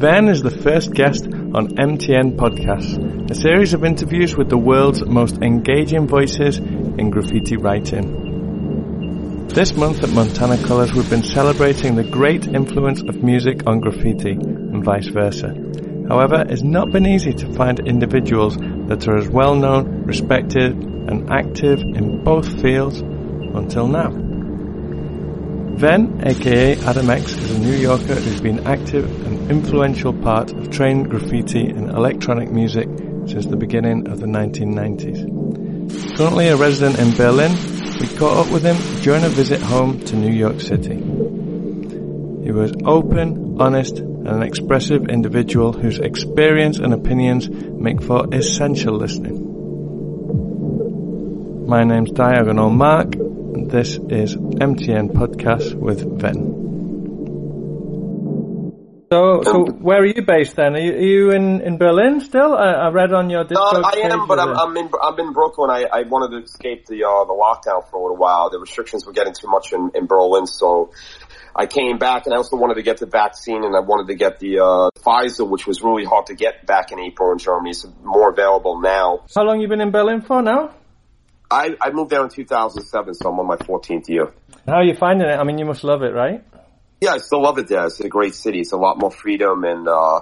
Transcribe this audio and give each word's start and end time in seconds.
Ven 0.00 0.28
is 0.28 0.40
the 0.40 0.50
first 0.50 0.94
guest 0.94 1.26
on 1.26 1.76
MTN 1.76 2.36
Podcasts, 2.36 3.30
a 3.30 3.34
series 3.34 3.74
of 3.74 3.84
interviews 3.84 4.34
with 4.34 4.48
the 4.48 4.56
world's 4.56 5.04
most 5.04 5.36
engaging 5.42 6.06
voices 6.06 6.56
in 6.56 7.10
graffiti 7.10 7.58
writing. 7.58 9.46
This 9.48 9.74
month 9.74 10.02
at 10.02 10.08
Montana 10.08 10.56
Colors 10.64 10.94
we've 10.94 11.10
been 11.10 11.22
celebrating 11.22 11.96
the 11.96 12.04
great 12.04 12.46
influence 12.46 13.02
of 13.02 13.22
music 13.22 13.66
on 13.66 13.80
graffiti 13.80 14.30
and 14.30 14.82
vice 14.82 15.08
versa. 15.08 15.54
However, 16.08 16.46
it's 16.48 16.62
not 16.62 16.90
been 16.90 17.04
easy 17.04 17.34
to 17.34 17.52
find 17.52 17.78
individuals 17.80 18.56
that 18.56 19.06
are 19.06 19.18
as 19.18 19.28
well 19.28 19.54
known, 19.54 20.04
respected 20.06 20.82
and 20.82 21.30
active 21.30 21.78
in 21.80 22.24
both 22.24 22.62
fields 22.62 23.00
until 23.00 23.86
now. 23.86 24.19
Ven, 25.80 26.20
aka 26.26 26.76
Adam 26.80 27.08
X, 27.08 27.32
is 27.38 27.56
a 27.56 27.58
New 27.58 27.72
Yorker 27.72 28.14
who's 28.14 28.42
been 28.42 28.66
active 28.66 29.06
and 29.26 29.50
influential 29.50 30.12
part 30.12 30.52
of 30.52 30.68
train 30.68 31.04
graffiti 31.04 31.70
and 31.70 31.88
electronic 31.88 32.50
music 32.50 32.86
since 33.24 33.46
the 33.46 33.56
beginning 33.56 34.06
of 34.06 34.20
the 34.20 34.26
1990s. 34.26 36.18
Currently 36.18 36.48
a 36.48 36.56
resident 36.56 36.98
in 36.98 37.16
Berlin, 37.16 37.52
we 37.98 38.08
caught 38.18 38.46
up 38.46 38.52
with 38.52 38.62
him 38.62 38.76
during 39.00 39.24
a 39.24 39.30
visit 39.30 39.62
home 39.62 39.98
to 40.00 40.16
New 40.16 40.30
York 40.30 40.60
City. 40.60 40.96
He 40.96 42.52
was 42.52 42.74
open, 42.84 43.56
honest, 43.58 44.00
and 44.00 44.28
an 44.28 44.42
expressive 44.42 45.08
individual 45.08 45.72
whose 45.72 45.98
experience 45.98 46.76
and 46.76 46.92
opinions 46.92 47.48
make 47.48 48.02
for 48.02 48.26
essential 48.34 48.96
listening. 48.96 49.46
My 51.66 51.84
name's 51.84 52.10
Diagonal 52.10 52.68
Mark, 52.68 53.14
this 53.52 53.96
is 53.96 54.36
MTN 54.36 55.12
Podcast 55.12 55.74
with 55.74 56.20
Ven. 56.20 56.60
So, 59.12 59.42
so 59.42 59.64
where 59.64 60.02
are 60.02 60.06
you 60.06 60.22
based 60.22 60.54
then? 60.54 60.76
Are 60.76 60.80
you, 60.80 60.92
are 60.92 61.00
you 61.00 61.30
in, 61.32 61.60
in 61.62 61.78
Berlin 61.78 62.20
still? 62.20 62.54
I, 62.54 62.72
I 62.72 62.88
read 62.90 63.12
on 63.12 63.28
your 63.28 63.42
Discord. 63.42 63.82
No, 63.82 63.88
I 63.88 64.06
am, 64.06 64.28
but 64.28 64.38
I'm, 64.38 64.56
I'm, 64.56 64.76
in 64.76 64.88
I'm 65.02 65.18
in 65.18 65.32
Brooklyn. 65.32 65.68
I, 65.68 65.82
I 65.92 66.02
wanted 66.02 66.36
to 66.36 66.44
escape 66.44 66.86
the 66.86 67.02
uh, 67.02 67.24
the 67.24 67.32
lockdown 67.32 67.90
for 67.90 67.96
a 67.96 68.02
little 68.02 68.16
while. 68.16 68.50
The 68.50 68.60
restrictions 68.60 69.04
were 69.04 69.12
getting 69.12 69.34
too 69.34 69.48
much 69.48 69.72
in, 69.72 69.90
in 69.96 70.06
Berlin, 70.06 70.46
so 70.46 70.92
I 71.56 71.66
came 71.66 71.98
back, 71.98 72.26
and 72.26 72.34
I 72.34 72.36
also 72.36 72.56
wanted 72.56 72.74
to 72.74 72.82
get 72.82 72.98
the 72.98 73.06
vaccine, 73.06 73.64
and 73.64 73.74
I 73.74 73.80
wanted 73.80 74.06
to 74.12 74.14
get 74.14 74.38
the 74.38 74.60
uh, 74.60 74.90
Pfizer, 75.00 75.48
which 75.48 75.66
was 75.66 75.82
really 75.82 76.04
hard 76.04 76.26
to 76.26 76.36
get 76.36 76.64
back 76.64 76.92
in 76.92 77.00
April 77.00 77.32
in 77.32 77.38
Germany. 77.38 77.70
It's 77.70 77.84
more 78.04 78.30
available 78.30 78.80
now. 78.80 79.24
How 79.34 79.42
long 79.42 79.60
you 79.60 79.66
been 79.66 79.80
in 79.80 79.90
Berlin 79.90 80.20
for 80.20 80.40
now? 80.40 80.70
I, 81.50 81.76
I 81.80 81.90
moved 81.90 82.10
there 82.10 82.22
in 82.22 82.30
2007, 82.30 83.14
so 83.14 83.28
I'm 83.30 83.40
on 83.40 83.46
my 83.46 83.56
14th 83.56 84.08
year. 84.08 84.32
How 84.66 84.74
are 84.74 84.84
you 84.84 84.94
finding 84.94 85.28
it? 85.28 85.32
I 85.32 85.42
mean, 85.42 85.58
you 85.58 85.64
must 85.64 85.82
love 85.82 86.02
it, 86.02 86.14
right? 86.14 86.44
Yeah, 87.00 87.12
I 87.12 87.18
still 87.18 87.42
love 87.42 87.58
it 87.58 87.66
there. 87.66 87.86
It's 87.86 87.98
a 88.00 88.08
great 88.08 88.34
city. 88.34 88.60
It's 88.60 88.72
a 88.72 88.76
lot 88.76 88.98
more 88.98 89.10
freedom 89.10 89.64
and, 89.64 89.88
uh, 89.88 90.20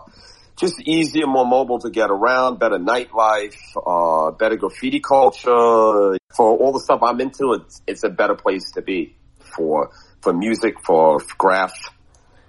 just 0.56 0.80
easier, 0.80 1.26
more 1.26 1.46
mobile 1.46 1.78
to 1.80 1.90
get 1.90 2.10
around, 2.10 2.58
better 2.58 2.78
nightlife, 2.78 3.56
uh, 3.86 4.32
better 4.32 4.56
graffiti 4.56 5.00
culture. 5.00 6.16
For 6.34 6.56
all 6.56 6.72
the 6.72 6.80
stuff 6.80 7.00
I'm 7.02 7.20
into, 7.20 7.52
it's, 7.52 7.82
it's 7.86 8.04
a 8.04 8.08
better 8.08 8.34
place 8.34 8.72
to 8.72 8.82
be 8.82 9.14
for, 9.38 9.90
for 10.20 10.32
music, 10.32 10.80
for, 10.84 11.20
for 11.20 11.34
graph. 11.36 11.76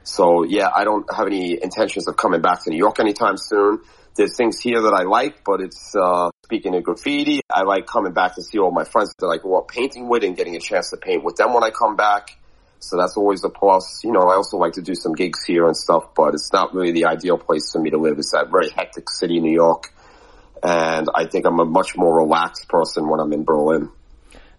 So 0.04 0.44
yeah, 0.44 0.70
I 0.74 0.86
don't 0.86 1.06
have 1.14 1.28
any 1.28 1.62
intentions 1.62 2.08
of 2.08 2.18
coming 2.18 2.42
back 2.42 2.64
to 2.64 2.72
New 2.72 2.78
York 2.78 3.00
anytime 3.00 3.38
soon. 3.38 3.82
There's 4.16 4.36
things 4.36 4.60
here 4.60 4.82
that 4.82 4.94
I 4.94 5.04
like, 5.04 5.44
but 5.46 5.62
it's, 5.62 5.96
uh, 5.96 6.30
speaking 6.44 6.76
of 6.76 6.84
graffiti, 6.84 7.42
I 7.50 7.64
like 7.64 7.86
coming 7.86 8.12
back 8.12 8.36
to 8.36 8.42
see 8.42 8.60
all 8.60 8.72
my 8.72 8.84
friends 8.84 9.14
that 9.20 9.28
I 9.28 9.38
grew 9.38 9.58
up 9.58 9.70
painting 9.70 10.10
with 10.10 10.24
and 10.24 10.36
getting 10.36 10.56
a 10.56 10.60
chance 10.60 10.90
to 10.90 10.98
paint 10.98 11.24
with 11.24 11.38
them 11.38 11.54
when 11.54 11.64
I 11.64 11.70
come 11.70 11.96
back. 11.96 12.38
So 12.80 12.98
that's 12.98 13.18
always 13.18 13.44
a 13.44 13.50
plus. 13.50 14.04
You 14.04 14.12
know, 14.12 14.22
I 14.22 14.36
also 14.36 14.58
like 14.58 14.74
to 14.74 14.82
do 14.82 14.96
some 14.96 15.14
gigs 15.14 15.44
here 15.46 15.68
and 15.68 15.76
stuff, 15.76 16.16
but 16.16 16.34
it's 16.34 16.52
not 16.52 16.74
really 16.74 16.92
the 16.92 17.06
ideal 17.06 17.38
place 17.38 17.72
for 17.72 17.80
me 17.80 17.90
to 17.92 17.98
live. 17.98 18.18
It's 18.18 18.32
that 18.32 18.50
very 18.50 18.70
hectic 18.70 19.10
city, 19.10 19.40
New 19.40 19.54
York. 19.54 19.94
And 20.64 21.08
I 21.14 21.26
think 21.26 21.46
I'm 21.46 21.60
a 21.60 21.66
much 21.66 21.96
more 21.96 22.18
relaxed 22.18 22.68
person 22.68 23.08
when 23.08 23.20
I'm 23.20 23.32
in 23.32 23.44
Berlin. 23.44 23.90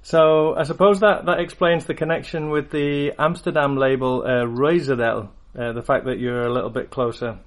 So 0.03 0.55
I 0.57 0.63
suppose 0.63 1.01
that, 1.01 1.27
that 1.27 1.41
explains 1.41 1.85
the 1.85 1.95
connection 1.95 2.51
with 2.51 2.71
the 2.71 3.13
Amsterdam 3.19 3.77
label, 3.77 4.23
uh, 4.23 4.47
Roiserdel, 4.47 5.29
uh, 5.59 5.73
the 5.73 5.83
fact 5.83 6.07
that 6.07 6.19
you're 6.19 6.43
a 6.43 6.53
little 6.53 6.71
bit 6.71 6.91
closer. 6.91 7.39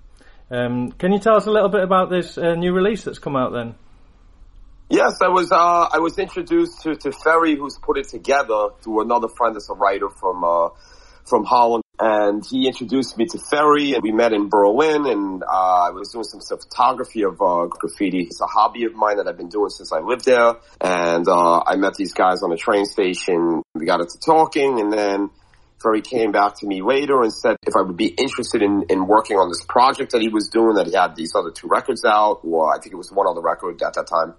Um, 0.54 0.92
can 0.92 1.12
you 1.12 1.18
tell 1.18 1.36
us 1.36 1.48
a 1.48 1.52
little 1.52 1.70
bit 1.70 1.82
about 1.82 2.12
this 2.12 2.38
uh, 2.38 2.54
new 2.54 2.74
release 2.74 3.04
that's 3.04 3.18
come 3.18 3.36
out 3.36 3.54
then? 3.54 3.74
Yes, 4.88 5.20
I 5.20 5.30
was 5.30 5.52
uh, 5.52 5.88
I 5.92 5.98
was 5.98 6.20
introduced 6.20 6.82
to, 6.84 6.96
to 6.96 7.12
Ferry, 7.12 7.56
who's 7.56 7.80
put 7.82 7.98
it 7.98 8.08
together 8.08 8.68
through 8.84 9.02
another 9.02 9.28
friend 9.30 9.56
that's 9.56 9.72
a 9.72 9.74
writer 9.74 10.10
from 10.10 10.44
uh, 10.44 10.70
from 11.26 11.44
Holland, 11.44 11.84
and 12.00 12.46
he 12.46 12.68
introduced 12.68 13.18
me 13.18 13.26
to 13.32 13.40
Ferry, 13.40 13.94
and 13.94 14.04
we 14.04 14.12
met 14.12 14.32
in 14.32 14.50
Berlin, 14.50 15.08
and 15.08 15.42
uh, 15.42 15.88
I 15.88 15.90
was 15.90 16.10
doing 16.10 16.26
some 16.26 16.60
photography 16.60 17.24
of 17.24 17.42
uh, 17.42 17.66
graffiti. 17.66 18.20
It's 18.20 18.40
a 18.40 18.46
hobby 18.46 18.84
of 18.84 18.94
mine 18.94 19.18
that 19.18 19.28
I've 19.28 19.38
been 19.38 19.50
doing 19.50 19.70
since 19.70 19.92
I 19.92 20.02
lived 20.02 20.26
there, 20.26 20.54
and 20.80 21.28
uh, 21.28 21.64
I 21.66 21.78
met 21.78 21.96
these 21.96 22.14
guys 22.14 22.44
on 22.44 22.52
a 22.52 22.58
train 22.58 22.86
station. 22.86 23.64
We 23.74 23.88
got 23.88 24.02
into 24.02 24.20
talking, 24.24 24.80
and 24.80 24.94
then 24.94 25.32
Ferry 25.84 26.02
came 26.02 26.32
back 26.32 26.60
to 26.60 26.66
me 26.66 26.82
later 26.82 27.22
and 27.22 27.32
said 27.32 27.58
if 27.68 27.76
I 27.76 27.82
would 27.82 27.98
be 27.98 28.08
interested 28.08 28.62
in, 28.62 28.86
in 28.90 29.06
working 29.06 29.38
on 29.38 29.50
this 29.50 29.64
project 29.68 30.14
that 30.14 30.22
he 30.22 30.30
was 30.30 30.50
doing, 30.50 30.76
that 30.76 30.88
he 30.88 30.94
had 30.94 31.16
these 31.16 31.36
other 31.36 31.52
two 31.52 31.68
records 31.68 32.06
out, 32.06 32.40
or 32.44 32.74
I 32.74 32.80
think 32.80 32.94
it 32.94 32.98
was 32.98 33.12
one 33.12 33.28
other 33.28 33.42
record 33.42 33.82
at 33.82 33.94
that 33.94 34.08
time. 34.08 34.36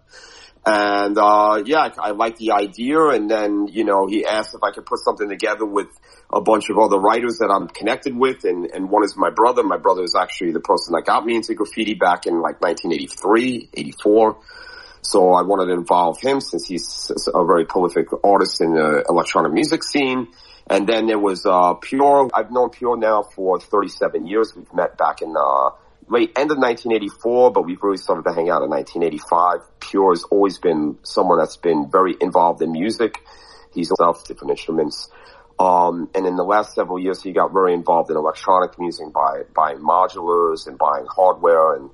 And, 0.66 1.18
uh, 1.18 1.62
yeah, 1.66 1.90
I, 1.98 2.08
I 2.08 2.10
liked 2.12 2.38
the 2.38 2.52
idea. 2.52 2.98
And 3.08 3.30
then, 3.30 3.68
you 3.68 3.84
know, 3.84 4.06
he 4.06 4.24
asked 4.24 4.54
if 4.54 4.62
I 4.62 4.70
could 4.70 4.86
put 4.86 5.00
something 5.00 5.28
together 5.28 5.66
with 5.66 5.88
a 6.32 6.40
bunch 6.40 6.70
of 6.70 6.78
other 6.78 6.98
writers 6.98 7.38
that 7.38 7.50
I'm 7.50 7.68
connected 7.68 8.16
with. 8.16 8.44
And, 8.44 8.70
and 8.72 8.88
one 8.88 9.04
is 9.04 9.14
my 9.16 9.30
brother. 9.30 9.62
My 9.62 9.76
brother 9.76 10.02
is 10.02 10.14
actually 10.18 10.52
the 10.52 10.60
person 10.60 10.94
that 10.94 11.04
got 11.04 11.26
me 11.26 11.36
into 11.36 11.54
graffiti 11.54 11.94
back 11.94 12.26
in 12.26 12.40
like 12.40 12.62
1983, 12.62 13.68
84. 13.74 14.38
So 15.02 15.34
I 15.34 15.42
wanted 15.42 15.66
to 15.66 15.74
involve 15.74 16.18
him 16.18 16.40
since 16.40 16.66
he's 16.66 17.12
a 17.26 17.44
very 17.44 17.66
prolific 17.66 18.06
artist 18.24 18.62
in 18.62 18.72
the 18.72 19.04
electronic 19.06 19.52
music 19.52 19.82
scene. 19.84 20.28
And 20.68 20.86
then 20.86 21.06
there 21.06 21.18
was, 21.18 21.44
uh, 21.44 21.74
Pure. 21.74 22.30
I've 22.34 22.50
known 22.50 22.70
Pure 22.70 22.96
now 22.96 23.22
for 23.22 23.60
37 23.60 24.26
years. 24.26 24.54
We've 24.56 24.72
met 24.72 24.96
back 24.96 25.20
in, 25.20 25.34
uh, 25.36 25.70
late 26.08 26.32
end 26.36 26.50
of 26.50 26.58
1984, 26.58 27.52
but 27.52 27.64
we've 27.64 27.82
really 27.82 27.96
started 27.96 28.24
to 28.24 28.32
hang 28.32 28.50
out 28.50 28.62
in 28.62 28.70
1985. 28.70 29.60
Pure 29.80 30.12
has 30.12 30.24
always 30.24 30.58
been 30.58 30.98
someone 31.02 31.38
that's 31.38 31.56
been 31.56 31.90
very 31.90 32.16
involved 32.20 32.62
in 32.62 32.72
music. 32.72 33.22
He's 33.72 33.88
himself 33.88 34.26
different 34.26 34.52
instruments. 34.52 35.08
Um, 35.58 36.10
and 36.14 36.26
in 36.26 36.36
the 36.36 36.44
last 36.44 36.74
several 36.74 36.98
years, 36.98 37.22
he 37.22 37.32
got 37.32 37.52
very 37.52 37.74
involved 37.74 38.10
in 38.10 38.16
electronic 38.16 38.78
music 38.78 39.12
by 39.12 39.42
buying 39.54 39.78
modulars 39.78 40.66
and 40.66 40.76
buying 40.76 41.06
hardware. 41.06 41.74
And 41.74 41.90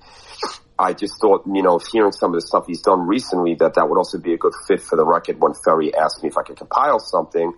I 0.79 0.95
just 0.95 1.21
thought, 1.21 1.43
you 1.47 1.63
know, 1.63 1.79
hearing 1.79 2.13
some 2.13 2.31
of 2.31 2.41
the 2.41 2.47
stuff 2.47 2.65
he's 2.67 2.81
done 2.81 3.07
recently, 3.07 3.55
that 3.57 3.75
that 3.75 3.89
would 3.89 3.99
also 3.99 4.19
be 4.19 4.33
a 4.33 4.39
good 4.39 4.55
fit 4.67 4.81
for 4.81 4.97
the 4.97 5.05
record 5.05 5.41
when 5.41 5.53
Ferry 5.55 5.95
asked 5.95 6.23
me 6.23 6.31
if 6.31 6.39
I 6.39 6.43
could 6.43 6.57
compile 6.57 6.99
something. 6.99 7.53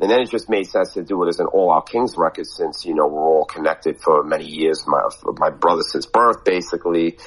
And 0.00 0.10
then 0.10 0.20
it 0.20 0.30
just 0.30 0.48
made 0.48 0.66
sense 0.66 0.94
to 0.94 1.02
do 1.02 1.22
it 1.24 1.28
as 1.28 1.40
an 1.40 1.46
All 1.46 1.70
Our 1.70 1.82
Kings 1.82 2.14
record 2.16 2.46
since, 2.46 2.86
you 2.86 2.94
know, 2.94 3.06
we're 3.06 3.20
all 3.20 3.44
connected 3.44 4.00
for 4.00 4.22
many 4.22 4.46
years. 4.46 4.84
My, 4.86 5.02
my 5.36 5.50
brother 5.50 5.82
since 5.82 6.06
birth, 6.06 6.42
basically. 6.44 7.18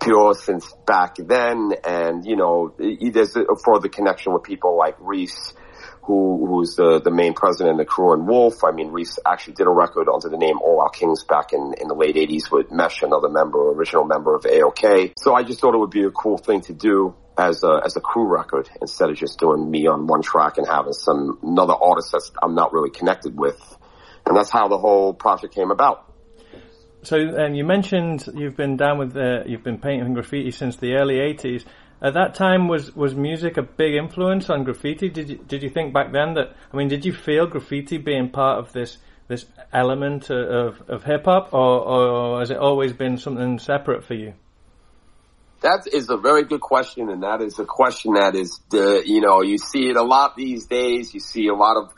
Pure 0.00 0.34
since 0.34 0.72
back 0.86 1.16
then. 1.16 1.72
And, 1.84 2.24
you 2.24 2.36
know, 2.36 2.74
there's 2.78 3.34
a 3.36 3.56
further 3.64 3.88
connection 3.88 4.32
with 4.32 4.44
people 4.44 4.78
like 4.78 4.96
Reese, 5.00 5.52
who, 6.02 6.46
who's 6.46 6.76
the, 6.76 7.00
the 7.00 7.10
main 7.10 7.34
president 7.34 7.72
of 7.72 7.78
the 7.78 7.84
crew 7.84 8.12
and 8.12 8.28
Wolf. 8.28 8.62
I 8.64 8.70
mean, 8.70 8.92
Reese 8.92 9.18
actually 9.26 9.54
did 9.54 9.66
a 9.66 9.70
record 9.70 10.08
under 10.12 10.28
the 10.28 10.38
name 10.38 10.58
All 10.62 10.80
Our 10.80 10.90
Kings 10.90 11.24
back 11.24 11.52
in, 11.52 11.74
in 11.80 11.88
the 11.88 11.94
late 11.94 12.14
80s 12.14 12.52
with 12.52 12.70
Mesh, 12.70 13.02
another 13.02 13.28
member, 13.28 13.72
original 13.72 14.04
member 14.04 14.34
of 14.34 14.42
AOK. 14.42 15.12
So 15.18 15.34
I 15.34 15.42
just 15.42 15.60
thought 15.60 15.74
it 15.74 15.78
would 15.78 15.90
be 15.90 16.04
a 16.04 16.10
cool 16.10 16.38
thing 16.38 16.60
to 16.62 16.72
do 16.72 17.16
as 17.38 17.62
a 17.62 17.80
as 17.84 17.96
a 17.96 18.00
crew 18.00 18.26
record 18.26 18.68
instead 18.80 19.10
of 19.10 19.16
just 19.16 19.38
doing 19.38 19.70
me 19.70 19.86
on 19.86 20.06
one 20.06 20.22
track 20.22 20.58
and 20.58 20.66
having 20.66 20.92
some 20.92 21.38
another 21.42 21.74
artist 21.74 22.12
that 22.12 22.30
I'm 22.42 22.54
not 22.54 22.72
really 22.72 22.90
connected 22.90 23.36
with, 23.36 23.60
and 24.26 24.36
that's 24.36 24.50
how 24.50 24.68
the 24.68 24.78
whole 24.78 25.14
project 25.14 25.54
came 25.54 25.70
about. 25.70 26.08
So, 27.04 27.16
you 27.16 27.64
mentioned 27.64 28.28
you've 28.34 28.56
been 28.56 28.76
down 28.76 28.98
with 28.98 29.16
uh, 29.16 29.44
you've 29.44 29.64
been 29.64 29.78
painting 29.78 30.14
graffiti 30.14 30.50
since 30.50 30.76
the 30.76 30.94
early 30.94 31.16
'80s. 31.16 31.64
At 32.00 32.14
that 32.14 32.34
time, 32.34 32.68
was 32.68 32.94
was 32.94 33.14
music 33.14 33.56
a 33.56 33.62
big 33.62 33.94
influence 33.94 34.50
on 34.50 34.64
graffiti? 34.64 35.08
Did 35.08 35.28
you 35.30 35.36
did 35.38 35.62
you 35.62 35.70
think 35.70 35.92
back 35.92 36.12
then 36.12 36.34
that 36.34 36.54
I 36.72 36.76
mean, 36.76 36.88
did 36.88 37.04
you 37.04 37.12
feel 37.12 37.46
graffiti 37.46 37.98
being 37.98 38.30
part 38.30 38.58
of 38.58 38.72
this 38.72 38.98
this 39.28 39.46
element 39.72 40.30
of 40.30 40.82
of 40.88 41.04
hip 41.04 41.24
hop, 41.24 41.52
or, 41.54 41.80
or 41.80 42.40
has 42.40 42.50
it 42.50 42.58
always 42.58 42.92
been 42.92 43.18
something 43.18 43.58
separate 43.58 44.04
for 44.04 44.14
you? 44.14 44.34
That 45.62 45.86
is 45.92 46.10
a 46.10 46.16
very 46.16 46.42
good 46.42 46.60
question, 46.60 47.08
and 47.08 47.22
that 47.22 47.40
is 47.40 47.58
a 47.60 47.64
question 47.64 48.14
that 48.14 48.34
is, 48.34 48.60
the, 48.70 49.02
you 49.06 49.20
know, 49.20 49.42
you 49.42 49.58
see 49.58 49.88
it 49.88 49.96
a 49.96 50.02
lot 50.02 50.36
these 50.36 50.66
days. 50.66 51.14
You 51.14 51.20
see 51.20 51.46
a 51.46 51.54
lot 51.54 51.76
of 51.76 51.92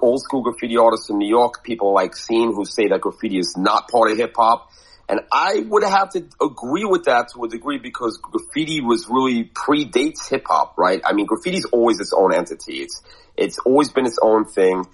old 0.00 0.22
school 0.22 0.42
graffiti 0.42 0.78
artists 0.78 1.10
in 1.10 1.18
New 1.18 1.28
York, 1.28 1.62
people 1.62 1.92
like 1.92 2.16
Scene, 2.16 2.54
who 2.54 2.64
say 2.64 2.88
that 2.88 3.02
graffiti 3.02 3.38
is 3.38 3.56
not 3.58 3.90
part 3.90 4.10
of 4.10 4.16
hip 4.16 4.32
hop. 4.34 4.70
And 5.06 5.20
I 5.30 5.64
would 5.68 5.82
have 5.82 6.10
to 6.10 6.24
agree 6.40 6.84
with 6.84 7.04
that 7.04 7.28
to 7.34 7.44
a 7.44 7.48
degree 7.48 7.78
because 7.78 8.16
graffiti 8.16 8.80
was 8.80 9.06
really 9.10 9.44
predates 9.44 10.30
hip 10.30 10.46
hop, 10.48 10.78
right? 10.78 11.02
I 11.04 11.12
mean, 11.12 11.26
graffiti 11.26 11.58
is 11.58 11.66
always 11.66 12.00
its 12.00 12.14
own 12.16 12.32
entity. 12.32 12.78
It's, 12.78 13.02
it's 13.36 13.58
always 13.58 13.90
been 13.90 14.06
its 14.06 14.18
own 14.22 14.46
thing. 14.46 14.86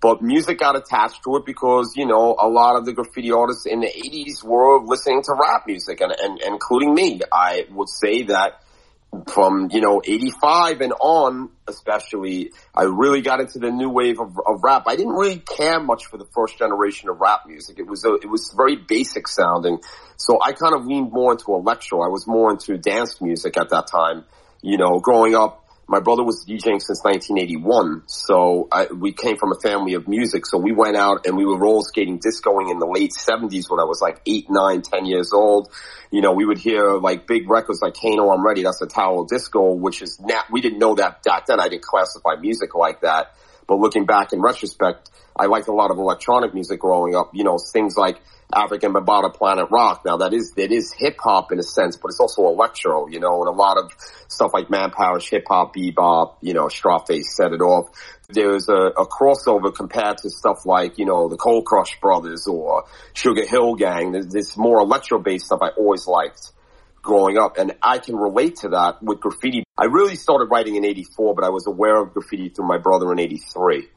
But 0.00 0.20
music 0.20 0.58
got 0.58 0.76
attached 0.76 1.22
to 1.24 1.36
it 1.36 1.46
because, 1.46 1.94
you 1.96 2.06
know, 2.06 2.36
a 2.38 2.48
lot 2.48 2.76
of 2.76 2.84
the 2.84 2.92
graffiti 2.92 3.32
artists 3.32 3.64
in 3.66 3.80
the 3.80 3.88
80s 3.88 4.44
were 4.44 4.84
listening 4.84 5.22
to 5.22 5.32
rap 5.32 5.64
music 5.66 6.00
and, 6.00 6.12
and, 6.12 6.40
including 6.42 6.94
me. 6.94 7.20
I 7.32 7.66
would 7.70 7.88
say 7.88 8.24
that 8.24 8.60
from, 9.28 9.70
you 9.70 9.80
know, 9.80 10.02
85 10.04 10.80
and 10.80 10.92
on, 11.00 11.50
especially, 11.68 12.50
I 12.74 12.82
really 12.82 13.22
got 13.22 13.40
into 13.40 13.58
the 13.58 13.70
new 13.70 13.88
wave 13.88 14.20
of, 14.20 14.38
of, 14.46 14.62
rap. 14.62 14.84
I 14.86 14.96
didn't 14.96 15.14
really 15.14 15.38
care 15.38 15.80
much 15.80 16.06
for 16.06 16.18
the 16.18 16.26
first 16.34 16.58
generation 16.58 17.08
of 17.08 17.20
rap 17.20 17.46
music. 17.46 17.78
It 17.78 17.86
was, 17.86 18.04
a, 18.04 18.14
it 18.14 18.28
was 18.28 18.52
very 18.56 18.76
basic 18.76 19.28
sounding. 19.28 19.78
So 20.16 20.38
I 20.42 20.52
kind 20.52 20.74
of 20.74 20.84
leaned 20.84 21.12
more 21.12 21.32
into 21.32 21.54
electro. 21.54 22.02
I 22.02 22.08
was 22.08 22.26
more 22.26 22.50
into 22.50 22.76
dance 22.76 23.20
music 23.20 23.56
at 23.56 23.70
that 23.70 23.86
time. 23.86 24.24
You 24.62 24.78
know, 24.78 24.98
growing 24.98 25.34
up, 25.34 25.63
my 25.86 26.00
brother 26.00 26.24
was 26.24 26.44
DJing 26.46 26.80
since 26.80 27.02
1981, 27.04 28.04
so 28.06 28.68
I, 28.72 28.86
we 28.86 29.12
came 29.12 29.36
from 29.36 29.52
a 29.52 29.60
family 29.60 29.94
of 29.94 30.08
music. 30.08 30.46
So 30.46 30.58
we 30.58 30.72
went 30.72 30.96
out 30.96 31.26
and 31.26 31.36
we 31.36 31.44
were 31.44 31.58
roller 31.58 31.82
skating, 31.82 32.18
discoing 32.18 32.70
in 32.70 32.78
the 32.78 32.86
late 32.86 33.12
70s 33.12 33.70
when 33.70 33.80
I 33.80 33.84
was 33.84 34.00
like 34.00 34.20
eight, 34.26 34.46
nine, 34.48 34.82
ten 34.82 35.04
years 35.04 35.32
old. 35.32 35.70
You 36.10 36.22
know, 36.22 36.32
we 36.32 36.46
would 36.46 36.58
hear 36.58 36.94
like 36.94 37.26
big 37.26 37.50
records 37.50 37.80
like 37.82 37.96
Hey 37.96 38.14
No 38.14 38.30
I'm 38.30 38.44
Ready, 38.44 38.62
that's 38.62 38.80
Italo 38.80 39.26
Disco, 39.26 39.74
which 39.74 40.00
is 40.00 40.18
now, 40.20 40.42
we 40.50 40.60
didn't 40.60 40.78
know 40.78 40.94
that 40.94 41.22
back 41.22 41.46
then. 41.46 41.60
I 41.60 41.68
didn't 41.68 41.82
classify 41.82 42.36
music 42.40 42.74
like 42.74 43.02
that. 43.02 43.34
But 43.66 43.78
looking 43.78 44.06
back 44.06 44.32
in 44.32 44.40
retrospect, 44.40 45.10
I 45.36 45.46
liked 45.46 45.68
a 45.68 45.72
lot 45.72 45.90
of 45.90 45.98
electronic 45.98 46.54
music 46.54 46.80
growing 46.80 47.14
up. 47.14 47.30
You 47.34 47.44
know, 47.44 47.58
things 47.58 47.96
like 47.96 48.20
Afrika 48.52 48.92
Bambaataa 48.92 49.34
Planet 49.34 49.68
Rock. 49.70 50.02
Now 50.04 50.18
that 50.18 50.32
is, 50.32 50.52
it 50.56 50.70
is 50.70 50.92
hip 50.92 51.16
hop 51.18 51.50
in 51.50 51.58
a 51.58 51.62
sense, 51.62 51.96
but 51.96 52.08
it's 52.08 52.20
also 52.20 52.46
electro, 52.46 53.08
you 53.08 53.20
know, 53.20 53.40
and 53.40 53.48
a 53.48 53.56
lot 53.56 53.78
of 53.78 53.92
stuff 54.28 54.52
like 54.54 54.70
Man 54.70 54.90
Parrish 54.90 55.30
hip 55.30 55.44
hop, 55.48 55.74
bebop, 55.74 56.36
you 56.40 56.54
know, 56.54 56.66
Strawface 56.66 57.24
set 57.24 57.52
it 57.52 57.60
off. 57.60 57.90
There's 58.28 58.68
a, 58.68 58.74
a, 58.74 59.06
crossover 59.06 59.74
compared 59.74 60.18
to 60.18 60.30
stuff 60.30 60.64
like, 60.64 60.98
you 60.98 61.04
know, 61.04 61.28
the 61.28 61.36
Cold 61.36 61.66
Crush 61.66 62.00
Brothers 62.00 62.46
or 62.46 62.84
Sugar 63.12 63.44
Hill 63.44 63.74
Gang. 63.74 64.12
There's 64.12 64.28
this 64.28 64.56
more 64.56 64.80
electro 64.80 65.18
based 65.18 65.46
stuff 65.46 65.60
I 65.62 65.68
always 65.68 66.06
liked 66.06 66.52
growing 67.04 67.38
up. 67.38 67.58
And 67.58 67.76
I 67.80 67.98
can 67.98 68.16
relate 68.16 68.56
to 68.56 68.70
that 68.70 69.02
with 69.02 69.20
graffiti. 69.20 69.62
I 69.78 69.84
really 69.84 70.16
started 70.16 70.46
writing 70.46 70.74
in 70.76 70.84
84, 70.84 71.34
but 71.34 71.44
I 71.44 71.50
was 71.50 71.66
aware 71.66 72.00
of 72.00 72.12
graffiti 72.12 72.48
through 72.48 72.66
my 72.66 72.78
brother 72.78 73.12
in 73.12 73.20
83. 73.20 73.88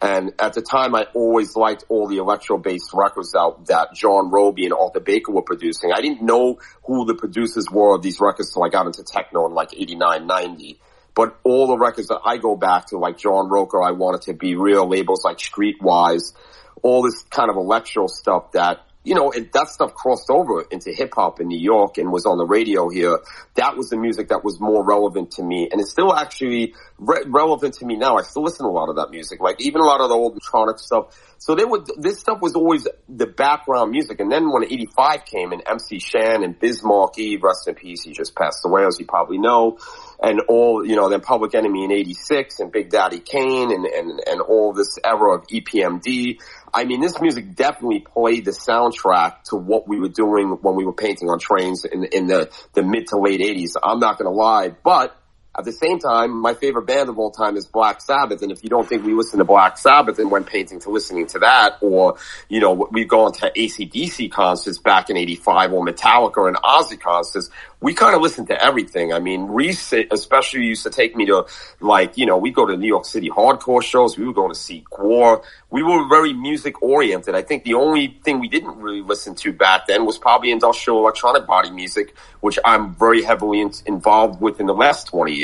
And 0.00 0.32
at 0.38 0.54
the 0.54 0.62
time, 0.62 0.94
I 0.94 1.06
always 1.14 1.54
liked 1.54 1.84
all 1.88 2.08
the 2.08 2.16
electro-based 2.16 2.90
records 2.94 3.34
out 3.34 3.66
that 3.66 3.94
John 3.94 4.30
Robie 4.30 4.64
and 4.64 4.74
Arthur 4.74 5.00
Baker 5.00 5.32
were 5.32 5.42
producing. 5.42 5.92
I 5.92 6.00
didn't 6.00 6.22
know 6.22 6.58
who 6.84 7.04
the 7.04 7.14
producers 7.14 7.66
were 7.70 7.94
of 7.94 8.02
these 8.02 8.20
records 8.20 8.52
till 8.52 8.64
I 8.64 8.70
got 8.70 8.86
into 8.86 9.04
techno 9.04 9.46
in 9.46 9.54
like 9.54 9.72
89, 9.72 10.26
90. 10.26 10.80
But 11.14 11.38
all 11.44 11.68
the 11.68 11.78
records 11.78 12.08
that 12.08 12.20
I 12.24 12.38
go 12.38 12.56
back 12.56 12.86
to, 12.86 12.98
like 12.98 13.18
John 13.18 13.48
Roker, 13.48 13.80
I 13.82 13.92
wanted 13.92 14.22
to 14.22 14.34
be 14.34 14.56
real 14.56 14.88
labels 14.88 15.24
like 15.24 15.38
Streetwise, 15.38 16.34
all 16.82 17.02
this 17.02 17.22
kind 17.30 17.48
of 17.50 17.56
electro 17.56 18.08
stuff 18.08 18.52
that 18.52 18.80
you 19.04 19.14
know, 19.14 19.30
and 19.30 19.50
that 19.52 19.68
stuff 19.68 19.94
crossed 19.94 20.30
over 20.30 20.62
into 20.70 20.90
hip 20.90 21.12
hop 21.14 21.38
in 21.40 21.48
New 21.48 21.60
York 21.60 21.98
and 21.98 22.10
was 22.10 22.24
on 22.24 22.38
the 22.38 22.46
radio 22.46 22.88
here. 22.88 23.20
That 23.54 23.76
was 23.76 23.90
the 23.90 23.98
music 23.98 24.28
that 24.28 24.42
was 24.42 24.58
more 24.60 24.82
relevant 24.82 25.32
to 25.32 25.42
me. 25.42 25.68
And 25.70 25.80
it's 25.80 25.90
still 25.90 26.14
actually 26.14 26.74
re- 26.98 27.24
relevant 27.26 27.74
to 27.74 27.86
me 27.86 27.96
now. 27.96 28.16
I 28.16 28.22
still 28.22 28.42
listen 28.42 28.64
to 28.64 28.70
a 28.70 28.72
lot 28.72 28.88
of 28.88 28.96
that 28.96 29.10
music, 29.10 29.40
like 29.40 29.60
even 29.60 29.82
a 29.82 29.84
lot 29.84 30.00
of 30.00 30.08
the 30.08 30.14
old 30.14 30.32
electronic 30.32 30.78
stuff. 30.78 31.14
So 31.36 31.54
they 31.54 31.64
would, 31.64 31.86
this 31.98 32.18
stuff 32.18 32.40
was 32.40 32.54
always 32.54 32.88
the 33.08 33.26
background 33.26 33.90
music. 33.90 34.20
And 34.20 34.32
then 34.32 34.50
when 34.50 34.64
85 34.64 35.26
came 35.26 35.52
and 35.52 35.62
MC 35.66 35.98
Shan 35.98 36.42
and 36.42 36.58
Biz 36.58 36.82
Markie, 36.82 37.36
rest 37.36 37.68
in 37.68 37.74
peace, 37.74 38.02
he 38.04 38.12
just 38.12 38.34
passed 38.34 38.64
away 38.64 38.86
as 38.86 38.98
you 38.98 39.04
probably 39.04 39.38
know. 39.38 39.78
And 40.22 40.40
all, 40.48 40.86
you 40.86 40.96
know, 40.96 41.08
then 41.08 41.20
Public 41.20 41.54
Enemy 41.54 41.84
in 41.84 41.92
86 41.92 42.60
and 42.60 42.72
Big 42.72 42.90
Daddy 42.90 43.20
Kane 43.20 43.72
and, 43.72 43.84
and, 43.84 44.20
and 44.26 44.40
all 44.40 44.72
this 44.72 44.98
era 45.04 45.36
of 45.36 45.46
EPMD. 45.46 46.40
I 46.72 46.84
mean, 46.84 47.00
this 47.00 47.20
music 47.20 47.54
definitely 47.54 48.00
played 48.00 48.44
the 48.44 48.50
soundtrack 48.50 49.44
to 49.50 49.56
what 49.56 49.86
we 49.86 50.00
were 50.00 50.08
doing 50.08 50.58
when 50.60 50.74
we 50.74 50.84
were 50.84 50.92
painting 50.92 51.28
on 51.28 51.38
trains 51.38 51.84
in, 51.84 52.04
in 52.04 52.26
the, 52.26 52.50
the 52.72 52.82
mid 52.82 53.06
to 53.08 53.18
late 53.18 53.40
80s. 53.40 53.72
I'm 53.82 54.00
not 54.00 54.18
going 54.18 54.30
to 54.30 54.36
lie, 54.36 54.70
but 54.82 55.16
at 55.56 55.64
the 55.64 55.72
same 55.72 55.98
time, 55.98 56.32
my 56.32 56.54
favorite 56.54 56.86
band 56.86 57.08
of 57.08 57.18
all 57.18 57.30
time 57.30 57.56
is 57.56 57.64
Black 57.64 58.00
Sabbath. 58.00 58.42
And 58.42 58.50
if 58.50 58.64
you 58.64 58.68
don't 58.68 58.88
think 58.88 59.04
we 59.04 59.14
listen 59.14 59.38
to 59.38 59.44
Black 59.44 59.78
Sabbath 59.78 60.18
and 60.18 60.30
went 60.30 60.46
painting 60.46 60.80
to 60.80 60.90
listening 60.90 61.26
to 61.28 61.38
that, 61.40 61.78
or, 61.80 62.16
you 62.48 62.60
know, 62.60 62.88
we've 62.90 63.08
gone 63.08 63.32
to 63.34 63.52
ACDC 63.52 64.32
concerts 64.32 64.78
back 64.78 65.10
in 65.10 65.16
85 65.16 65.72
or 65.72 65.84
Metallica 65.84 66.48
and 66.48 66.56
Ozzy 66.56 66.98
concerts, 66.98 67.50
we 67.84 67.92
kind 67.92 68.16
of 68.16 68.22
listen 68.22 68.46
to 68.46 68.64
everything. 68.64 69.12
I 69.12 69.18
mean, 69.18 69.42
Reese 69.42 69.92
especially 70.10 70.64
used 70.64 70.84
to 70.84 70.90
take 70.90 71.14
me 71.14 71.26
to 71.26 71.44
like, 71.80 72.16
you 72.16 72.24
know, 72.24 72.38
we 72.38 72.50
go 72.50 72.64
to 72.64 72.76
New 72.78 72.88
York 72.88 73.04
City 73.04 73.28
hardcore 73.28 73.82
shows. 73.82 74.16
We 74.16 74.26
were 74.26 74.32
going 74.32 74.50
to 74.50 74.58
see 74.58 74.84
Gwar. 74.90 75.44
We 75.70 75.82
were 75.82 76.08
very 76.08 76.32
music 76.32 76.82
oriented. 76.82 77.34
I 77.34 77.42
think 77.42 77.64
the 77.64 77.74
only 77.74 78.18
thing 78.24 78.40
we 78.40 78.48
didn't 78.48 78.78
really 78.78 79.02
listen 79.02 79.34
to 79.36 79.52
back 79.52 79.86
then 79.86 80.06
was 80.06 80.16
probably 80.16 80.50
industrial 80.50 80.98
electronic 81.00 81.46
body 81.46 81.70
music, 81.70 82.14
which 82.40 82.58
I'm 82.64 82.94
very 82.94 83.22
heavily 83.22 83.60
in, 83.60 83.70
involved 83.84 84.40
with 84.40 84.60
in 84.60 84.66
the 84.66 84.74
last 84.74 85.06
20 85.08 85.32
years. 85.32 85.43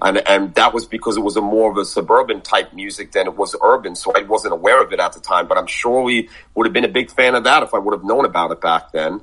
And, 0.00 0.18
and 0.26 0.54
that 0.54 0.74
was 0.74 0.86
because 0.86 1.16
it 1.16 1.20
was 1.20 1.36
a 1.36 1.40
more 1.40 1.70
of 1.70 1.76
a 1.76 1.84
suburban 1.84 2.40
type 2.40 2.72
music 2.72 3.12
than 3.12 3.26
it 3.26 3.36
was 3.36 3.54
urban. 3.62 3.94
So 3.94 4.12
I 4.16 4.22
wasn't 4.22 4.54
aware 4.54 4.82
of 4.82 4.92
it 4.92 4.98
at 4.98 5.12
the 5.12 5.20
time, 5.20 5.46
but 5.46 5.56
I'm 5.58 5.66
sure 5.66 6.02
we 6.02 6.28
would 6.54 6.66
have 6.66 6.72
been 6.72 6.84
a 6.84 6.88
big 6.88 7.10
fan 7.10 7.34
of 7.34 7.44
that 7.44 7.62
if 7.62 7.72
I 7.72 7.78
would 7.78 7.92
have 7.92 8.04
known 8.04 8.24
about 8.24 8.50
it 8.50 8.60
back 8.60 8.92
then. 8.92 9.20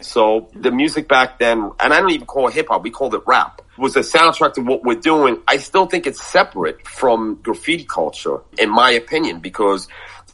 So 0.00 0.50
the 0.54 0.70
music 0.70 1.08
back 1.08 1.38
then, 1.38 1.70
and 1.80 1.92
I 1.94 2.00
don't 2.00 2.10
even 2.10 2.26
call 2.26 2.48
it 2.48 2.54
hip 2.54 2.68
hop, 2.68 2.82
we 2.82 2.90
called 2.90 3.14
it 3.14 3.22
rap, 3.26 3.62
was 3.78 3.96
a 3.96 4.00
soundtrack 4.00 4.54
to 4.54 4.60
what 4.62 4.82
we're 4.82 5.00
doing. 5.00 5.40
I 5.48 5.56
still 5.58 5.86
think 5.86 6.06
it's 6.06 6.22
separate 6.22 6.86
from 6.86 7.36
graffiti 7.42 7.84
culture, 7.84 8.40
in 8.58 8.68
my 8.68 8.90
opinion, 8.90 9.40
because 9.40 9.88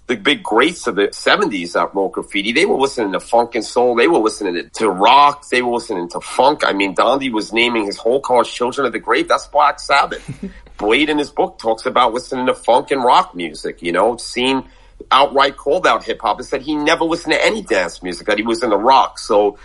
the 0.09 0.17
big 0.17 0.43
greats 0.43 0.87
of 0.87 0.97
the 0.97 1.09
70s 1.09 1.73
that 1.73 1.95
wrote 1.95 2.13
graffiti, 2.13 2.53
they 2.53 2.67
were 2.67 2.77
listening 2.77 3.13
to 3.13 3.21
funk 3.21 3.55
and 3.55 3.65
soul. 3.65 3.95
They 3.95 4.09
were 4.09 4.19
listening 4.19 4.69
to 4.75 4.91
rock. 4.91 5.49
They 5.49 5.63
were 5.63 5.75
listening 5.75 6.09
to 6.11 6.21
funk. 6.21 6.63
I 6.65 6.73
mean, 6.73 6.95
Dondi 6.95 7.31
was 7.31 7.53
naming 7.53 7.87
his 7.87 7.97
whole 7.97 8.21
cause 8.21 8.53
Children 8.53 8.87
of 8.87 8.93
the 8.93 8.99
Grave. 8.99 9.29
That's 9.29 9.47
Black 9.47 9.79
Sabbath. 9.79 10.29
Blade 10.77 11.09
in 11.09 11.19
his 11.19 11.31
book 11.31 11.59
talks 11.59 11.87
about 11.87 12.13
listening 12.13 12.47
to 12.47 12.55
funk 12.55 12.91
and 12.91 13.05
rock 13.05 13.35
music, 13.35 13.83
you 13.83 13.93
know, 13.93 14.17
seeing 14.17 14.67
outright 15.11 15.57
called 15.57 15.87
out 15.87 16.05
hip 16.05 16.21
hop 16.21 16.39
and 16.39 16.47
said 16.47 16.63
he 16.63 16.75
never 16.75 17.05
listened 17.05 17.33
to 17.33 17.45
any 17.45 17.63
dance 17.63 18.03
music, 18.03 18.27
that 18.27 18.39
he 18.39 18.45
was 18.45 18.63
in 18.63 18.71
the 18.71 18.79
rock. 18.79 19.19
So 19.19 19.59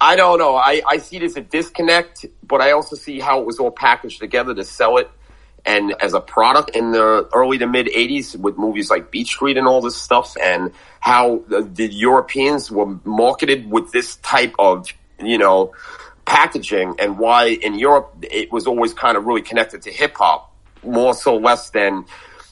I 0.00 0.16
don't 0.16 0.38
know. 0.38 0.56
I, 0.56 0.80
I 0.88 0.98
see 0.98 1.16
it 1.16 1.22
as 1.22 1.36
a 1.36 1.40
disconnect, 1.42 2.24
but 2.42 2.60
I 2.60 2.72
also 2.72 2.96
see 2.96 3.20
how 3.20 3.40
it 3.40 3.46
was 3.46 3.58
all 3.58 3.70
packaged 3.70 4.20
together 4.20 4.54
to 4.54 4.64
sell 4.64 4.96
it 4.96 5.10
and 5.66 5.94
as 6.00 6.14
a 6.14 6.20
product 6.20 6.70
in 6.70 6.92
the 6.92 7.28
early 7.34 7.58
to 7.58 7.66
mid 7.66 7.88
80s 7.88 8.36
with 8.36 8.56
movies 8.56 8.88
like 8.88 9.10
Beat 9.10 9.26
Street 9.26 9.56
and 9.56 9.66
all 9.66 9.80
this 9.80 10.00
stuff 10.00 10.36
and 10.40 10.72
how 11.00 11.42
the, 11.48 11.62
the 11.62 11.86
Europeans 11.92 12.70
were 12.70 12.98
marketed 13.04 13.70
with 13.70 13.90
this 13.92 14.16
type 14.16 14.54
of, 14.58 14.88
you 15.22 15.38
know, 15.38 15.72
packaging 16.24 16.94
and 16.98 17.18
why 17.18 17.46
in 17.46 17.78
Europe 17.78 18.14
it 18.22 18.50
was 18.52 18.66
always 18.66 18.94
kind 18.94 19.16
of 19.16 19.26
really 19.26 19.42
connected 19.42 19.82
to 19.82 19.90
hip 19.90 20.16
hop 20.16 20.52
more 20.84 21.14
so 21.14 21.36
less 21.36 21.70
than 21.70 22.04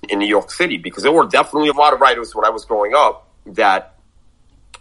in 0.09 0.18
New 0.18 0.26
York 0.26 0.50
City 0.50 0.76
because 0.76 1.02
there 1.02 1.12
were 1.12 1.26
definitely 1.26 1.68
a 1.68 1.73
lot 1.73 1.92
of 1.92 2.00
writers 2.00 2.35
when 2.35 2.44
I 2.44 2.50
was 2.50 2.64
growing 2.64 2.94
up 2.94 3.28
that 3.47 3.97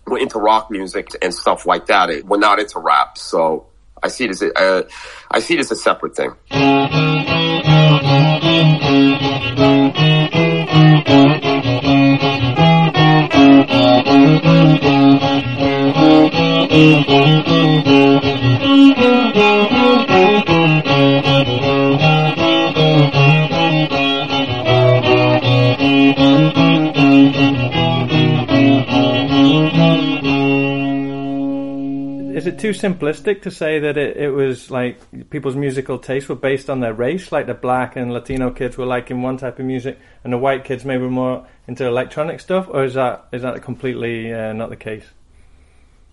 were 0.05 0.17
into 0.17 0.39
rock 0.39 0.69
music 0.69 1.09
and 1.21 1.33
stuff 1.33 1.65
like 1.65 1.87
that. 1.87 2.09
It, 2.09 2.25
were 2.25 2.37
not 2.37 2.59
into 2.59 2.79
rap. 2.79 3.17
So 3.17 3.67
I 4.01 4.07
see 4.07 4.25
it 4.25 4.31
as 4.31 4.41
a, 4.41 4.59
uh, 4.59 4.83
I 5.31 5.39
see 5.39 5.53
it 5.55 5.59
as 5.59 5.71
a 5.71 5.75
separate 5.75 6.15
thing. 6.15 6.31
Is 8.45 8.83
it 21.15 21.32
too 32.63 32.70
simplistic 32.70 33.41
to 33.41 33.51
say 33.51 33.77
that 33.79 33.98
it, 33.98 34.15
it 34.15 34.29
was 34.29 34.72
like 34.72 34.98
people's 35.29 35.58
musical 35.58 36.00
tastes 36.00 36.29
were 36.29 36.36
based 36.36 36.70
on 36.70 36.79
their 36.79 36.93
race, 36.93 37.29
like 37.29 37.46
the 37.46 37.53
black 37.53 37.98
and 37.98 38.13
Latino 38.13 38.51
kids 38.51 38.77
were 38.77 38.86
liking 38.86 39.22
one 39.22 39.36
type 39.36 39.60
of 39.60 39.65
music, 39.65 40.00
and 40.24 40.32
the 40.32 40.38
white 40.38 40.63
kids 40.63 40.86
maybe 40.86 41.03
were 41.03 41.10
more 41.10 41.46
into 41.67 41.86
electronic 41.86 42.39
stuff, 42.39 42.70
or 42.70 42.86
is 42.86 42.93
that 42.93 43.27
is 43.34 43.41
that 43.41 43.62
completely 43.62 44.34
uh, 44.34 44.53
not 44.53 44.70
the 44.70 44.77
case? 44.77 45.03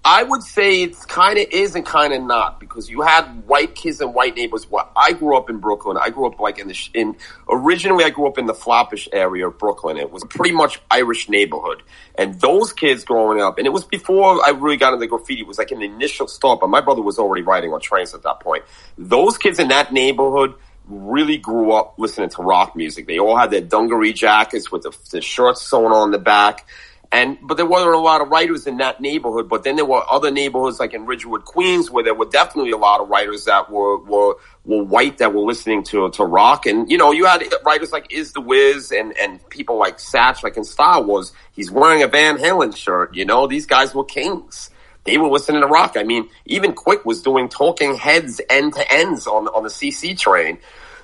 I 0.05 0.23
would 0.23 0.43
say 0.43 0.83
it's 0.83 1.05
kind 1.05 1.39
of 1.39 1.47
is 1.51 1.75
and 1.75 1.85
kind 1.85 2.15
of 2.15 2.23
not 2.23 2.59
because 2.59 2.89
you 2.89 3.03
had 3.03 3.47
white 3.47 3.75
kids 3.75 4.01
and 4.01 4.15
white 4.15 4.35
neighbors. 4.35 4.69
What 4.71 4.91
I 4.97 5.13
grew 5.13 5.37
up 5.37 5.51
in 5.51 5.59
Brooklyn. 5.59 5.99
I 6.01 6.09
grew 6.09 6.27
up 6.27 6.41
like 6.41 6.59
in 6.59 6.69
the 6.69 6.79
in 6.95 7.17
originally 7.51 8.05
I 8.05 8.11
grew 8.11 8.27
up 8.27 8.39
in 8.39 8.47
the 8.47 8.55
Flatbush 8.55 9.09
area 9.13 9.47
of 9.47 9.59
Brooklyn. 9.59 9.99
It 9.99 10.11
was 10.11 10.25
pretty 10.25 10.55
much 10.55 10.81
Irish 10.91 11.29
neighborhood, 11.29 11.83
and 12.15 12.41
those 12.41 12.73
kids 12.73 13.05
growing 13.05 13.43
up, 13.43 13.59
and 13.59 13.67
it 13.67 13.71
was 13.71 13.85
before 13.85 14.45
I 14.45 14.51
really 14.51 14.79
got 14.79 14.95
into 14.95 15.07
graffiti. 15.07 15.43
It 15.43 15.47
was 15.47 15.59
like 15.59 15.71
an 15.71 15.83
initial 15.83 16.29
start, 16.29 16.61
but 16.61 16.71
my 16.71 16.81
brother 16.81 17.03
was 17.03 17.19
already 17.19 17.43
riding 17.43 17.71
on 17.75 17.81
trains 17.81 18.15
at 18.15 18.23
that 18.23 18.41
point. 18.41 18.65
Those 18.97 19.37
kids 19.37 19.59
in 19.59 19.69
that 19.69 19.93
neighborhood 19.93 20.55
really 20.87 21.37
grew 21.37 21.73
up 21.73 21.95
listening 21.99 22.31
to 22.31 22.43
rock 22.43 22.75
music. 22.75 23.07
They 23.07 23.19
all 23.19 23.37
had 23.37 23.51
their 23.51 23.61
dungaree 23.61 24.13
jackets 24.13 24.73
with 24.73 24.83
the, 24.83 24.97
the 25.11 25.21
sewn 25.23 25.93
on 25.93 26.11
the 26.11 26.19
back. 26.19 26.67
And, 27.13 27.39
but 27.43 27.57
there 27.57 27.67
weren't 27.67 27.93
a 27.93 27.99
lot 27.99 28.21
of 28.21 28.29
writers 28.29 28.69
in 28.69 28.77
that 28.77 29.01
neighborhood, 29.01 29.49
but 29.49 29.65
then 29.65 29.75
there 29.75 29.85
were 29.85 30.03
other 30.09 30.31
neighborhoods 30.31 30.79
like 30.79 30.95
in 30.95 31.07
Ridgewood, 31.07 31.45
Queens, 31.45 31.91
where 31.91 32.05
there 32.05 32.15
were 32.15 32.27
definitely 32.27 32.71
a 32.71 32.77
lot 32.77 33.01
of 33.01 33.09
writers 33.09 33.47
that 33.47 33.69
were, 33.69 33.99
were, 33.99 34.37
were 34.65 34.85
white 34.85 35.19
that 35.19 35.35
were 35.35 35.41
listening 35.41 35.83
to, 35.85 36.09
to 36.11 36.25
rock. 36.25 36.67
And, 36.67 36.89
you 36.89 36.97
know, 36.97 37.11
you 37.11 37.25
had 37.25 37.43
writers 37.65 37.91
like 37.91 38.13
IZ 38.13 38.33
the 38.33 38.41
Wiz 38.41 38.93
and, 38.93 39.17
and 39.19 39.47
people 39.49 39.77
like 39.77 39.99
Satch, 39.99 40.45
like 40.45 40.57
in 40.57 40.63
Style 40.63 41.03
Wars. 41.03 41.33
He's 41.51 41.69
wearing 41.69 42.05
a 42.05 42.07
Van 42.07 42.39
Halen 42.39 42.77
shirt, 42.77 43.17
you 43.17 43.25
know, 43.25 43.49
these 43.49 43.67
guys 43.67 43.93
were 43.93 44.05
kings. 44.05 44.71
They 45.03 45.19
were 45.19 45.29
listening 45.29 45.63
to 45.63 45.67
rock. 45.67 45.97
I 45.97 46.05
mean, 46.05 46.29
even 46.47 46.75
Quick 46.75 47.05
was 47.05 47.23
doing 47.23 47.49
talking 47.49 47.97
heads 47.97 48.41
end 48.49 48.75
to 48.75 48.93
ends 48.93 49.27
on, 49.27 49.49
on 49.49 49.65
the 49.65 49.69
CC 49.69 50.17
train. 50.17 50.59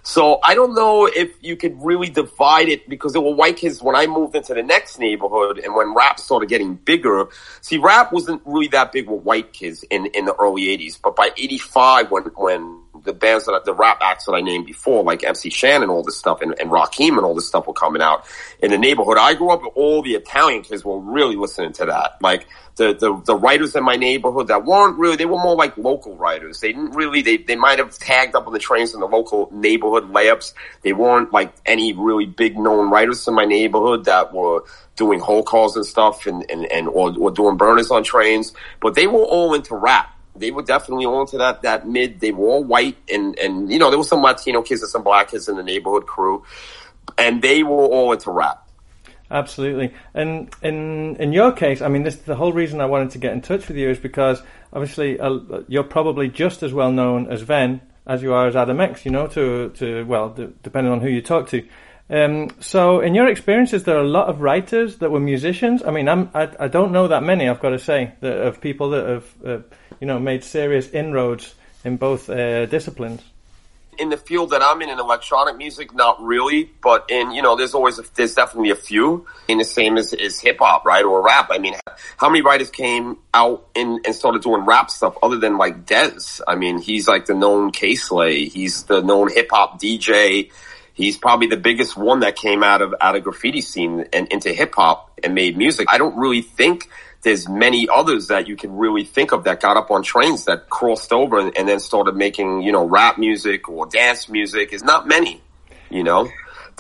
So 0.07 0.39
I 0.45 0.55
don't 0.55 0.73
know 0.73 1.07
if 1.07 1.33
you 1.43 1.57
could 1.57 1.85
really 1.85 2.09
divide 2.09 2.69
it 2.69 2.89
because 2.89 3.13
there 3.13 3.21
were 3.21 3.35
white 3.35 3.57
kids 3.57 3.83
when 3.83 3.97
I 3.97 4.07
moved 4.07 4.37
into 4.37 4.55
the 4.55 4.63
next 4.63 5.01
neighborhood 5.01 5.59
and 5.59 5.75
when 5.75 5.97
rap 5.97 6.21
started 6.21 6.49
getting 6.49 6.77
bigger. 6.77 7.27
See, 7.61 7.79
rap 7.79 8.13
wasn't 8.13 8.41
really 8.45 8.69
that 8.69 8.93
big 8.93 9.11
with 9.11 9.23
white 9.23 9.53
kids 9.53 9.85
in, 9.91 10.07
in 10.07 10.27
the 10.27 10.35
early 10.37 10.67
80s, 10.67 10.97
but 11.03 11.17
by 11.17 11.33
85 11.37 12.13
when, 12.13 12.23
when 12.37 12.83
the 13.07 13.13
bands 13.13 13.47
that 13.47 13.65
the 13.65 13.75
rap 13.75 13.99
acts 14.03 14.27
that 14.27 14.33
I 14.33 14.41
named 14.41 14.67
before, 14.67 15.03
like 15.03 15.25
MC 15.25 15.51
Shan 15.51 15.83
and 15.83 15.91
all 15.91 16.03
this 16.03 16.19
stuff, 16.19 16.43
and, 16.43 16.55
and 16.61 16.71
Rakim 16.71 17.17
and 17.17 17.21
all 17.21 17.35
this 17.35 17.49
stuff 17.49 17.67
were 17.67 17.73
coming 17.73 18.03
out 18.03 18.27
in 18.61 18.71
the 18.71 18.79
neighborhood. 18.79 19.17
I 19.19 19.35
grew 19.35 19.51
up 19.51 19.63
all 19.75 20.03
the 20.03 20.15
Italian 20.15 20.63
kids 20.63 20.85
were 20.85 20.99
really 20.99 21.37
listening 21.37 21.73
to 21.75 21.87
that. 21.87 22.19
Like 22.21 22.47
the, 22.77 22.93
the 22.93 23.23
the 23.25 23.35
writers 23.35 23.75
in 23.75 23.85
my 23.85 23.97
neighborhood 23.97 24.49
that 24.49 24.65
weren't 24.65 24.99
really 24.99 25.17
they 25.17 25.25
were 25.25 25.39
more 25.39 25.57
like 25.57 25.77
local 25.79 26.15
writers. 26.17 26.61
They 26.61 26.73
didn't 26.73 26.91
really 26.91 27.23
they 27.23 27.39
they 27.39 27.57
might 27.57 27.79
have 27.79 27.99
tagged 27.99 28.35
up 28.35 28.47
on 28.47 28.53
the 28.53 28.59
trains 28.59 28.93
in 28.93 29.01
the 29.01 29.07
local 29.07 29.49
neighborhood 29.51 30.13
layups. 30.13 30.53
They 30.83 30.93
weren't 30.93 31.33
like 31.33 31.55
any 31.65 31.95
really 31.95 32.27
big 32.27 32.59
known 32.59 32.91
writers 32.91 33.27
in 33.27 33.35
my 33.35 33.47
neighborhood 33.47 34.05
that 34.05 34.35
were 34.35 34.65
doing 34.97 35.21
whole 35.21 35.43
calls 35.43 35.77
and 35.77 35.85
stuff 35.85 36.27
and, 36.27 36.49
and, 36.51 36.67
and 36.73 36.89
or, 36.89 37.15
or 37.19 37.31
doing 37.31 37.57
burners 37.57 37.91
on 37.91 38.03
trains. 38.03 38.53
But 38.81 38.95
they 38.95 39.07
were 39.07 39.25
all 39.25 39.55
into 39.55 39.75
rap 39.75 40.16
they 40.39 40.51
were 40.51 40.63
definitely 40.63 41.07
all 41.07 41.21
into 41.21 41.39
that 41.39 41.63
that 41.63 41.89
mid. 41.89 42.21
They 42.21 42.33
were 42.33 42.47
all 42.47 42.65
white, 42.65 42.97
and 43.13 43.39
and 43.39 43.71
you 43.71 43.79
know 43.79 43.91
there 43.91 43.99
was 43.99 44.09
some 44.09 44.23
Latino 44.23 44.63
kids 44.63 44.83
and 44.83 44.91
some 44.91 45.03
black 45.03 45.31
kids 45.31 45.49
in 45.49 45.57
the 45.57 45.63
neighborhood 45.63 46.07
crew, 46.07 46.45
and 47.19 47.43
they 47.43 47.63
were 47.63 47.87
all 47.87 48.13
into 48.13 48.31
rap. 48.31 48.63
Absolutely, 49.31 49.93
and 50.15 50.55
in 50.63 51.17
in 51.17 51.33
your 51.33 51.53
case, 51.53 51.83
I 51.83 51.89
mean, 51.89 52.05
this 52.05 52.17
the 52.17 52.37
whole 52.37 52.53
reason 52.53 52.81
I 52.81 52.87
wanted 52.87 53.11
to 53.11 53.19
get 53.19 53.33
in 53.33 53.41
touch 53.41 53.67
with 53.69 53.77
you 53.77 53.91
is 53.91 53.99
because 53.99 54.43
obviously 54.73 55.19
uh, 55.19 55.39
you're 55.67 55.83
probably 55.83 56.29
just 56.29 56.63
as 56.63 56.73
well 56.73 56.93
known 56.93 57.27
as 57.29 57.43
Ven 57.43 57.81
as 58.07 58.23
you 58.23 58.33
are 58.33 58.47
as 58.47 58.55
Adam 58.55 58.81
X. 58.81 59.05
You 59.05 59.11
know, 59.11 59.27
to 59.29 59.71
to 59.71 60.05
well, 60.05 60.31
d- 60.31 60.49
depending 60.63 60.93
on 60.93 61.01
who 61.01 61.09
you 61.09 61.23
talk 61.23 61.49
to. 61.49 61.67
Um, 62.09 62.51
so, 62.61 63.01
in 63.01 63.15
your 63.15 63.27
experiences, 63.27 63.83
there 63.83 63.97
are 63.97 64.03
a 64.03 64.09
lot 64.09 64.29
of 64.29 64.41
writers 64.41 64.99
that 64.99 65.11
were 65.11 65.19
musicians. 65.19 65.83
I 65.83 65.91
mean, 65.91 66.09
I'm, 66.09 66.31
I, 66.35 66.49
I 66.61 66.69
don't 66.69 66.93
know 66.93 67.09
that 67.09 67.25
many. 67.25 67.49
I've 67.49 67.61
got 67.61 67.71
to 67.71 67.81
say, 67.81 68.13
that, 68.21 68.47
of 68.47 68.61
people 68.61 68.91
that 68.91 69.09
have, 69.09 69.35
uh, 69.45 69.59
you 70.01 70.07
know, 70.07 70.19
made 70.21 70.45
serious 70.45 70.89
inroads 70.91 71.55
in 71.85 71.97
both 71.97 72.31
uh, 72.31 72.67
disciplines. 72.67 73.23
In 73.99 74.11
the 74.11 74.17
field 74.19 74.51
that 74.51 74.63
I'm 74.63 74.83
in, 74.83 74.91
in 74.91 75.01
electronic 75.01 75.57
music, 75.57 75.95
not 75.95 76.23
really, 76.23 76.71
but 76.83 77.07
in 77.09 77.33
you 77.33 77.43
know, 77.43 77.57
there's 77.57 77.75
always 77.75 77.99
a, 77.99 78.05
there's 78.15 78.35
definitely 78.35 78.71
a 78.71 78.77
few. 78.77 79.27
In 79.49 79.59
the 79.59 79.65
same 79.65 79.97
as, 79.97 80.13
as 80.13 80.39
hip 80.39 80.59
hop, 80.61 80.85
right, 80.85 81.05
or 81.05 81.25
rap. 81.25 81.49
I 81.51 81.59
mean, 81.59 81.75
how 82.19 82.29
many 82.29 82.43
writers 82.43 82.71
came 82.71 83.17
out 83.35 83.67
and, 83.75 84.05
and 84.07 84.15
started 84.15 84.43
doing 84.43 84.65
rap 84.65 84.91
stuff 84.91 85.17
other 85.23 85.39
than 85.39 85.57
like 85.57 85.87
Dez? 85.87 86.41
I 86.47 86.55
mean, 86.55 86.79
he's 86.79 87.09
like 87.09 87.27
the 87.27 87.35
known 87.35 87.73
Kay 87.73 87.97
Slay. 87.97 88.45
He's 88.45 88.85
the 88.85 89.01
known 89.01 89.33
hip 89.33 89.49
hop 89.51 89.81
DJ 89.81 90.51
he's 90.97 91.17
probably 91.17 91.47
the 91.47 91.57
biggest 91.57 91.97
one 91.97 92.21
that 92.21 92.35
came 92.35 92.65
out 92.65 92.83
of 92.83 92.95
out 93.01 93.15
of 93.15 93.23
graffiti 93.23 93.61
scene 93.61 94.07
and 94.13 94.27
into 94.33 94.53
hip 94.53 94.75
hop 94.75 95.13
and 95.23 95.35
made 95.35 95.57
music. 95.57 95.87
I 95.89 95.99
don't 95.99 96.17
really 96.17 96.43
think 96.43 96.89
there's 97.23 97.49
many 97.49 97.89
others 97.89 98.29
that 98.29 98.49
you 98.49 98.57
can 98.57 98.77
really 98.77 99.05
think 99.05 99.33
of 99.33 99.45
that 99.45 99.61
got 99.61 99.77
up 99.77 99.91
on 99.91 100.03
trains 100.03 100.47
that 100.47 100.69
crossed 100.69 101.13
over 101.13 101.39
and, 101.39 101.57
and 101.57 101.69
then 101.69 101.79
started 101.79 102.17
making 102.17 102.63
you 102.63 102.73
know 102.73 102.85
rap 102.85 103.19
music 103.19 103.69
or 103.69 103.87
dance 103.87 104.29
music. 104.29 104.73
Is 104.73 104.83
not 104.83 105.07
many, 105.07 105.41
you 105.91 106.03
know 106.03 106.29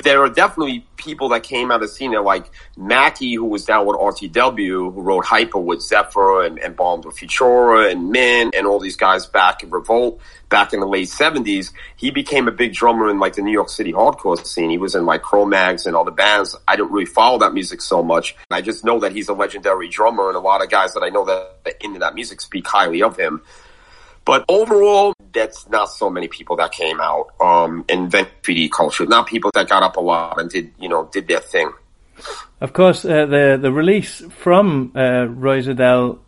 there 0.03 0.23
are 0.23 0.29
definitely 0.29 0.87
people 0.97 1.31
that 1.31 1.43
came 1.43 1.71
out 1.71 1.76
of 1.76 1.81
the 1.83 1.88
scene 1.88 2.12
like 2.12 2.50
Mackie, 2.76 3.35
who 3.35 3.47
was 3.47 3.65
down 3.65 3.87
with 3.87 3.97
RTW, 3.97 4.93
who 4.93 5.00
wrote 5.00 5.25
Hyper 5.25 5.59
with 5.59 5.81
Zephyr 5.81 6.45
and, 6.45 6.59
and 6.59 6.76
bombed 6.76 7.05
with 7.05 7.17
Futura 7.17 7.91
and 7.91 8.11
Min 8.11 8.50
and 8.55 8.67
all 8.67 8.79
these 8.79 8.97
guys 8.97 9.26
back 9.26 9.62
in 9.62 9.71
Revolt 9.71 10.21
back 10.49 10.73
in 10.73 10.81
the 10.81 10.87
late 10.87 11.09
70s. 11.09 11.73
He 11.97 12.11
became 12.11 12.49
a 12.49 12.53
big 12.53 12.73
drummer 12.73 13.09
in 13.09 13.19
like 13.19 13.35
the 13.35 13.43
New 13.43 13.53
York 13.53 13.69
City 13.69 13.93
hardcore 13.93 14.45
scene. 14.45 14.71
He 14.71 14.79
was 14.79 14.95
in 14.95 15.07
like 15.07 15.23
Cro-Mags 15.23 15.87
and 15.87 15.97
all 15.97 16.05
the 16.05 16.11
bands. 16.11 16.55
I 16.69 16.76
don't 16.76 16.93
really 16.93 17.07
follow 17.07 17.38
that 17.38 17.53
music 17.53 17.81
so 17.81 18.03
much. 18.03 18.37
I 18.50 18.62
just 18.62 18.85
know 18.85 19.00
that 19.00 19.12
he's 19.12 19.29
a 19.29 19.35
legendary 19.35 19.88
drummer 19.88 20.29
and 20.29 20.37
a 20.37 20.41
lot 20.41 20.62
of 20.62 20.71
guys 20.71 20.95
that 20.95 21.03
I 21.03 21.09
know 21.09 21.25
that, 21.25 21.65
that 21.65 21.85
into 21.85 21.99
that 22.00 22.15
music 22.15 22.41
speak 22.41 22.67
highly 22.67 23.03
of 23.03 23.17
him. 23.17 23.43
But 24.26 24.45
overall, 24.49 25.14
that's 25.33 25.68
not 25.68 25.88
so 25.88 26.11
many 26.11 26.26
people 26.26 26.56
that 26.56 26.73
came 26.73 27.00
out 27.00 27.28
um, 27.40 27.85
in 27.88 28.09
graffiti 28.09 28.68
culture. 28.68 29.06
Not 29.06 29.28
people 29.28 29.52
that 29.54 29.68
got 29.68 29.85
up 29.85 29.97
a 29.97 30.00
lot 30.00 30.40
and 30.40 30.50
did 30.50 30.73
you 30.78 30.88
know 30.88 31.09
did 31.12 31.28
their 31.28 31.40
thing. 31.40 31.73
Of 32.61 32.73
course, 32.73 33.04
uh, 33.04 33.26
the 33.26 33.59
the 33.61 33.73
release 33.73 34.23
from 34.30 34.92
uh, 34.97 35.26
Roy 35.28 35.62
Zedel, 35.62 36.18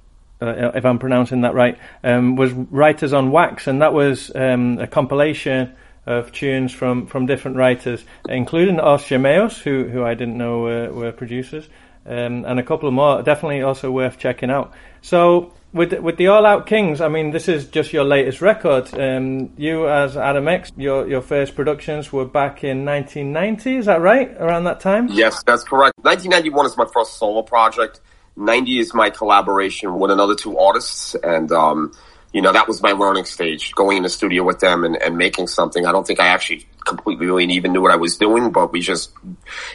uh, 0.41 0.73
if 0.75 0.85
I'm 0.85 1.01
pronouncing 1.01 1.41
that 1.41 1.55
right, 1.55 1.77
um, 2.05 2.37
was 2.37 2.53
Writers 2.53 3.13
on 3.13 3.33
Wax, 3.33 3.67
and 3.67 3.83
that 3.83 3.93
was 3.93 4.31
um, 4.35 4.79
a 4.79 4.87
compilation 4.87 5.75
of 6.07 6.33
tunes 6.33 6.73
from, 6.73 7.07
from 7.07 7.27
different 7.27 7.59
writers, 7.59 8.03
including 8.29 8.81
Os 8.81 9.05
Gemeos, 9.07 9.59
who 9.59 9.89
who 9.89 10.05
I 10.05 10.15
didn't 10.15 10.39
know 10.39 10.61
were, 10.61 10.93
were 10.93 11.13
producers, 11.13 11.69
um, 12.07 12.45
and 12.45 12.61
a 12.61 12.63
couple 12.63 12.91
more. 12.93 13.23
Definitely 13.23 13.63
also 13.63 13.91
worth 13.91 14.19
checking 14.19 14.51
out. 14.51 14.73
So 15.03 15.53
with 15.73 15.93
with 16.01 16.17
the 16.17 16.29
All 16.29 16.47
Our 16.47 16.63
Kings, 16.63 17.01
I 17.01 17.09
mean, 17.09 17.31
this 17.31 17.49
is 17.49 17.67
just 17.67 17.93
your 17.93 18.05
latest 18.05 18.41
record. 18.41 18.93
Um, 18.99 19.51
you 19.57 19.89
as 19.89 20.17
Adam 20.17 20.49
X, 20.49 20.73
your 20.77 21.07
your 21.07 21.21
first 21.21 21.55
productions 21.55 22.13
were 22.13 22.25
back 22.25 22.65
in 22.65 22.85
1990. 22.85 23.77
Is 23.77 23.87
that 23.87 24.01
right? 24.01 24.31
Around 24.39 24.65
that 24.65 24.81
time? 24.81 25.09
Yes, 25.09 25.43
that's 25.43 25.63
correct. 25.63 25.95
1991 26.03 26.67
is 26.67 26.77
my 26.77 26.87
first 26.93 27.19
solo 27.19 27.43
project. 27.43 28.01
90 28.37 28.79
is 28.79 28.95
my 28.95 29.11
collaboration 29.11 29.99
with 29.99 30.11
another 30.11 30.35
two 30.35 30.57
artists, 30.59 31.15
and 31.17 31.53
um, 31.53 31.93
you 32.33 32.41
know 32.41 32.53
that 32.53 32.67
was 32.67 32.83
my 32.83 32.93
learning 32.93 33.25
stage, 33.25 33.73
going 33.75 33.99
in 33.99 34.05
the 34.05 34.09
studio 34.09 34.45
with 34.45 34.61
them 34.61 34.85
and, 34.85 34.97
and 35.03 35.19
making 35.19 35.49
something. 35.49 35.85
I 35.85 35.93
don't 35.93 36.07
think 36.07 36.21
I 36.21 36.29
actually 36.29 36.67
completely 36.87 37.27
really 37.27 37.45
even 37.53 37.73
knew 37.73 37.83
what 37.83 37.91
I 37.91 37.97
was 37.97 38.17
doing, 38.17 38.53
but 38.53 38.73
we 38.73 38.81
just 38.81 39.13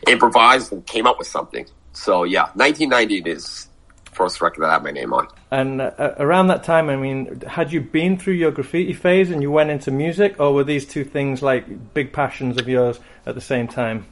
improvised 0.07 0.71
and 0.71 0.83
came 0.85 1.05
up 1.05 1.19
with 1.19 1.27
something. 1.27 1.67
So 1.91 2.23
yeah, 2.23 2.45
1990 2.55 3.17
it 3.17 3.27
is 3.27 3.67
first 4.15 4.41
record 4.41 4.61
that 4.61 4.69
I 4.69 4.73
had 4.73 4.83
my 4.83 4.91
name 4.91 5.13
on. 5.13 5.27
And 5.51 5.81
uh, 5.81 6.15
around 6.17 6.47
that 6.47 6.63
time, 6.63 6.89
I 6.89 6.95
mean, 6.95 7.41
had 7.41 7.71
you 7.71 7.81
been 7.81 8.17
through 8.17 8.35
your 8.35 8.51
graffiti 8.51 8.93
phase 8.93 9.31
and 9.31 9.41
you 9.41 9.51
went 9.51 9.69
into 9.69 9.91
music, 9.91 10.39
or 10.39 10.53
were 10.53 10.63
these 10.63 10.85
two 10.85 11.03
things 11.03 11.41
like 11.41 11.93
big 11.93 12.13
passions 12.13 12.59
of 12.59 12.67
yours 12.67 12.99
at 13.25 13.35
the 13.35 13.41
same 13.41 13.67
time? 13.67 14.05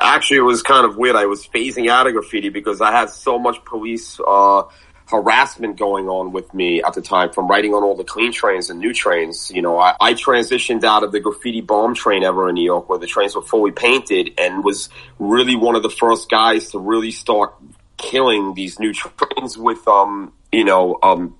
Actually, 0.00 0.38
it 0.38 0.42
was 0.42 0.62
kind 0.62 0.84
of 0.84 0.96
weird. 0.96 1.16
I 1.16 1.26
was 1.26 1.46
phasing 1.46 1.88
out 1.88 2.06
of 2.06 2.12
graffiti 2.14 2.48
because 2.48 2.80
I 2.80 2.90
had 2.90 3.10
so 3.10 3.38
much 3.38 3.64
police 3.64 4.18
uh, 4.26 4.62
harassment 5.10 5.76
going 5.76 6.08
on 6.08 6.32
with 6.32 6.52
me 6.54 6.82
at 6.82 6.94
the 6.94 7.02
time 7.02 7.32
from 7.32 7.48
writing 7.48 7.74
on 7.74 7.82
all 7.82 7.96
the 7.96 8.04
clean 8.04 8.32
trains 8.32 8.70
and 8.70 8.78
new 8.78 8.94
trains. 8.94 9.50
You 9.50 9.62
know, 9.62 9.78
I, 9.78 9.94
I 10.00 10.14
transitioned 10.14 10.84
out 10.84 11.02
of 11.02 11.12
the 11.12 11.20
graffiti 11.20 11.60
bomb 11.60 11.94
train 11.94 12.22
ever 12.22 12.48
in 12.48 12.54
New 12.54 12.64
York 12.64 12.88
where 12.88 12.98
the 12.98 13.06
trains 13.06 13.34
were 13.34 13.42
fully 13.42 13.72
painted 13.72 14.34
and 14.38 14.64
was 14.64 14.88
really 15.18 15.56
one 15.56 15.74
of 15.74 15.82
the 15.82 15.90
first 15.90 16.30
guys 16.30 16.70
to 16.70 16.78
really 16.78 17.10
start 17.10 17.54
killing 18.00 18.54
these 18.54 18.78
new 18.78 18.92
trains 18.92 19.56
with, 19.56 19.86
um, 19.86 20.32
you 20.50 20.64
know, 20.64 20.98
um, 21.02 21.36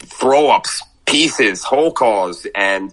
throw 0.00 0.50
ups, 0.50 0.82
pieces, 1.06 1.62
whole 1.62 1.92
cars, 1.92 2.46
and 2.54 2.92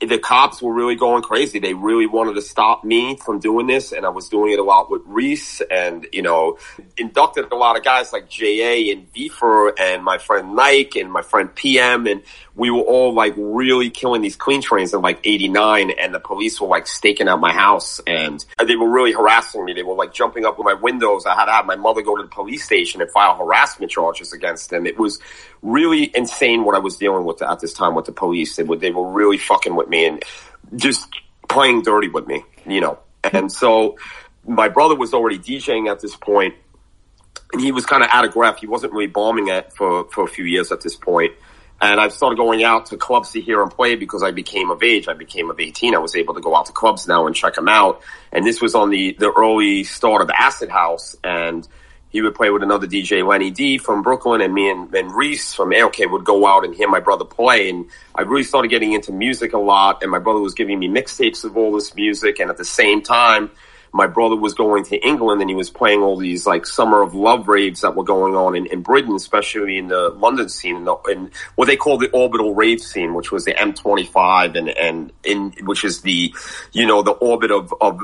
the 0.00 0.18
cops 0.18 0.62
were 0.62 0.72
really 0.72 0.94
going 0.94 1.22
crazy. 1.22 1.58
They 1.58 1.74
really 1.74 2.06
wanted 2.06 2.34
to 2.34 2.42
stop 2.42 2.84
me 2.84 3.16
from 3.16 3.40
doing 3.40 3.66
this, 3.66 3.90
and 3.92 4.06
I 4.06 4.10
was 4.10 4.28
doing 4.28 4.52
it 4.52 4.58
a 4.58 4.62
lot 4.62 4.90
with 4.90 5.02
Reese, 5.06 5.60
and 5.70 6.06
you 6.12 6.22
know, 6.22 6.58
inducted 6.96 7.50
a 7.50 7.56
lot 7.56 7.76
of 7.76 7.82
guys 7.82 8.12
like 8.12 8.28
JA 8.28 8.92
and 8.92 9.12
Vifer, 9.12 9.72
and 9.78 10.04
my 10.04 10.18
friend 10.18 10.54
Nike, 10.54 11.00
and 11.00 11.10
my 11.10 11.22
friend 11.22 11.52
PM, 11.52 12.06
and 12.06 12.22
we 12.58 12.70
were 12.70 12.82
all 12.82 13.14
like 13.14 13.34
really 13.36 13.88
killing 13.88 14.20
these 14.20 14.34
clean 14.34 14.60
trains 14.60 14.92
in 14.92 15.00
like 15.00 15.20
89 15.22 15.92
and 15.92 16.12
the 16.12 16.18
police 16.18 16.60
were 16.60 16.66
like 16.66 16.88
staking 16.88 17.28
out 17.28 17.38
my 17.38 17.52
house 17.52 18.00
and 18.04 18.44
they 18.66 18.74
were 18.74 18.90
really 18.90 19.12
harassing 19.12 19.64
me. 19.64 19.74
They 19.74 19.84
were 19.84 19.94
like 19.94 20.12
jumping 20.12 20.44
up 20.44 20.58
with 20.58 20.64
my 20.64 20.74
windows. 20.74 21.24
I 21.24 21.36
had 21.36 21.44
to 21.44 21.52
have 21.52 21.66
my 21.66 21.76
mother 21.76 22.02
go 22.02 22.16
to 22.16 22.24
the 22.24 22.28
police 22.28 22.64
station 22.64 23.00
and 23.00 23.08
file 23.12 23.36
harassment 23.36 23.92
charges 23.92 24.32
against 24.32 24.70
them. 24.70 24.86
It 24.86 24.98
was 24.98 25.20
really 25.62 26.10
insane 26.16 26.64
what 26.64 26.74
I 26.74 26.80
was 26.80 26.96
dealing 26.96 27.24
with 27.24 27.40
at 27.42 27.60
this 27.60 27.72
time 27.72 27.94
with 27.94 28.06
the 28.06 28.12
police. 28.12 28.56
They 28.56 28.64
were, 28.64 28.76
they 28.76 28.90
were 28.90 29.08
really 29.08 29.38
fucking 29.38 29.76
with 29.76 29.88
me 29.88 30.06
and 30.06 30.24
just 30.74 31.06
playing 31.48 31.82
dirty 31.82 32.08
with 32.08 32.26
me, 32.26 32.42
you 32.66 32.80
know. 32.80 32.98
And 33.22 33.52
so 33.52 33.98
my 34.44 34.68
brother 34.68 34.96
was 34.96 35.14
already 35.14 35.38
DJing 35.38 35.88
at 35.88 36.00
this 36.00 36.16
point 36.16 36.56
and 37.52 37.62
he 37.62 37.70
was 37.70 37.86
kind 37.86 38.02
of 38.02 38.08
out 38.12 38.24
of 38.24 38.34
breath. 38.34 38.58
He 38.58 38.66
wasn't 38.66 38.94
really 38.94 39.06
bombing 39.06 39.46
it 39.46 39.72
for, 39.74 40.08
for 40.10 40.24
a 40.24 40.28
few 40.28 40.44
years 40.44 40.72
at 40.72 40.80
this 40.80 40.96
point 40.96 41.34
And 41.80 42.00
I 42.00 42.08
started 42.08 42.36
going 42.36 42.64
out 42.64 42.86
to 42.86 42.96
clubs 42.96 43.30
to 43.32 43.40
hear 43.40 43.60
him 43.60 43.68
play 43.68 43.94
because 43.94 44.22
I 44.22 44.32
became 44.32 44.70
of 44.70 44.82
age. 44.82 45.06
I 45.06 45.14
became 45.14 45.48
of 45.48 45.60
18. 45.60 45.94
I 45.94 45.98
was 45.98 46.16
able 46.16 46.34
to 46.34 46.40
go 46.40 46.56
out 46.56 46.66
to 46.66 46.72
clubs 46.72 47.06
now 47.06 47.26
and 47.26 47.36
check 47.36 47.56
him 47.56 47.68
out. 47.68 48.02
And 48.32 48.44
this 48.44 48.60
was 48.60 48.74
on 48.74 48.90
the, 48.90 49.14
the 49.18 49.30
early 49.30 49.84
start 49.84 50.20
of 50.20 50.30
Acid 50.30 50.70
House. 50.70 51.16
And 51.22 51.66
he 52.10 52.20
would 52.20 52.34
play 52.34 52.50
with 52.50 52.62
another 52.62 52.86
DJ, 52.86 53.24
Lenny 53.24 53.50
D 53.50 53.78
from 53.78 54.02
Brooklyn, 54.02 54.40
and 54.40 54.52
me 54.52 54.70
and, 54.70 54.92
and 54.94 55.12
Reese 55.12 55.54
from 55.54 55.70
AOK 55.70 56.10
would 56.10 56.24
go 56.24 56.46
out 56.46 56.64
and 56.64 56.74
hear 56.74 56.88
my 56.88 57.00
brother 57.00 57.24
play. 57.24 57.68
And 57.68 57.86
I 58.14 58.22
really 58.22 58.44
started 58.44 58.68
getting 58.68 58.92
into 58.92 59.12
music 59.12 59.52
a 59.52 59.58
lot. 59.58 60.02
And 60.02 60.10
my 60.10 60.18
brother 60.18 60.40
was 60.40 60.54
giving 60.54 60.78
me 60.78 60.88
mixtapes 60.88 61.44
of 61.44 61.56
all 61.56 61.70
this 61.72 61.94
music. 61.94 62.40
And 62.40 62.50
at 62.50 62.56
the 62.56 62.64
same 62.64 63.02
time, 63.02 63.50
my 63.92 64.06
brother 64.06 64.36
was 64.36 64.54
going 64.54 64.84
to 64.84 64.96
England 64.96 65.40
and 65.40 65.50
he 65.50 65.56
was 65.56 65.70
playing 65.70 66.02
all 66.02 66.16
these 66.16 66.46
like 66.46 66.66
summer 66.66 67.02
of 67.02 67.14
love 67.14 67.48
raves 67.48 67.80
that 67.80 67.94
were 67.94 68.04
going 68.04 68.34
on 68.34 68.54
in, 68.54 68.66
in 68.66 68.82
Britain, 68.82 69.14
especially 69.14 69.78
in 69.78 69.88
the 69.88 70.10
London 70.10 70.48
scene 70.48 70.86
and, 71.06 71.30
what 71.54 71.66
they 71.66 71.76
call 71.76 71.98
the 71.98 72.10
orbital 72.10 72.54
rave 72.54 72.80
scene, 72.80 73.14
which 73.14 73.32
was 73.32 73.44
the 73.44 73.54
M25 73.54 74.56
and, 74.56 74.68
and 74.68 75.12
in, 75.24 75.52
which 75.62 75.84
is 75.84 76.02
the, 76.02 76.32
you 76.72 76.86
know, 76.86 77.02
the 77.02 77.12
orbit 77.12 77.50
of, 77.50 77.74
of 77.80 78.00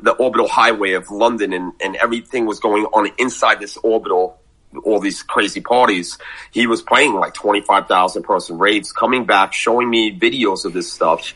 the 0.00 0.12
orbital 0.12 0.48
highway 0.48 0.92
of 0.92 1.10
London 1.10 1.52
and, 1.52 1.72
and 1.80 1.96
everything 1.96 2.46
was 2.46 2.60
going 2.60 2.84
on 2.86 3.10
inside 3.18 3.60
this 3.60 3.76
orbital 3.78 4.38
all 4.84 5.00
these 5.00 5.22
crazy 5.22 5.60
parties. 5.60 6.18
He 6.50 6.66
was 6.66 6.82
playing 6.82 7.14
like 7.14 7.34
25,000 7.34 8.22
person 8.22 8.58
raves, 8.58 8.92
coming 8.92 9.24
back, 9.24 9.52
showing 9.52 9.88
me 9.88 10.18
videos 10.18 10.64
of 10.64 10.72
this 10.72 10.92
stuff 10.92 11.34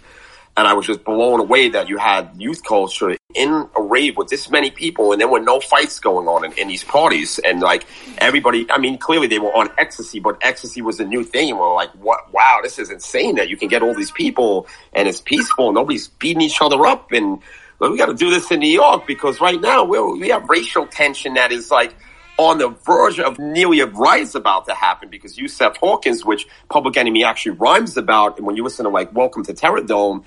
and 0.57 0.66
I 0.66 0.75
was 0.75 0.87
just 0.87 1.04
blown 1.04 1.40
away 1.40 1.71
that 1.71 1.88
you 1.88 1.97
had 1.97 2.33
youth 2.37 2.62
culture 2.64 3.16
in 3.35 3.69
a 3.76 3.83
rave 3.83 4.16
with 4.16 4.28
this 4.28 4.50
many 4.50 4.71
people 4.71 5.12
and 5.12 5.21
there 5.21 5.28
were 5.28 5.40
no 5.40 5.61
fights 5.61 6.00
going 6.00 6.26
on 6.26 6.45
in, 6.45 6.52
in, 6.59 6.69
these 6.69 6.85
parties. 6.85 7.38
And 7.38 7.61
like 7.61 7.87
everybody, 8.19 8.66
I 8.71 8.78
mean, 8.78 8.99
clearly 8.99 9.28
they 9.28 9.38
were 9.38 9.57
on 9.57 9.71
ecstasy, 9.78 10.19
but 10.19 10.38
ecstasy 10.42 10.83
was 10.83 10.99
a 10.99 11.04
new 11.04 11.23
thing. 11.23 11.50
And 11.50 11.59
we're 11.59 11.73
like, 11.75 11.90
what, 11.92 12.33
wow, 12.33 12.61
this 12.62 12.78
is 12.78 12.90
insane 12.90 13.37
that 13.37 13.49
you 13.49 13.57
can 13.57 13.69
get 13.69 13.83
all 13.83 13.95
these 13.95 14.11
people 14.11 14.66
and 14.92 15.09
it's 15.09 15.21
peaceful. 15.21 15.73
Nobody's 15.73 16.09
beating 16.09 16.42
each 16.42 16.61
other 16.61 16.85
up. 16.87 17.12
And 17.12 17.40
well, 17.78 17.92
we 17.92 17.97
got 17.97 18.07
to 18.07 18.14
do 18.14 18.30
this 18.30 18.50
in 18.50 18.61
New 18.61 18.69
York 18.73 19.07
because 19.07 19.40
right 19.40 19.61
now 19.61 19.85
we 19.85 20.00
we 20.00 20.28
have 20.28 20.49
racial 20.49 20.87
tension 20.87 21.35
that 21.35 21.52
is 21.52 21.71
like, 21.71 21.95
on 22.40 22.56
the 22.56 22.68
verge 22.68 23.20
of 23.20 23.38
nearly 23.38 23.80
a 23.80 23.87
rise 23.87 24.35
about 24.35 24.64
to 24.64 24.75
happen 24.75 25.11
because 25.11 25.37
Yusef 25.37 25.76
Hawkins, 25.76 26.25
which 26.25 26.49
Public 26.70 26.97
Enemy 26.97 27.23
actually 27.23 27.52
rhymes 27.52 27.99
about, 27.99 28.38
and 28.38 28.47
when 28.47 28.56
you 28.56 28.64
listen 28.64 28.85
to 28.85 28.88
like 28.88 29.14
Welcome 29.14 29.44
to 29.44 29.52
Terror 29.52 29.82
Dome, 29.82 30.25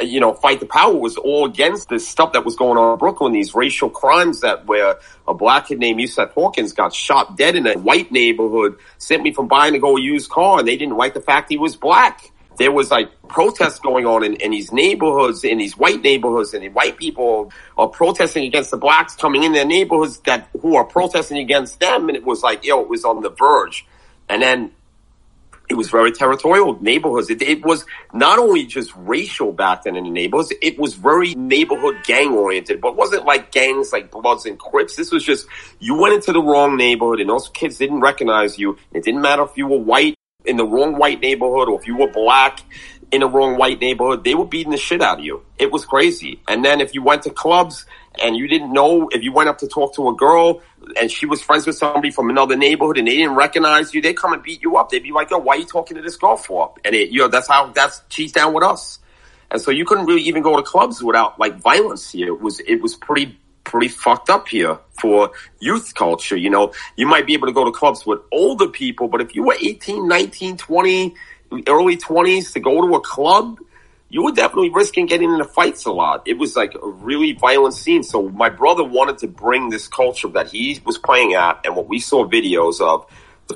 you 0.00 0.20
know, 0.20 0.32
Fight 0.32 0.60
the 0.60 0.64
Power 0.64 0.94
was 0.94 1.18
all 1.18 1.44
against 1.44 1.90
this 1.90 2.08
stuff 2.08 2.32
that 2.32 2.46
was 2.46 2.56
going 2.56 2.78
on 2.78 2.94
in 2.94 2.98
Brooklyn, 2.98 3.34
these 3.34 3.54
racial 3.54 3.90
crimes 3.90 4.40
that 4.40 4.64
where 4.64 5.00
a 5.28 5.34
black 5.34 5.68
kid 5.68 5.78
named 5.78 6.00
Yusef 6.00 6.30
Hawkins 6.30 6.72
got 6.72 6.94
shot 6.94 7.36
dead 7.36 7.54
in 7.54 7.66
a 7.66 7.74
white 7.74 8.10
neighborhood, 8.10 8.78
sent 8.96 9.22
me 9.22 9.30
from 9.30 9.46
buying 9.46 9.74
to 9.74 9.78
go 9.78 9.98
a 9.98 10.00
used 10.00 10.30
car, 10.30 10.60
and 10.60 10.66
they 10.66 10.78
didn't 10.78 10.96
like 10.96 11.12
the 11.12 11.20
fact 11.20 11.50
he 11.50 11.58
was 11.58 11.76
black 11.76 12.30
there 12.58 12.72
was 12.72 12.90
like 12.90 13.10
protests 13.28 13.78
going 13.78 14.06
on 14.06 14.24
in, 14.24 14.34
in 14.34 14.50
these 14.50 14.72
neighborhoods, 14.72 15.44
in 15.44 15.58
these 15.58 15.76
white 15.76 16.02
neighborhoods, 16.02 16.52
and 16.54 16.62
the 16.62 16.68
white 16.68 16.96
people 16.96 17.52
are 17.78 17.88
protesting 17.88 18.44
against 18.44 18.70
the 18.70 18.76
blacks 18.76 19.14
coming 19.16 19.44
in 19.44 19.52
their 19.52 19.64
neighborhoods 19.64 20.18
that 20.20 20.48
who 20.60 20.76
are 20.76 20.84
protesting 20.84 21.38
against 21.38 21.80
them, 21.80 22.08
and 22.08 22.16
it 22.16 22.24
was 22.24 22.42
like, 22.42 22.64
yo, 22.64 22.80
it 22.80 22.88
was 22.88 23.04
on 23.04 23.22
the 23.22 23.30
verge, 23.30 23.86
and 24.28 24.42
then 24.42 24.72
it 25.70 25.76
was 25.76 25.88
very 25.88 26.10
territorial 26.10 26.82
neighborhoods. 26.82 27.30
It, 27.30 27.40
it, 27.42 27.64
was 27.64 27.86
not 28.12 28.40
only 28.40 28.66
just 28.66 28.92
racial 28.96 29.52
back 29.52 29.84
then 29.84 29.94
in 29.94 30.02
the 30.02 30.10
neighborhoods, 30.10 30.52
it 30.60 30.76
was 30.78 30.94
very 30.94 31.32
neighborhood 31.34 31.94
gang 32.04 32.32
oriented, 32.32 32.80
but 32.80 32.96
wasn't 32.96 33.24
like 33.24 33.52
gangs 33.52 33.92
like 33.92 34.10
Bloods 34.10 34.46
and 34.46 34.58
Crips. 34.58 34.96
This 34.96 35.12
was 35.12 35.22
just, 35.22 35.46
you 35.78 35.94
went 35.94 36.14
into 36.14 36.32
the 36.32 36.42
wrong 36.42 36.76
neighborhood 36.76 37.20
and 37.20 37.30
those 37.30 37.48
kids 37.50 37.78
didn't 37.78 38.00
recognize 38.00 38.58
you. 38.58 38.78
It 38.92 39.04
didn't 39.04 39.22
matter 39.22 39.44
if 39.44 39.56
you 39.56 39.68
were 39.68 39.78
white 39.78 40.16
in 40.44 40.56
the 40.56 40.64
wrong 40.64 40.96
white 40.96 41.20
neighborhood 41.20 41.68
or 41.68 41.80
if 41.80 41.86
you 41.86 41.96
were 41.96 42.10
black 42.10 42.60
in 43.10 43.22
a 43.22 43.26
wrong 43.26 43.56
white 43.56 43.80
neighborhood, 43.80 44.24
they 44.24 44.34
were 44.34 44.44
beating 44.44 44.70
the 44.70 44.78
shit 44.78 45.02
out 45.02 45.18
of 45.18 45.24
you. 45.24 45.42
It 45.58 45.72
was 45.72 45.84
crazy. 45.84 46.40
And 46.48 46.64
then 46.64 46.80
if 46.80 46.94
you 46.94 47.02
went 47.02 47.22
to 47.24 47.30
clubs 47.30 47.84
and 48.22 48.36
you 48.36 48.46
didn't 48.46 48.72
know, 48.72 49.08
if 49.12 49.22
you 49.22 49.32
went 49.32 49.48
up 49.48 49.58
to 49.58 49.68
talk 49.68 49.94
to 49.96 50.08
a 50.08 50.14
girl 50.14 50.62
and 51.00 51.10
she 51.10 51.26
was 51.26 51.42
friends 51.42 51.66
with 51.66 51.76
somebody 51.76 52.10
from 52.10 52.30
another 52.30 52.56
neighborhood 52.56 52.98
and 52.98 53.08
they 53.08 53.16
didn't 53.16 53.34
recognize 53.34 53.92
you, 53.92 54.00
they 54.00 54.14
come 54.14 54.32
and 54.32 54.42
beat 54.42 54.62
you 54.62 54.76
up. 54.76 54.90
They'd 54.90 55.02
be 55.02 55.12
like, 55.12 55.30
yo, 55.30 55.38
why 55.38 55.56
are 55.56 55.58
you 55.58 55.66
talking 55.66 55.96
to 55.96 56.02
this 56.02 56.16
girl 56.16 56.36
for? 56.36 56.74
And 56.84 56.94
it, 56.94 57.10
you 57.10 57.20
know, 57.20 57.28
that's 57.28 57.48
how, 57.48 57.66
that's, 57.72 58.02
she's 58.08 58.32
down 58.32 58.52
with 58.54 58.64
us. 58.64 59.00
And 59.50 59.60
so 59.60 59.72
you 59.72 59.84
couldn't 59.84 60.06
really 60.06 60.22
even 60.22 60.42
go 60.42 60.56
to 60.56 60.62
clubs 60.62 61.02
without 61.02 61.40
like 61.40 61.56
violence 61.56 62.10
here. 62.10 62.28
It 62.28 62.40
was, 62.40 62.60
it 62.60 62.80
was 62.80 62.94
pretty 62.94 63.36
pretty 63.70 63.88
fucked 63.88 64.28
up 64.28 64.48
here 64.48 64.78
for 65.00 65.30
youth 65.60 65.94
culture. 65.94 66.36
You 66.36 66.50
know, 66.50 66.72
you 66.96 67.06
might 67.06 67.24
be 67.24 67.34
able 67.34 67.46
to 67.46 67.52
go 67.52 67.64
to 67.64 67.70
clubs 67.70 68.04
with 68.04 68.18
older 68.32 68.66
people, 68.66 69.06
but 69.06 69.20
if 69.20 69.34
you 69.34 69.44
were 69.44 69.56
18, 69.60 70.08
19, 70.08 70.56
20, 70.56 71.14
early 71.68 71.96
20s 71.96 72.52
to 72.52 72.60
go 72.60 72.86
to 72.86 72.94
a 72.96 73.00
club, 73.00 73.58
you 74.08 74.24
were 74.24 74.32
definitely 74.32 74.70
risking 74.70 75.06
getting 75.06 75.30
into 75.30 75.44
fights 75.44 75.86
a 75.86 75.92
lot. 75.92 76.26
It 76.26 76.36
was 76.36 76.56
like 76.56 76.74
a 76.74 76.88
really 76.88 77.32
violent 77.32 77.74
scene. 77.74 78.02
So 78.02 78.28
my 78.28 78.48
brother 78.48 78.82
wanted 78.82 79.18
to 79.18 79.28
bring 79.28 79.70
this 79.70 79.86
culture 79.86 80.28
that 80.28 80.48
he 80.48 80.80
was 80.84 80.98
playing 80.98 81.34
at 81.34 81.60
and 81.64 81.76
what 81.76 81.86
we 81.86 82.00
saw 82.00 82.28
videos 82.28 82.80
of 82.80 83.06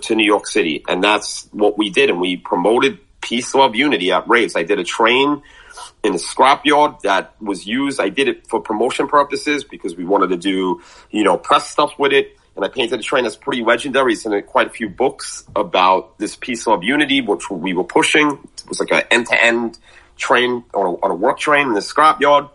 to 0.00 0.14
New 0.14 0.24
York 0.24 0.46
City. 0.46 0.85
And 0.87 1.03
that's 1.03 1.48
what 1.50 1.77
we 1.77 1.90
did. 1.90 2.09
And 2.09 2.20
we 2.20 2.37
promoted 2.37 3.00
peace, 3.20 3.53
love, 3.53 3.74
unity 3.74 4.12
at 4.12 4.29
raves. 4.29 4.55
I 4.55 4.62
did 4.62 4.79
a 4.79 4.85
train 4.85 5.42
in 6.02 6.14
a 6.14 6.18
scrapyard 6.18 7.00
that 7.00 7.40
was 7.40 7.66
used. 7.66 8.00
I 8.00 8.08
did 8.08 8.28
it 8.28 8.46
for 8.46 8.60
promotion 8.60 9.08
purposes 9.08 9.64
because 9.64 9.96
we 9.96 10.04
wanted 10.04 10.28
to 10.28 10.37
do, 10.37 10.82
you 11.10 11.24
know, 11.24 11.37
press 11.37 11.68
stuff 11.70 11.98
with 11.98 12.12
it. 12.12 12.37
And 12.56 12.64
I 12.64 12.68
painted 12.68 13.00
a 13.00 13.02
train 13.02 13.24
that's 13.24 13.37
pretty 13.37 13.64
legendary. 13.64 14.12
It's 14.12 14.26
in 14.26 14.42
quite 14.44 14.68
a 14.68 14.70
few 14.70 14.88
books 14.88 15.44
about 15.56 16.18
this 16.18 16.37
piece 16.37 16.68
of 16.68 16.84
unity, 16.84 17.20
which 17.20 17.50
we 17.50 17.74
were 17.74 17.84
pushing. 17.84 18.28
It 18.28 18.68
was 18.68 18.78
like 18.78 18.92
an 18.92 19.02
end 19.10 19.26
to 19.26 19.44
end 19.44 19.78
train 20.16 20.64
on 20.72 20.87
a, 20.87 20.92
on 21.00 21.10
a 21.10 21.14
work 21.14 21.38
train 21.38 21.66
in 21.66 21.74
the 21.74 21.80
scrapyard. 21.80 22.50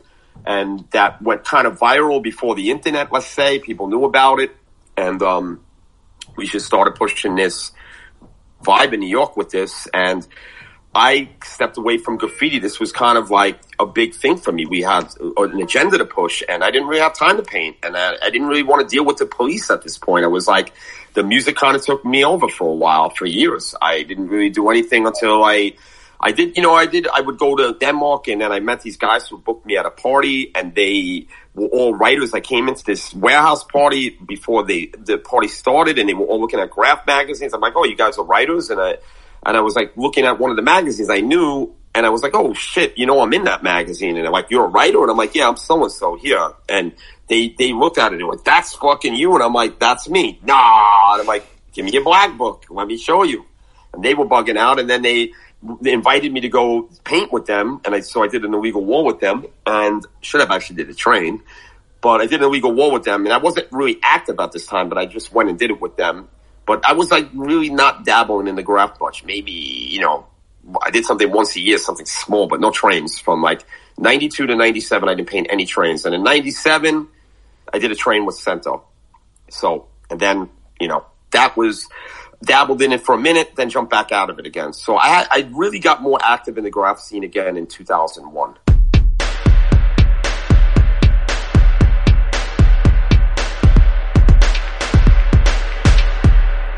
And 0.46 0.86
that 0.92 1.22
went 1.22 1.44
kind 1.44 1.68
of 1.68 1.78
viral 1.80 2.24
before 2.24 2.56
the 2.56 2.72
internet, 2.72 3.12
let's 3.12 3.28
say. 3.28 3.60
People 3.60 3.88
knew 3.88 4.06
about 4.06 4.40
it. 4.40 4.56
And, 4.96 5.22
um, 5.22 5.60
we 6.38 6.48
just 6.48 6.66
started 6.66 6.96
pushing 6.96 7.36
this 7.36 7.72
vibe 8.64 8.94
in 8.94 9.02
New 9.02 9.10
York 9.10 9.36
with 9.36 9.50
this. 9.50 9.88
And, 9.94 10.26
I 10.94 11.30
stepped 11.44 11.78
away 11.78 12.00
from 12.00 12.18
graffiti. 12.18 12.58
This 12.58 12.80
was 12.80 12.92
kind 12.92 13.18
of 13.18 13.30
like 13.30 13.60
a 13.80 13.86
big 13.86 14.16
thing 14.16 14.38
for 14.38 14.52
me. 14.52 14.66
We 14.66 14.82
had 14.82 15.08
an 15.20 15.62
agenda 15.62 16.00
to 16.00 16.06
push 16.06 16.42
and 16.50 16.64
I 16.64 16.72
didn't 16.72 16.88
really 16.88 17.02
have 17.02 17.14
time 17.14 17.38
to 17.38 17.44
paint 17.44 17.78
and 17.84 17.96
I, 17.96 18.16
I 18.24 18.32
didn't 18.32 18.48
really 18.48 18.64
want 18.64 18.88
to 18.88 18.96
deal 18.96 19.06
with 19.06 19.18
the 19.18 19.28
police 19.28 19.70
at 19.70 19.84
this 19.84 20.00
point. 20.00 20.26
I 20.26 20.30
was 20.30 20.48
like, 20.48 20.74
the 21.14 21.24
music 21.24 21.56
kind 21.56 21.76
of 21.76 21.86
took 21.86 22.04
me 22.04 22.26
over 22.26 22.48
for 22.48 22.70
a 22.70 22.76
while, 22.76 23.12
for 23.12 23.26
years. 23.26 23.76
I 23.80 24.02
didn't 24.04 24.30
really 24.30 24.50
do 24.50 24.70
anything 24.70 25.06
until 25.06 25.44
I, 25.44 25.74
I 26.20 26.32
did, 26.32 26.58
you 26.58 26.64
know, 26.64 26.74
I 26.74 26.88
did, 26.88 27.08
I 27.08 27.22
would 27.22 27.38
go 27.38 27.56
to 27.56 27.78
Denmark 27.80 28.28
and 28.28 28.42
then 28.42 28.52
I 28.52 28.60
met 28.60 28.82
these 28.82 28.98
guys 28.98 29.28
who 29.28 29.38
booked 29.38 29.68
me 29.68 29.78
at 29.78 29.86
a 29.86 29.92
party 29.92 30.52
and 30.56 30.74
they 30.74 31.28
were 31.54 31.68
all 31.68 31.94
writers. 31.94 32.34
I 32.34 32.40
came 32.40 32.68
into 32.68 32.84
this 32.84 33.14
warehouse 33.14 33.64
party 33.64 34.10
before 34.10 34.64
the, 34.64 34.94
the 34.98 35.20
party 35.20 35.50
started 35.50 36.00
and 36.00 36.10
they 36.10 36.16
were 36.16 36.26
all 36.26 36.42
looking 36.42 36.60
at 36.60 36.72
graph 36.72 37.06
magazines. 37.06 37.54
I'm 37.54 37.62
like, 37.62 37.74
oh, 37.76 37.86
you 37.86 37.96
guys 37.96 38.18
are 38.18 38.26
writers? 38.26 38.72
And 38.72 38.82
I, 38.82 38.98
and 39.46 39.58
I 39.58 39.62
was 39.62 39.76
like 39.76 39.96
looking 39.96 40.26
at 40.26 40.40
one 40.40 40.52
of 40.52 40.58
the 40.58 40.64
magazines 40.64 41.10
I 41.10 41.22
knew 41.22 41.76
and 41.96 42.06
I 42.06 42.10
was 42.10 42.22
like, 42.22 42.36
oh 42.36 42.54
shit, 42.54 42.98
you 42.98 43.06
know, 43.06 43.22
I'm 43.22 43.34
in 43.34 43.46
that 43.46 43.64
magazine. 43.64 44.16
And 44.16 44.26
they're 44.26 44.32
like, 44.32 44.48
you're 44.50 44.66
a 44.66 44.70
writer? 44.70 45.02
And 45.02 45.10
I'm 45.10 45.18
like, 45.18 45.36
yeah, 45.36 45.48
I'm 45.48 45.58
so 45.58 45.84
and 45.84 45.92
so 45.92 46.16
here. 46.16 46.52
And 46.68 46.94
they, 47.28 47.50
they 47.58 47.74
looked 47.74 47.98
at 47.98 48.14
it 48.14 48.20
and 48.20 48.28
went, 48.28 48.46
that's 48.46 48.76
fucking 48.76 49.16
you. 49.16 49.34
And 49.34 49.44
I'm 49.44 49.54
like, 49.54 49.80
that's 49.80 50.08
me. 50.08 50.40
Nah. 50.44 51.14
And 51.14 51.22
I'm 51.22 51.28
like, 51.28 51.46
give 51.74 51.86
me 51.86 51.92
your 51.92 52.04
black 52.04 52.38
book. 52.38 52.66
Let 52.70 52.88
me 52.88 52.98
show 52.98 53.24
you. 53.24 53.46
And 53.94 54.04
they 54.04 54.14
were 54.14 54.26
bugging 54.26 54.58
out. 54.58 54.80
And 54.80 54.90
then 54.90 55.02
they, 55.02 55.34
they 55.82 55.92
invited 55.92 56.32
me 56.32 56.42
to 56.42 56.50
go 56.50 56.90
paint 57.04 57.34
with 57.34 57.46
them. 57.46 57.82
And 57.84 57.96
I, 57.96 58.02
so 58.02 58.24
I 58.24 58.28
did 58.28 58.46
an 58.46 58.54
illegal 58.54 58.86
wall 58.86 59.06
with 59.06 59.20
them 59.20 59.46
and 59.66 60.06
should 60.22 60.42
have 60.42 60.52
actually 60.52 60.78
did 60.78 60.90
a 60.90 60.94
train, 60.94 61.42
but 62.02 62.22
I 62.22 62.28
did 62.28 62.40
an 62.42 62.46
illegal 62.46 62.72
wall 62.72 62.92
with 62.92 63.04
them. 63.04 63.26
And 63.26 63.34
I 63.34 63.38
wasn't 63.38 63.68
really 63.72 64.00
active 64.04 64.40
at 64.40 64.52
this 64.52 64.68
time, 64.68 64.90
but 64.90 64.98
I 64.98 65.06
just 65.06 65.34
went 65.34 65.50
and 65.50 65.58
did 65.58 65.72
it 65.72 65.82
with 65.82 65.98
them. 65.98 66.30
But 66.70 66.86
I 66.86 66.94
was 66.94 67.10
like 67.10 67.28
really 67.34 67.72
not 67.72 68.06
dabbling 68.06 68.48
in 68.48 68.56
the 68.56 68.62
graph 68.62 69.00
much. 69.02 69.24
Maybe, 69.24 69.52
you 69.52 70.02
know, 70.02 70.28
I 70.84 70.92
did 70.92 71.04
something 71.04 71.32
once 71.32 71.56
a 71.56 71.60
year, 71.60 71.80
something 71.80 72.06
small, 72.06 72.46
but 72.46 72.60
no 72.60 72.70
trains 72.70 73.18
from 73.18 73.42
like 73.42 73.66
92 73.98 74.46
to 74.46 74.56
97. 74.56 75.10
I 75.10 75.16
didn't 75.16 75.30
paint 75.30 75.48
any 75.50 75.66
trains. 75.66 76.06
And 76.06 76.14
in 76.14 76.22
97, 76.22 77.08
I 77.74 77.80
did 77.80 77.92
a 77.92 77.96
train 77.96 78.24
with 78.24 78.36
Sento. 78.36 78.84
So, 79.50 79.88
and 80.12 80.20
then, 80.20 80.48
you 80.80 80.88
know, 80.88 81.08
that 81.32 81.58
was 81.58 81.88
dabbled 82.44 82.84
in 82.84 82.92
it 82.92 83.02
for 83.02 83.16
a 83.16 83.20
minute, 83.20 83.54
then 83.56 83.72
jumped 83.72 83.90
back 83.90 84.12
out 84.12 84.30
of 84.30 84.38
it 84.38 84.46
again. 84.46 84.72
So 84.74 84.96
I, 84.96 85.26
I 85.28 85.50
really 85.52 85.80
got 85.80 86.04
more 86.04 86.20
active 86.24 86.60
in 86.60 86.64
the 86.64 86.70
graph 86.70 87.00
scene 87.00 87.24
again 87.24 87.58
in 87.58 87.66
2001. 87.66 88.58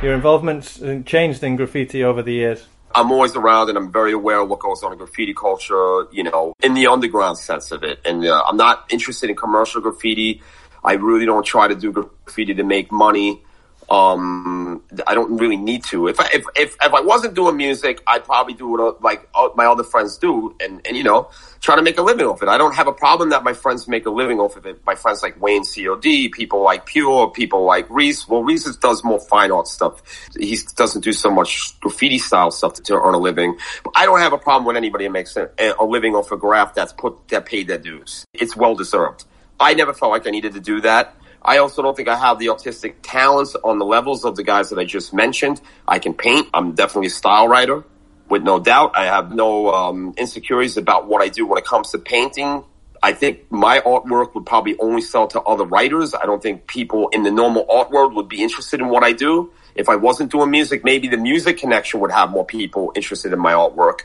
Your 0.02 0.16
involvement's 0.16 0.82
changed 1.06 1.44
in 1.44 1.58
graffiti 1.58 2.04
over 2.04 2.24
the 2.24 2.34
years. 2.34 2.66
I'm 2.96 3.12
always 3.12 3.36
around 3.36 3.70
and 3.70 3.78
I'm 3.78 3.92
very 3.92 4.14
aware 4.14 4.40
of 4.40 4.50
what 4.50 4.60
goes 4.60 4.82
on 4.82 4.92
in 4.92 4.98
graffiti 4.98 5.34
culture, 5.34 6.08
you 6.12 6.24
know, 6.24 6.56
in 6.64 6.74
the 6.74 6.88
underground 6.88 7.38
sense 7.38 7.72
of 7.72 7.84
it. 7.84 8.00
And 8.04 8.26
uh, 8.26 8.44
I'm 8.48 8.58
not 8.58 8.86
interested 8.90 9.30
in 9.30 9.36
commercial 9.36 9.80
graffiti. 9.80 10.42
I 10.84 10.94
really 10.94 11.28
don't 11.28 11.46
try 11.46 11.68
to 11.68 11.76
do 11.76 11.92
graffiti 11.92 12.56
to 12.56 12.64
make 12.64 12.92
money. 12.92 13.44
Um, 13.92 14.82
I 15.06 15.14
don't 15.14 15.38
really 15.38 15.58
need 15.58 15.84
to. 15.86 16.08
If 16.08 16.18
I, 16.18 16.30
if, 16.34 16.46
if, 16.56 16.78
if 16.82 16.94
I 16.94 17.02
wasn't 17.02 17.34
doing 17.34 17.58
music, 17.58 18.02
I'd 18.08 18.24
probably 18.24 18.54
do 18.54 18.70
what 18.70 19.04
like 19.04 19.28
my 19.56 19.66
other 19.66 19.84
friends 19.84 20.18
do 20.18 20.56
and, 20.62 20.80
and, 20.88 20.96
you 20.96 21.04
know, 21.04 21.30
try 21.60 21.76
to 21.76 21.82
make 21.82 21.98
a 21.98 22.02
living 22.02 22.26
off 22.26 22.42
it. 22.42 22.48
I 22.48 22.58
don't 22.58 22.74
have 22.74 22.88
a 22.88 22.94
problem 22.94 23.32
that 23.32 23.44
my 23.44 23.52
friends 23.52 23.90
make 23.90 24.06
a 24.06 24.10
living 24.10 24.40
off 24.40 24.56
of 24.56 24.66
it. 24.66 24.80
My 24.86 24.96
friends 24.96 25.22
like 25.22 25.42
Wayne 25.42 25.64
COD, 25.66 26.32
people 26.32 26.64
like 26.64 26.86
Pure, 26.86 27.32
people 27.32 27.66
like 27.66 27.86
Reese. 27.90 28.30
Well, 28.30 28.44
Reese 28.44 28.74
does 28.78 29.04
more 29.04 29.20
fine 29.20 29.52
art 29.52 29.68
stuff. 29.68 30.02
He 30.40 30.58
doesn't 30.78 31.02
do 31.02 31.12
so 31.12 31.30
much 31.30 31.78
graffiti 31.82 32.18
style 32.18 32.52
stuff 32.52 32.76
to, 32.76 32.82
to 32.84 32.94
earn 32.94 33.14
a 33.14 33.20
living. 33.20 33.58
But 33.84 33.92
I 33.98 34.06
don't 34.06 34.22
have 34.22 34.32
a 34.32 34.38
problem 34.38 34.64
with 34.68 34.78
anybody 34.78 35.04
that 35.04 35.12
makes 35.12 35.36
a, 35.36 35.50
a 35.78 35.84
living 35.84 36.16
off 36.16 36.32
a 36.32 36.38
graph 36.38 36.76
that's 36.76 36.94
put, 36.94 37.28
that 37.28 37.46
paid 37.46 37.68
their 37.68 37.78
dues. 37.78 38.26
It's 38.34 38.56
well 38.56 38.74
deserved. 38.74 39.26
I 39.60 39.74
never 39.74 39.94
felt 39.94 40.12
like 40.12 40.26
I 40.26 40.32
needed 40.32 40.54
to 40.54 40.62
do 40.62 40.80
that. 40.82 41.18
I 41.42 41.58
also 41.58 41.82
don't 41.82 41.96
think 41.96 42.08
I 42.08 42.16
have 42.16 42.38
the 42.40 42.50
artistic 42.50 42.98
talents 43.02 43.56
on 43.64 43.80
the 43.80 43.86
levels 43.86 44.26
of 44.26 44.36
the 44.36 44.44
guys 44.44 44.70
that 44.70 44.78
I 44.80 44.86
just 44.86 45.14
mentioned. 45.14 45.60
I 45.88 46.00
can 46.00 46.14
paint. 46.14 46.48
I'm 46.54 46.74
definitely 46.74 47.08
a 47.08 47.12
style 47.12 47.48
writer 47.48 47.84
with 48.30 48.44
no 48.44 48.60
doubt. 48.60 48.92
I 48.96 49.06
have 49.06 49.34
no 49.34 49.72
um, 49.74 50.14
insecurities 50.18 50.78
about 50.78 51.08
what 51.08 51.22
I 51.22 51.30
do 51.30 51.46
when 51.46 51.58
it 51.58 51.66
comes 51.66 51.92
to 51.92 52.00
painting. 52.00 52.64
I 53.04 53.14
think 53.14 53.52
my 53.52 53.80
artwork 53.80 54.36
would 54.36 54.46
probably 54.46 54.78
only 54.80 55.02
sell 55.02 55.28
to 55.30 55.42
other 55.42 55.66
writers. 55.66 56.14
I 56.14 56.28
don't 56.28 56.42
think 56.42 56.68
people 56.68 57.10
in 57.10 57.24
the 57.24 57.32
normal 57.32 57.66
art 57.70 57.90
world 57.90 58.14
would 58.14 58.30
be 58.30 58.44
interested 58.44 58.80
in 58.80 58.90
what 58.90 59.04
I 59.04 59.12
do. 59.12 59.52
If 59.74 59.90
I 59.90 59.96
wasn't 59.96 60.32
doing 60.32 60.52
music, 60.52 60.84
maybe 60.84 61.08
the 61.08 61.18
music 61.18 61.58
connection 61.58 62.00
would 62.02 62.12
have 62.12 62.30
more 62.30 62.46
people 62.46 62.92
interested 62.96 63.34
in 63.34 63.40
my 63.40 63.54
artwork. 63.54 64.02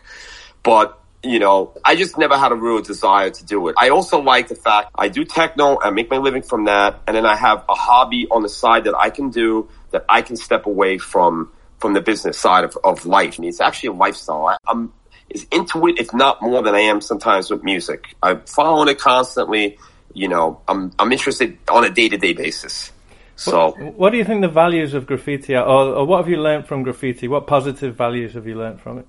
But 0.62 0.98
you 1.26 1.38
know, 1.38 1.72
I 1.84 1.96
just 1.96 2.18
never 2.18 2.36
had 2.38 2.52
a 2.52 2.54
real 2.54 2.80
desire 2.80 3.30
to 3.30 3.44
do 3.44 3.68
it. 3.68 3.74
I 3.78 3.90
also 3.90 4.20
like 4.20 4.48
the 4.48 4.54
fact 4.54 4.90
I 4.94 5.08
do 5.08 5.24
techno, 5.24 5.78
I 5.80 5.90
make 5.90 6.10
my 6.10 6.18
living 6.18 6.42
from 6.42 6.64
that, 6.64 7.00
and 7.06 7.16
then 7.16 7.26
I 7.26 7.36
have 7.36 7.64
a 7.68 7.74
hobby 7.74 8.26
on 8.30 8.42
the 8.42 8.48
side 8.48 8.84
that 8.84 8.94
I 8.96 9.10
can 9.10 9.30
do 9.30 9.68
that 9.90 10.04
I 10.08 10.22
can 10.22 10.36
step 10.36 10.66
away 10.66 10.98
from 10.98 11.52
from 11.78 11.92
the 11.92 12.00
business 12.00 12.38
side 12.38 12.64
of, 12.64 12.76
of 12.82 13.04
life. 13.04 13.36
I 13.38 13.42
mean, 13.42 13.48
it's 13.50 13.60
actually 13.60 13.90
a 13.90 13.92
lifestyle. 13.92 14.46
I, 14.46 14.56
I'm 14.66 14.92
as 15.34 15.44
into 15.50 15.86
it, 15.88 15.98
if 15.98 16.14
not 16.14 16.40
more 16.40 16.62
than 16.62 16.74
I 16.74 16.80
am 16.80 17.00
sometimes 17.00 17.50
with 17.50 17.62
music. 17.64 18.14
I'm 18.22 18.42
following 18.42 18.88
it 18.88 18.98
constantly. 18.98 19.78
You 20.14 20.28
know, 20.28 20.60
I'm 20.68 20.92
I'm 20.98 21.12
interested 21.12 21.58
on 21.68 21.84
a 21.84 21.90
day 21.90 22.08
to 22.08 22.16
day 22.16 22.32
basis. 22.32 22.92
So, 23.38 23.72
what, 23.72 23.94
what, 23.94 24.10
do 24.10 24.16
you 24.16 24.24
think 24.24 24.40
the 24.40 24.48
values 24.48 24.94
of 24.94 25.06
graffiti 25.06 25.54
are, 25.54 25.64
or, 25.64 25.94
or 25.94 26.06
what 26.06 26.18
have 26.18 26.28
you 26.28 26.38
learned 26.38 26.66
from 26.66 26.82
graffiti? 26.84 27.28
What 27.28 27.46
positive 27.46 27.94
values 27.94 28.32
have 28.32 28.46
you 28.46 28.54
learned 28.54 28.80
from 28.80 28.98
it? 28.98 29.06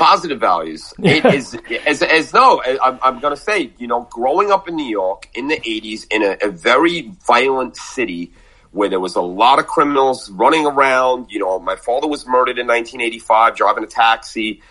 Positive 0.00 0.40
values. 0.40 0.94
It 1.02 1.24
is 1.26 1.56
as, 1.86 2.02
as 2.02 2.32
no, 2.32 2.62
I'm, 2.82 2.98
I'm 3.02 3.20
going 3.20 3.34
to 3.34 3.40
say, 3.40 3.72
you 3.78 3.86
know, 3.86 4.08
growing 4.10 4.50
up 4.50 4.68
in 4.68 4.74
New 4.74 4.88
York 4.88 5.28
in 5.34 5.48
the 5.48 5.56
80s 5.56 6.06
in 6.10 6.22
a, 6.22 6.36
a, 6.40 6.50
very 6.50 7.12
violent 7.26 7.76
city 7.76 8.32
where 8.70 8.88
there 8.88 9.00
was 9.00 9.16
a 9.16 9.20
lot 9.20 9.58
of 9.58 9.66
criminals 9.66 10.30
running 10.30 10.66
around. 10.66 11.30
You 11.30 11.40
know, 11.40 11.58
my 11.58 11.76
father 11.76 12.08
was 12.08 12.26
murdered 12.26 12.58
in 12.58 12.66
1985 12.66 13.56
driving 13.56 13.84
a 13.84 13.86
taxi. 13.86 14.62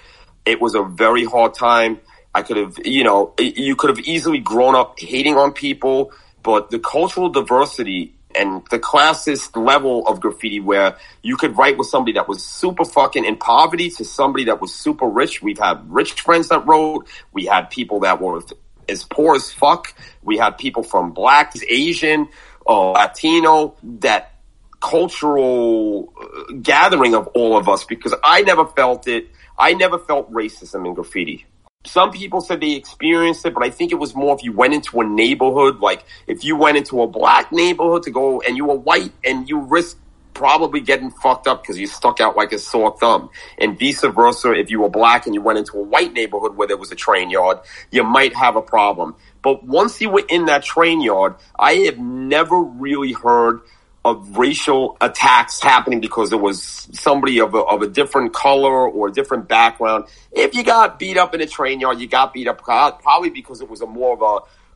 It 0.45 0.59
was 0.59 0.73
a 0.75 0.83
very 0.83 1.25
hard 1.25 1.53
time. 1.53 1.99
I 2.33 2.41
could 2.41 2.57
have, 2.57 2.79
you 2.83 3.03
know, 3.03 3.33
you 3.37 3.75
could 3.75 3.89
have 3.89 3.99
easily 3.99 4.39
grown 4.39 4.75
up 4.75 4.99
hating 4.99 5.35
on 5.35 5.51
people, 5.51 6.11
but 6.41 6.71
the 6.71 6.79
cultural 6.79 7.29
diversity 7.29 8.15
and 8.35 8.63
the 8.69 8.79
classist 8.79 9.55
level 9.55 10.05
of 10.07 10.19
graffiti 10.19 10.59
where 10.59 10.97
you 11.23 11.35
could 11.35 11.57
write 11.57 11.77
with 11.77 11.87
somebody 11.87 12.13
that 12.13 12.27
was 12.27 12.43
super 12.43 12.85
fucking 12.85 13.25
in 13.25 13.37
poverty 13.37 13.89
to 13.89 14.05
somebody 14.05 14.45
that 14.45 14.61
was 14.61 14.73
super 14.73 15.07
rich. 15.07 15.41
We've 15.41 15.57
had 15.57 15.91
rich 15.91 16.21
friends 16.21 16.49
that 16.49 16.65
wrote. 16.67 17.07
We 17.31 17.45
had 17.45 17.69
people 17.69 18.01
that 18.01 18.21
were 18.21 18.41
as 18.87 19.03
poor 19.03 19.35
as 19.35 19.51
fuck. 19.51 19.93
We 20.21 20.37
had 20.37 20.57
people 20.57 20.83
from 20.83 21.11
black, 21.11 21.53
Asian, 21.67 22.27
uh, 22.67 22.91
Latino, 22.91 23.75
that 23.83 24.35
cultural 24.79 26.13
uh, 26.21 26.53
gathering 26.61 27.15
of 27.15 27.27
all 27.27 27.57
of 27.57 27.67
us 27.67 27.83
because 27.83 28.13
I 28.23 28.41
never 28.41 28.65
felt 28.65 29.07
it. 29.07 29.27
I 29.57 29.73
never 29.73 29.99
felt 29.99 30.31
racism 30.31 30.85
in 30.85 30.93
graffiti. 30.93 31.45
Some 31.85 32.11
people 32.11 32.41
said 32.41 32.59
they 32.59 32.73
experienced 32.73 33.45
it, 33.45 33.53
but 33.53 33.63
I 33.63 33.69
think 33.69 33.93
it 33.93 33.95
was 33.95 34.13
more 34.13 34.35
if 34.35 34.43
you 34.43 34.51
went 34.51 34.73
into 34.73 34.99
a 34.99 35.05
neighborhood, 35.05 35.79
like 35.79 36.03
if 36.27 36.43
you 36.43 36.57
went 36.57 36.75
into 36.75 37.01
a 37.01 37.07
black 37.07 37.53
neighborhood 37.53 38.03
to 38.03 38.11
go 38.11 38.41
and 38.41 38.57
you 38.57 38.65
were 38.65 38.75
white 38.75 39.13
and 39.23 39.47
you 39.47 39.61
risked 39.61 39.97
probably 40.33 40.81
getting 40.81 41.09
fucked 41.09 41.47
up 41.47 41.63
because 41.63 41.79
you 41.79 41.87
stuck 41.87 42.19
out 42.19 42.35
like 42.35 42.51
a 42.51 42.59
sore 42.59 42.97
thumb. 42.99 43.29
And 43.57 43.79
vice 43.79 44.01
versa, 44.01 44.51
if 44.51 44.69
you 44.69 44.81
were 44.81 44.89
black 44.89 45.25
and 45.25 45.33
you 45.33 45.41
went 45.41 45.57
into 45.57 45.77
a 45.77 45.81
white 45.81 46.11
neighborhood 46.11 46.57
where 46.57 46.67
there 46.67 46.75
was 46.75 46.91
a 46.91 46.95
train 46.95 47.29
yard, 47.29 47.59
you 47.91 48.03
might 48.03 48.35
have 48.35 48.57
a 48.57 48.61
problem. 48.61 49.15
But 49.41 49.63
once 49.63 50.01
you 50.01 50.09
were 50.09 50.25
in 50.27 50.47
that 50.47 50.63
train 50.63 50.99
yard, 50.99 51.35
I 51.57 51.75
have 51.85 51.97
never 51.97 52.59
really 52.59 53.13
heard 53.13 53.61
of 54.05 54.37
racial 54.37 54.97
attacks 55.01 55.61
happening 55.61 55.99
because 55.99 56.29
there 56.29 56.39
was 56.39 56.63
somebody 56.93 57.39
of 57.39 57.53
a, 57.53 57.57
of 57.57 57.81
a 57.81 57.87
different 57.87 58.33
color 58.33 58.89
or 58.89 59.09
a 59.09 59.11
different 59.11 59.47
background. 59.47 60.05
If 60.31 60.55
you 60.55 60.63
got 60.63 60.99
beat 60.99 61.17
up 61.17 61.35
in 61.35 61.41
a 61.41 61.45
train 61.45 61.79
yard, 61.79 61.99
you 61.99 62.07
got 62.07 62.33
beat 62.33 62.47
up 62.47 62.59
probably 62.59 63.29
because 63.29 63.61
it 63.61 63.69
was 63.69 63.81
a 63.81 63.85
more 63.85 64.13
of 64.13 64.21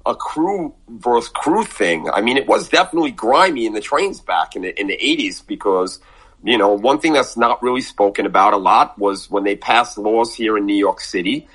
a, 0.05 0.11
a 0.11 0.15
crew 0.15 0.73
versus 0.89 1.29
crew 1.29 1.63
thing. 1.63 2.09
I 2.09 2.21
mean, 2.21 2.37
it 2.37 2.47
was 2.47 2.67
definitely 2.67 3.11
grimy 3.11 3.65
in 3.65 3.73
the 3.73 3.81
trains 3.81 4.19
back 4.19 4.55
in 4.55 4.63
the, 4.63 4.79
in 4.79 4.87
the 4.87 4.97
80s 4.97 5.45
because, 5.47 6.01
you 6.43 6.57
know, 6.57 6.73
one 6.73 6.99
thing 6.99 7.13
that's 7.13 7.37
not 7.37 7.63
really 7.63 7.81
spoken 7.81 8.25
about 8.25 8.53
a 8.53 8.57
lot 8.57 8.99
was 8.99 9.31
when 9.31 9.45
they 9.45 9.55
passed 9.55 9.97
laws 9.97 10.35
here 10.35 10.57
in 10.57 10.65
New 10.65 10.75
York 10.75 10.99
City 10.99 11.47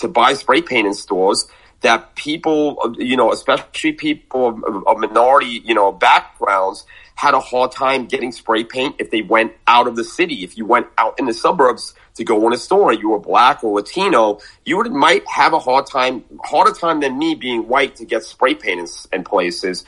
to 0.00 0.08
buy 0.08 0.34
spray 0.34 0.62
paint 0.62 0.86
in 0.86 0.94
stores 0.94 1.46
that 1.82 2.14
people, 2.14 2.94
you 2.98 3.16
know, 3.16 3.32
especially 3.32 3.92
people 3.92 4.60
of, 4.86 4.98
minority, 4.98 5.62
you 5.64 5.74
know, 5.74 5.92
backgrounds 5.92 6.86
had 7.14 7.34
a 7.34 7.40
hard 7.40 7.72
time 7.72 8.06
getting 8.06 8.32
spray 8.32 8.64
paint 8.64 8.96
if 8.98 9.10
they 9.10 9.22
went 9.22 9.52
out 9.66 9.86
of 9.86 9.96
the 9.96 10.04
city. 10.04 10.44
If 10.44 10.56
you 10.56 10.66
went 10.66 10.86
out 10.98 11.18
in 11.18 11.26
the 11.26 11.34
suburbs 11.34 11.94
to 12.14 12.24
go 12.24 12.46
in 12.46 12.52
a 12.52 12.58
store, 12.58 12.92
you 12.92 13.10
were 13.10 13.18
black 13.18 13.62
or 13.62 13.74
Latino, 13.74 14.38
you 14.64 14.76
would, 14.76 14.90
might 14.92 15.26
have 15.28 15.52
a 15.52 15.58
hard 15.58 15.86
time, 15.86 16.24
harder 16.44 16.72
time 16.72 17.00
than 17.00 17.18
me 17.18 17.34
being 17.34 17.68
white 17.68 17.96
to 17.96 18.04
get 18.04 18.24
spray 18.24 18.54
paint 18.54 18.80
in, 18.80 19.18
in 19.18 19.24
places. 19.24 19.84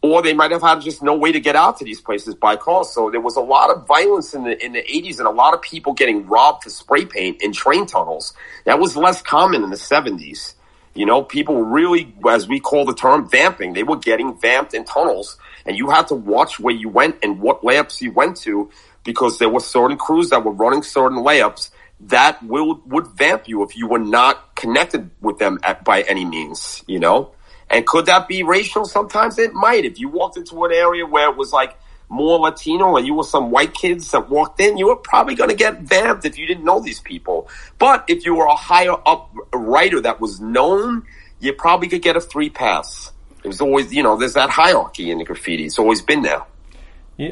Or 0.00 0.22
they 0.22 0.32
might 0.32 0.52
have 0.52 0.62
had 0.62 0.80
just 0.80 1.02
no 1.02 1.16
way 1.16 1.32
to 1.32 1.40
get 1.40 1.56
out 1.56 1.78
to 1.78 1.84
these 1.84 2.00
places 2.00 2.36
by 2.36 2.54
car. 2.54 2.84
So 2.84 3.10
there 3.10 3.20
was 3.20 3.34
a 3.34 3.40
lot 3.40 3.70
of 3.70 3.84
violence 3.88 4.32
in 4.32 4.44
the 4.44 4.64
in 4.64 4.72
the 4.72 4.82
80s 4.82 5.18
and 5.18 5.26
a 5.26 5.32
lot 5.32 5.54
of 5.54 5.62
people 5.62 5.92
getting 5.92 6.24
robbed 6.26 6.62
for 6.62 6.70
spray 6.70 7.04
paint 7.04 7.42
in 7.42 7.52
train 7.52 7.84
tunnels. 7.84 8.32
That 8.64 8.78
was 8.78 8.96
less 8.96 9.20
common 9.22 9.64
in 9.64 9.70
the 9.70 9.76
70s. 9.76 10.54
You 10.98 11.06
know, 11.06 11.22
people 11.22 11.62
really, 11.62 12.12
as 12.28 12.48
we 12.48 12.58
call 12.58 12.84
the 12.84 12.92
term, 12.92 13.28
vamping. 13.28 13.72
They 13.72 13.84
were 13.84 13.98
getting 13.98 14.36
vamped 14.36 14.74
in 14.74 14.84
tunnels, 14.84 15.38
and 15.64 15.76
you 15.76 15.90
had 15.90 16.08
to 16.08 16.16
watch 16.16 16.58
where 16.58 16.74
you 16.74 16.88
went 16.88 17.18
and 17.22 17.38
what 17.40 17.62
layups 17.62 18.00
you 18.00 18.10
went 18.10 18.36
to 18.38 18.68
because 19.04 19.38
there 19.38 19.48
were 19.48 19.60
certain 19.60 19.96
crews 19.96 20.30
that 20.30 20.42
were 20.44 20.50
running 20.50 20.82
certain 20.82 21.18
layups 21.18 21.70
that 22.00 22.42
will 22.42 22.82
would 22.86 23.06
vamp 23.16 23.46
you 23.46 23.62
if 23.62 23.76
you 23.76 23.86
were 23.86 24.00
not 24.00 24.56
connected 24.56 25.08
with 25.20 25.38
them 25.38 25.60
at, 25.62 25.84
by 25.84 26.02
any 26.02 26.24
means. 26.24 26.82
You 26.88 26.98
know, 26.98 27.30
and 27.70 27.86
could 27.86 28.06
that 28.06 28.26
be 28.26 28.42
racial? 28.42 28.84
Sometimes 28.84 29.38
it 29.38 29.54
might. 29.54 29.84
If 29.84 30.00
you 30.00 30.08
walked 30.08 30.36
into 30.36 30.64
an 30.64 30.72
area 30.72 31.06
where 31.06 31.30
it 31.30 31.36
was 31.36 31.52
like 31.52 31.78
more 32.08 32.38
Latino 32.38 32.96
and 32.96 33.06
you 33.06 33.14
were 33.14 33.24
some 33.24 33.50
white 33.50 33.74
kids 33.74 34.10
that 34.12 34.30
walked 34.30 34.60
in, 34.60 34.76
you 34.76 34.86
were 34.86 34.96
probably 34.96 35.34
going 35.34 35.50
to 35.50 35.56
get 35.56 35.80
vamped 35.80 36.24
if 36.24 36.38
you 36.38 36.46
didn't 36.46 36.64
know 36.64 36.80
these 36.80 37.00
people. 37.00 37.48
But 37.78 38.04
if 38.08 38.24
you 38.24 38.34
were 38.34 38.46
a 38.46 38.54
higher 38.54 38.94
up 39.06 39.34
writer 39.52 40.00
that 40.00 40.20
was 40.20 40.40
known, 40.40 41.04
you 41.40 41.52
probably 41.52 41.88
could 41.88 42.02
get 42.02 42.16
a 42.16 42.20
free 42.20 42.50
pass. 42.50 43.12
It 43.44 43.48
was 43.48 43.60
always, 43.60 43.92
you 43.92 44.02
know, 44.02 44.16
there's 44.16 44.34
that 44.34 44.50
hierarchy 44.50 45.10
in 45.10 45.18
the 45.18 45.24
graffiti. 45.24 45.64
It's 45.64 45.78
always 45.78 46.02
been 46.02 46.22
there. 46.22 46.42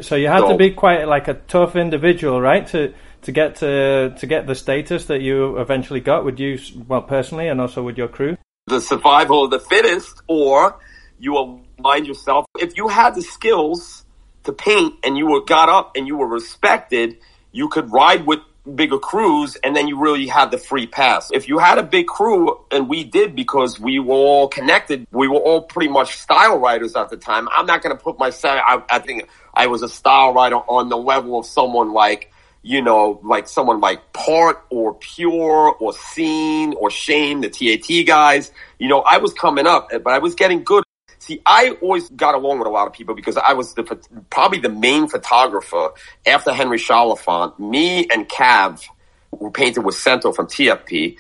So 0.03 0.17
you 0.17 0.29
had 0.29 0.41
so, 0.41 0.53
to 0.53 0.57
be 0.57 0.71
quite 0.71 1.07
like 1.07 1.29
a 1.29 1.35
tough 1.35 1.77
individual, 1.77 2.41
right? 2.41 2.67
To 2.69 2.93
to 3.23 3.33
get 3.33 3.57
to 3.57 4.15
to 4.19 4.27
get 4.27 4.47
the 4.47 4.55
status 4.55 5.05
that 5.07 5.21
you 5.21 5.59
eventually 5.59 6.01
got. 6.01 6.25
Would 6.25 6.41
you, 6.41 6.59
well, 6.89 7.03
personally, 7.03 7.47
and 7.49 7.61
also 7.61 7.85
with 7.85 7.97
your 7.97 8.09
crew? 8.09 8.37
The 8.67 8.81
survival 8.81 9.45
of 9.45 9.53
the 9.53 9.61
fittest, 9.61 10.23
or 10.27 10.81
you 11.21 11.37
align 11.79 12.05
yourself. 12.05 12.47
If 12.59 12.77
you 12.77 12.89
had 12.89 13.15
the 13.15 13.23
skills 13.23 14.06
to 14.47 14.53
paint 14.53 14.95
and 15.05 15.17
you 15.17 15.27
were 15.27 15.43
got 15.45 15.69
up 15.69 15.93
and 15.97 16.07
you 16.07 16.17
were 16.17 16.27
respected, 16.27 17.19
you 17.53 17.69
could 17.69 17.93
ride 17.93 18.27
with 18.27 18.41
bigger 18.75 18.99
crews 18.99 19.57
and 19.57 19.77
then 19.77 19.87
you 19.87 19.99
really 19.99 20.27
had 20.27 20.51
the 20.51 20.59
free 20.59 20.87
pass. 20.87 21.31
If 21.33 21.49
you 21.49 21.59
had 21.59 21.79
a 21.79 21.83
big 21.83 22.07
crew, 22.07 22.61
and 22.71 22.89
we 22.89 23.05
did 23.05 23.37
because 23.37 23.79
we 23.79 24.01
were 24.01 24.15
all 24.15 24.49
connected, 24.49 25.07
we 25.13 25.29
were 25.29 25.39
all 25.39 25.63
pretty 25.63 25.91
much 25.91 26.17
style 26.17 26.59
writers 26.59 26.97
at 26.97 27.11
the 27.11 27.17
time. 27.17 27.49
I'm 27.53 27.67
not 27.67 27.83
going 27.83 27.97
to 27.97 28.03
put 28.03 28.19
myself, 28.19 28.61
I, 28.67 28.83
I 28.91 28.99
think 28.99 29.29
I 29.55 29.69
was 29.69 29.83
a 29.83 29.89
style 29.89 30.35
writer 30.35 30.57
on 30.57 30.89
the 30.89 30.97
level 30.97 31.39
of 31.39 31.47
someone 31.47 31.93
like, 31.93 32.33
you 32.63 32.83
know, 32.83 33.21
like 33.23 33.47
someone 33.47 33.81
like 33.81 34.13
Part 34.13 34.65
or 34.71 34.95
Pure 34.95 35.77
or 35.79 35.93
Scene 35.93 36.75
or 36.75 36.91
Shame, 36.91 37.41
the 37.43 37.49
TAT 37.49 38.07
guys. 38.07 38.51
You 38.81 38.89
know, 38.89 39.03
I 39.03 39.19
was 39.19 39.33
coming 39.33 39.69
up, 39.69 39.91
but 39.91 40.09
I 40.09 40.19
was 40.19 40.35
getting 40.35 40.65
good 40.65 40.83
See, 41.27 41.43
I 41.45 41.71
always 41.83 42.09
got 42.11 42.37
along 42.37 42.61
with 42.61 42.69
a 42.69 42.71
lot 42.71 42.87
of 42.87 42.93
people 42.93 43.17
because 43.17 43.37
I 43.37 43.53
was 43.53 43.75
the, 43.75 43.83
probably 44.31 44.61
the 44.61 44.69
main 44.69 45.09
photographer 45.09 45.89
after 46.25 46.53
Henry 46.53 46.79
Chalfant. 46.79 47.59
Me 47.59 48.07
and 48.15 48.29
Cav, 48.29 48.85
who 49.37 49.51
painted 49.51 49.81
with 49.81 49.97
Sento 49.97 50.31
from 50.31 50.47
TFP, 50.47 51.17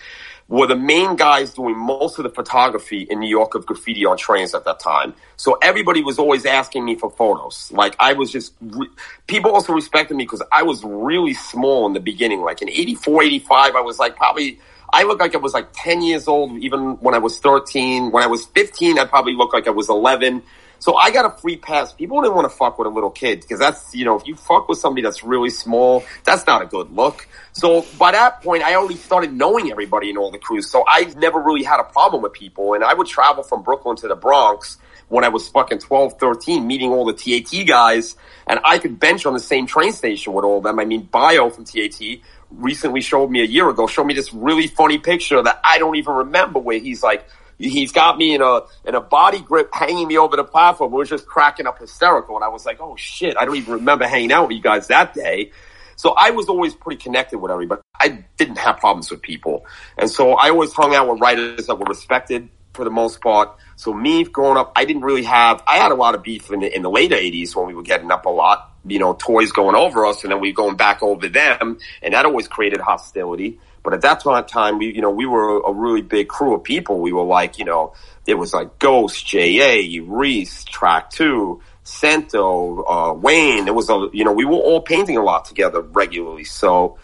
were 0.46 0.68
the 0.68 0.76
main 0.76 1.16
guys 1.16 1.54
doing 1.54 1.76
most 1.76 2.20
of 2.20 2.22
the 2.22 2.30
photography 2.30 3.02
in 3.10 3.18
New 3.18 3.28
York 3.28 3.56
of 3.56 3.66
graffiti 3.66 4.06
on 4.06 4.16
trains 4.16 4.54
at 4.54 4.64
that 4.64 4.78
time. 4.78 5.12
So 5.36 5.58
everybody 5.60 6.04
was 6.04 6.20
always 6.20 6.46
asking 6.46 6.84
me 6.84 6.94
for 6.94 7.10
photos. 7.10 7.72
Like 7.72 7.96
I 7.98 8.12
was 8.12 8.30
just, 8.30 8.54
re- 8.60 8.88
people 9.26 9.50
also 9.50 9.72
respected 9.72 10.16
me 10.16 10.22
because 10.22 10.42
I 10.52 10.62
was 10.62 10.84
really 10.84 11.34
small 11.34 11.84
in 11.88 11.94
the 11.94 12.00
beginning. 12.00 12.42
Like 12.42 12.62
in 12.62 12.68
84, 12.68 13.24
85, 13.24 13.74
I 13.74 13.80
was 13.80 13.98
like 13.98 14.14
probably, 14.14 14.60
I 14.92 15.02
looked 15.02 15.20
like 15.20 15.34
I 15.34 15.38
was 15.38 15.54
like 15.54 15.68
10 15.72 16.02
years 16.02 16.28
old 16.28 16.58
even 16.58 16.96
when 17.00 17.14
I 17.14 17.18
was 17.18 17.38
13. 17.38 18.10
When 18.10 18.22
I 18.22 18.26
was 18.26 18.46
15, 18.46 18.98
I 18.98 19.04
probably 19.04 19.34
looked 19.34 19.54
like 19.54 19.66
I 19.66 19.70
was 19.70 19.88
11. 19.88 20.42
So 20.78 20.94
I 20.94 21.10
got 21.10 21.24
a 21.24 21.30
free 21.40 21.56
pass. 21.56 21.92
People 21.92 22.20
didn't 22.20 22.34
want 22.34 22.50
to 22.50 22.56
fuck 22.56 22.78
with 22.78 22.86
a 22.86 22.90
little 22.90 23.10
kid 23.10 23.40
because 23.40 23.58
that's, 23.58 23.94
you 23.94 24.04
know, 24.04 24.16
if 24.16 24.26
you 24.26 24.36
fuck 24.36 24.68
with 24.68 24.78
somebody 24.78 25.02
that's 25.02 25.24
really 25.24 25.50
small, 25.50 26.04
that's 26.24 26.46
not 26.46 26.62
a 26.62 26.66
good 26.66 26.92
look. 26.92 27.26
So 27.52 27.86
by 27.98 28.12
that 28.12 28.42
point, 28.42 28.62
I 28.62 28.74
already 28.74 28.96
started 28.96 29.32
knowing 29.32 29.70
everybody 29.70 30.10
in 30.10 30.16
all 30.16 30.30
the 30.30 30.38
crews. 30.38 30.70
So 30.70 30.84
I 30.86 31.12
never 31.16 31.40
really 31.40 31.62
had 31.62 31.80
a 31.80 31.84
problem 31.84 32.22
with 32.22 32.32
people. 32.34 32.74
And 32.74 32.84
I 32.84 32.94
would 32.94 33.06
travel 33.06 33.42
from 33.42 33.62
Brooklyn 33.62 33.96
to 33.96 34.08
the 34.08 34.16
Bronx 34.16 34.78
when 35.08 35.24
I 35.24 35.28
was 35.28 35.48
fucking 35.48 35.78
12, 35.78 36.18
13, 36.18 36.66
meeting 36.66 36.90
all 36.90 37.04
the 37.04 37.12
TAT 37.12 37.66
guys. 37.66 38.16
And 38.46 38.60
I 38.64 38.78
could 38.78 39.00
bench 39.00 39.24
on 39.24 39.32
the 39.32 39.40
same 39.40 39.66
train 39.66 39.92
station 39.92 40.32
with 40.32 40.44
all 40.44 40.58
of 40.58 40.64
them. 40.64 40.78
I 40.78 40.84
mean, 40.84 41.02
Bio 41.02 41.48
from 41.48 41.64
TAT 41.64 42.00
recently 42.50 43.00
showed 43.00 43.30
me 43.30 43.40
a 43.40 43.46
year 43.46 43.68
ago, 43.68 43.86
showed 43.86 44.04
me 44.04 44.14
this 44.14 44.32
really 44.32 44.66
funny 44.66 44.98
picture 44.98 45.42
that 45.42 45.60
I 45.64 45.78
don't 45.78 45.96
even 45.96 46.14
remember 46.14 46.58
where 46.58 46.78
he's 46.78 47.02
like, 47.02 47.26
he's 47.58 47.92
got 47.92 48.18
me 48.18 48.34
in 48.34 48.42
a 48.42 48.60
in 48.84 48.94
a 48.94 49.00
body 49.00 49.40
grip 49.40 49.70
hanging 49.72 50.08
me 50.08 50.18
over 50.18 50.36
the 50.36 50.44
platform. 50.44 50.92
We 50.92 50.98
were 50.98 51.04
just 51.04 51.26
cracking 51.26 51.66
up 51.66 51.78
hysterical. 51.78 52.36
And 52.36 52.44
I 52.44 52.48
was 52.48 52.66
like, 52.66 52.80
oh 52.80 52.96
shit, 52.96 53.36
I 53.38 53.44
don't 53.44 53.56
even 53.56 53.74
remember 53.74 54.06
hanging 54.06 54.32
out 54.32 54.48
with 54.48 54.56
you 54.56 54.62
guys 54.62 54.88
that 54.88 55.14
day. 55.14 55.52
So 55.96 56.14
I 56.16 56.30
was 56.30 56.48
always 56.48 56.74
pretty 56.74 57.02
connected 57.02 57.38
with 57.38 57.50
everybody. 57.50 57.80
I 57.98 58.24
didn't 58.36 58.58
have 58.58 58.78
problems 58.78 59.10
with 59.10 59.22
people. 59.22 59.64
And 59.96 60.10
so 60.10 60.32
I 60.32 60.50
always 60.50 60.72
hung 60.72 60.94
out 60.94 61.08
with 61.08 61.20
writers 61.20 61.66
that 61.66 61.76
were 61.76 61.86
respected 61.86 62.50
for 62.74 62.84
the 62.84 62.90
most 62.90 63.22
part. 63.22 63.56
So 63.76 63.94
me 63.94 64.24
growing 64.24 64.58
up, 64.58 64.72
I 64.76 64.84
didn't 64.84 65.02
really 65.02 65.22
have, 65.22 65.62
I 65.66 65.78
had 65.78 65.92
a 65.92 65.94
lot 65.94 66.14
of 66.14 66.22
beef 66.22 66.52
in 66.52 66.60
the, 66.60 66.74
in 66.74 66.82
the 66.82 66.90
later 66.90 67.16
80s 67.16 67.56
when 67.56 67.66
we 67.66 67.74
were 67.74 67.82
getting 67.82 68.12
up 68.12 68.26
a 68.26 68.30
lot, 68.30 68.75
you 68.88 68.98
know, 68.98 69.14
toys 69.14 69.52
going 69.52 69.74
over 69.74 70.06
us 70.06 70.22
and 70.22 70.32
then 70.32 70.40
we 70.40 70.52
going 70.52 70.76
back 70.76 71.02
over 71.02 71.28
them. 71.28 71.78
And 72.02 72.14
that 72.14 72.24
always 72.24 72.48
created 72.48 72.80
hostility. 72.80 73.58
But 73.82 73.94
at 73.94 74.00
that 74.00 74.48
time, 74.48 74.78
we, 74.78 74.92
you 74.92 75.00
know, 75.00 75.10
we 75.10 75.26
were 75.26 75.60
a 75.60 75.72
really 75.72 76.02
big 76.02 76.28
crew 76.28 76.54
of 76.54 76.64
people. 76.64 76.98
We 76.98 77.12
were 77.12 77.22
like, 77.22 77.58
you 77.58 77.64
know, 77.64 77.94
it 78.26 78.34
was 78.34 78.52
like 78.52 78.80
Ghost, 78.80 79.24
J.A., 79.24 80.00
Reese, 80.00 80.64
Track 80.64 81.10
2, 81.10 81.62
Sento, 81.84 82.82
uh, 82.82 83.12
Wayne. 83.12 83.68
It 83.68 83.74
was 83.74 83.88
a, 83.88 84.08
you 84.12 84.24
know, 84.24 84.32
we 84.32 84.44
were 84.44 84.56
all 84.56 84.80
painting 84.80 85.16
a 85.16 85.22
lot 85.22 85.44
together 85.44 85.80
regularly. 85.80 86.42
So, 86.42 86.98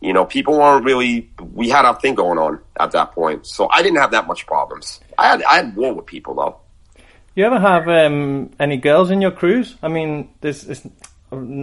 you 0.00 0.12
know, 0.12 0.24
people 0.24 0.58
weren't 0.58 0.84
really, 0.84 1.30
we 1.52 1.68
had 1.68 1.84
our 1.84 1.98
thing 2.00 2.16
going 2.16 2.38
on 2.38 2.58
at 2.80 2.90
that 2.90 3.12
point. 3.12 3.46
So 3.46 3.68
I 3.70 3.82
didn't 3.82 3.98
have 3.98 4.10
that 4.10 4.26
much 4.26 4.44
problems. 4.44 4.98
I 5.16 5.28
had, 5.28 5.42
I 5.44 5.54
had 5.54 5.76
war 5.76 5.94
with 5.94 6.06
people 6.06 6.34
though. 6.34 6.58
You 7.36 7.44
ever 7.44 7.58
have 7.58 7.88
um, 7.88 8.50
any 8.58 8.76
girls 8.76 9.10
in 9.10 9.20
your 9.20 9.30
crews? 9.30 9.76
I 9.82 9.88
mean, 9.88 10.30
there's, 10.40 10.84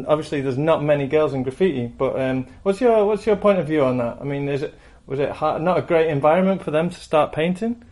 obviously 0.08 0.42
there's 0.42 0.58
not 0.58 0.84
many 0.84 1.08
girls 1.08 1.34
in 1.34 1.44
graffiti, 1.44 1.88
but 1.88 2.20
um, 2.20 2.48
what's 2.64 2.82
your 2.82 3.06
what's 3.06 3.26
your 3.26 3.36
point 3.36 3.60
of 3.60 3.68
view 3.68 3.84
on 3.84 3.98
that? 3.98 4.18
I 4.22 4.24
mean, 4.24 4.48
is 4.50 4.62
it 4.62 4.76
was 5.06 5.20
it 5.20 5.32
hard, 5.32 5.62
not 5.62 5.78
a 5.78 5.82
great 5.82 6.08
environment 6.08 6.64
for 6.64 6.72
them 6.72 6.90
to 6.90 7.00
start 7.00 7.34
painting? 7.34 7.84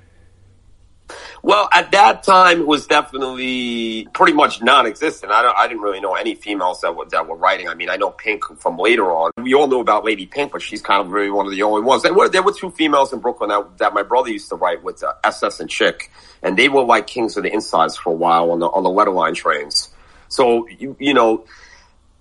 Well, 1.41 1.69
at 1.73 1.91
that 1.91 2.23
time, 2.23 2.59
it 2.61 2.67
was 2.67 2.85
definitely 2.85 4.07
pretty 4.13 4.33
much 4.33 4.61
non-existent. 4.61 5.31
I, 5.31 5.41
don't, 5.41 5.57
I 5.57 5.67
didn't 5.67 5.81
really 5.81 6.01
know 6.01 6.15
any 6.15 6.35
females 6.35 6.81
that 6.81 6.95
were, 6.95 7.05
that 7.05 7.27
were 7.27 7.35
writing. 7.35 7.67
I 7.67 7.75
mean, 7.75 7.89
I 7.89 7.95
know 7.95 8.11
Pink 8.11 8.43
from 8.59 8.77
later 8.77 9.11
on. 9.11 9.31
We 9.37 9.53
all 9.53 9.67
knew 9.67 9.79
about 9.79 10.05
Lady 10.05 10.25
Pink, 10.25 10.51
but 10.51 10.61
she's 10.61 10.81
kind 10.81 11.01
of 11.01 11.11
really 11.11 11.31
one 11.31 11.45
of 11.45 11.51
the 11.51 11.63
only 11.63 11.81
ones. 11.81 12.03
There 12.03 12.13
were, 12.13 12.29
there 12.29 12.43
were 12.43 12.53
two 12.53 12.71
females 12.71 13.13
in 13.13 13.19
Brooklyn 13.19 13.49
that, 13.49 13.77
that 13.77 13.93
my 13.93 14.03
brother 14.03 14.29
used 14.29 14.49
to 14.49 14.55
write 14.55 14.83
with 14.83 15.03
uh, 15.03 15.13
SS 15.23 15.59
and 15.59 15.69
Chick, 15.69 16.11
and 16.43 16.57
they 16.57 16.69
were 16.69 16.83
like 16.83 17.07
kings 17.07 17.37
of 17.37 17.43
the 17.43 17.53
insides 17.53 17.95
for 17.95 18.11
a 18.11 18.15
while 18.15 18.51
on 18.51 18.59
the 18.59 18.67
on 18.67 18.83
the 18.83 18.89
letter 18.89 19.11
line 19.11 19.33
trains. 19.33 19.89
So 20.27 20.67
you, 20.67 20.95
you 20.99 21.13
know, 21.13 21.45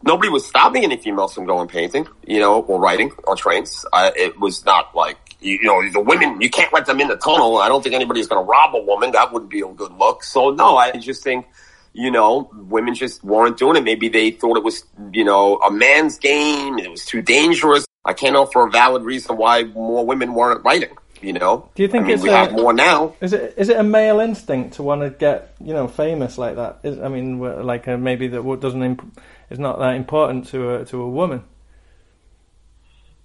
nobody 0.03 0.29
was 0.29 0.47
stopping 0.47 0.85
any 0.85 0.97
females 0.97 1.35
from 1.35 1.47
going 1.47 1.69
painting, 1.69 2.07
you 2.27 2.41
know, 2.41 2.63
or 2.63 2.81
writing 2.81 3.13
on 3.27 3.37
trains. 3.37 3.85
Uh, 3.93 4.11
it 4.17 4.39
was 4.39 4.65
not 4.65 4.95
like, 4.95 5.17
you, 5.41 5.63
know, 5.63 5.89
the 5.91 6.01
women, 6.01 6.41
you 6.41 6.51
can't 6.51 6.73
let 6.73 6.87
them 6.87 7.01
in 7.01 7.09
the 7.09 7.17
tunnel. 7.17 7.59
I 7.59 7.69
don't 7.69 7.83
think 7.83 7.95
anybody's 7.95 8.27
going 8.27 8.45
to 8.45 8.49
rob 8.49 8.75
a 8.75 8.81
woman. 8.81 9.13
That 9.13 9.33
wouldn't 9.33 9.51
be 9.51 9.61
a 9.61 9.69
good 9.69 9.93
look. 9.93 10.25
So 10.25 10.51
no, 10.51 10.77
I 10.77 10.93
just 10.93 11.23
think, 11.23 11.47
you 11.93 12.11
know, 12.11 12.51
women 12.55 12.95
just 12.95 13.25
weren't 13.25 13.57
doing 13.57 13.77
it. 13.77 13.85
Maybe 13.85 14.09
they 14.09 14.31
thought 14.31 14.57
it 14.57 14.65
was, 14.65 14.85
you 15.13 15.25
know, 15.25 15.57
a 15.59 15.71
man's 15.71 16.19
game. 16.19 16.79
It 16.79 16.91
was 16.91 17.05
too 17.05 17.23
dangerous. 17.23 17.87
I 18.05 18.13
can't 18.13 18.37
offer 18.37 18.67
a 18.67 18.71
valid 18.71 19.03
reason 19.03 19.37
why 19.37 19.65
more 19.65 20.05
women 20.07 20.35
weren't 20.35 20.65
writing. 20.65 20.97
You 21.21 21.33
know, 21.33 21.69
do 21.75 21.83
you 21.83 21.89
think 21.89 22.05
I 22.05 22.07
mean, 22.07 22.15
it's 22.15 22.23
we 22.23 22.29
a, 22.29 22.37
have 22.37 22.53
more 22.53 22.73
now? 22.73 23.17
Is 23.21 23.33
it 23.33 23.55
is 23.57 23.69
it 23.69 23.77
a 23.77 23.83
male 23.83 24.21
instinct 24.21 24.75
to 24.75 24.85
want 24.85 25.01
to 25.01 25.11
get 25.11 25.53
you 25.61 25.75
know 25.75 25.89
famous 25.89 26.39
like 26.39 26.55
that? 26.55 26.79
Is, 26.85 27.01
I 27.01 27.09
mean, 27.09 27.41
like 27.41 27.89
uh, 27.89 27.97
maybe 27.97 28.29
that 28.29 28.61
doesn't 28.61 28.81
imp- 28.81 29.19
is 29.51 29.59
not 29.59 29.79
that 29.79 29.95
important 29.95 30.49
to 30.49 30.77
a 30.77 30.85
to 30.87 31.01
a 31.01 31.09
woman. 31.09 31.45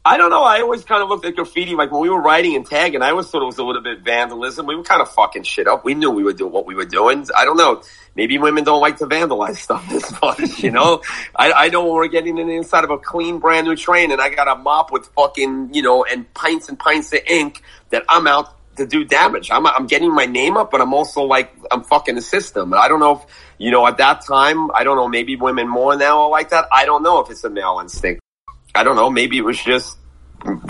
I 0.06 0.18
don't 0.18 0.32
know. 0.32 0.44
I 0.44 0.60
always 0.60 0.84
kind 0.84 1.02
of 1.02 1.08
looked 1.08 1.24
at 1.24 1.34
graffiti 1.34 1.76
like 1.76 1.90
when 1.90 2.02
we 2.02 2.10
were 2.10 2.22
writing 2.22 2.58
and 2.58 2.66
tagging. 2.66 3.02
I 3.02 3.12
always 3.12 3.28
thought 3.28 3.42
it 3.42 3.46
was 3.46 3.58
a 3.58 3.64
little 3.64 3.82
bit 3.82 4.02
vandalism. 4.02 4.66
We 4.66 4.76
were 4.76 4.84
kind 4.84 5.02
of 5.02 5.10
fucking 5.10 5.44
shit 5.44 5.66
up. 5.66 5.86
We 5.86 5.94
knew 5.94 6.12
we 6.12 6.24
were 6.24 6.34
doing 6.34 6.52
what 6.52 6.66
we 6.66 6.76
were 6.76 6.84
doing. 6.84 7.26
I 7.38 7.46
don't 7.46 7.56
know. 7.56 7.82
Maybe 8.14 8.38
women 8.38 8.66
don't 8.66 8.82
like 8.82 8.98
to 8.98 9.06
vandalize 9.06 9.56
stuff 9.56 9.90
as 9.94 10.14
much. 10.22 10.62
You 10.62 10.72
know, 10.72 11.02
I, 11.38 11.54
I 11.54 11.70
know 11.70 11.94
we're 11.94 12.10
getting 12.10 12.38
in 12.38 12.48
the 12.48 12.54
inside 12.54 12.84
of 12.84 12.90
a 12.90 12.98
clean, 12.98 13.40
brand 13.40 13.66
new 13.66 13.78
train, 13.78 14.12
and 14.12 14.20
I 14.20 14.28
got 14.28 14.50
a 14.50 14.56
mop 14.56 14.92
with 14.92 15.08
fucking 15.16 15.74
you 15.74 15.82
know 15.82 16.04
and 16.04 16.32
pints 16.34 16.68
and 16.68 16.78
pints 16.78 17.14
of 17.14 17.22
ink 17.26 17.62
that 17.92 18.04
I'm 18.10 18.28
out 18.28 18.54
to 18.78 18.86
do 18.86 19.04
damage. 19.04 19.52
I'm 19.52 19.66
I'm 19.66 19.88
getting 19.88 20.14
my 20.14 20.26
name 20.26 20.58
up, 20.58 20.72
but 20.72 20.82
I'm 20.82 20.94
also 20.94 21.22
like 21.22 21.54
I'm 21.72 21.84
fucking 21.84 22.16
the 22.16 22.22
system. 22.22 22.74
And 22.74 22.82
I 22.82 22.88
don't 22.88 23.00
know 23.00 23.18
if 23.18 23.26
you 23.58 23.72
know 23.72 23.86
at 23.88 23.98
that 23.98 24.26
time. 24.26 24.72
I 24.72 24.84
don't 24.84 24.98
know. 24.98 25.08
Maybe 25.08 25.36
women 25.36 25.68
more 25.68 25.96
now 25.96 26.24
are 26.24 26.30
like 26.30 26.50
that. 26.50 26.68
I 26.72 26.86
don't 26.86 27.04
know 27.04 27.20
if 27.20 27.30
it's 27.30 27.44
a 27.44 27.50
male 27.50 27.80
instinct. 27.82 28.22
I 28.76 28.84
don't 28.84 28.96
know. 28.96 29.10
Maybe 29.10 29.38
it 29.38 29.46
was 29.46 29.62
just 29.64 29.98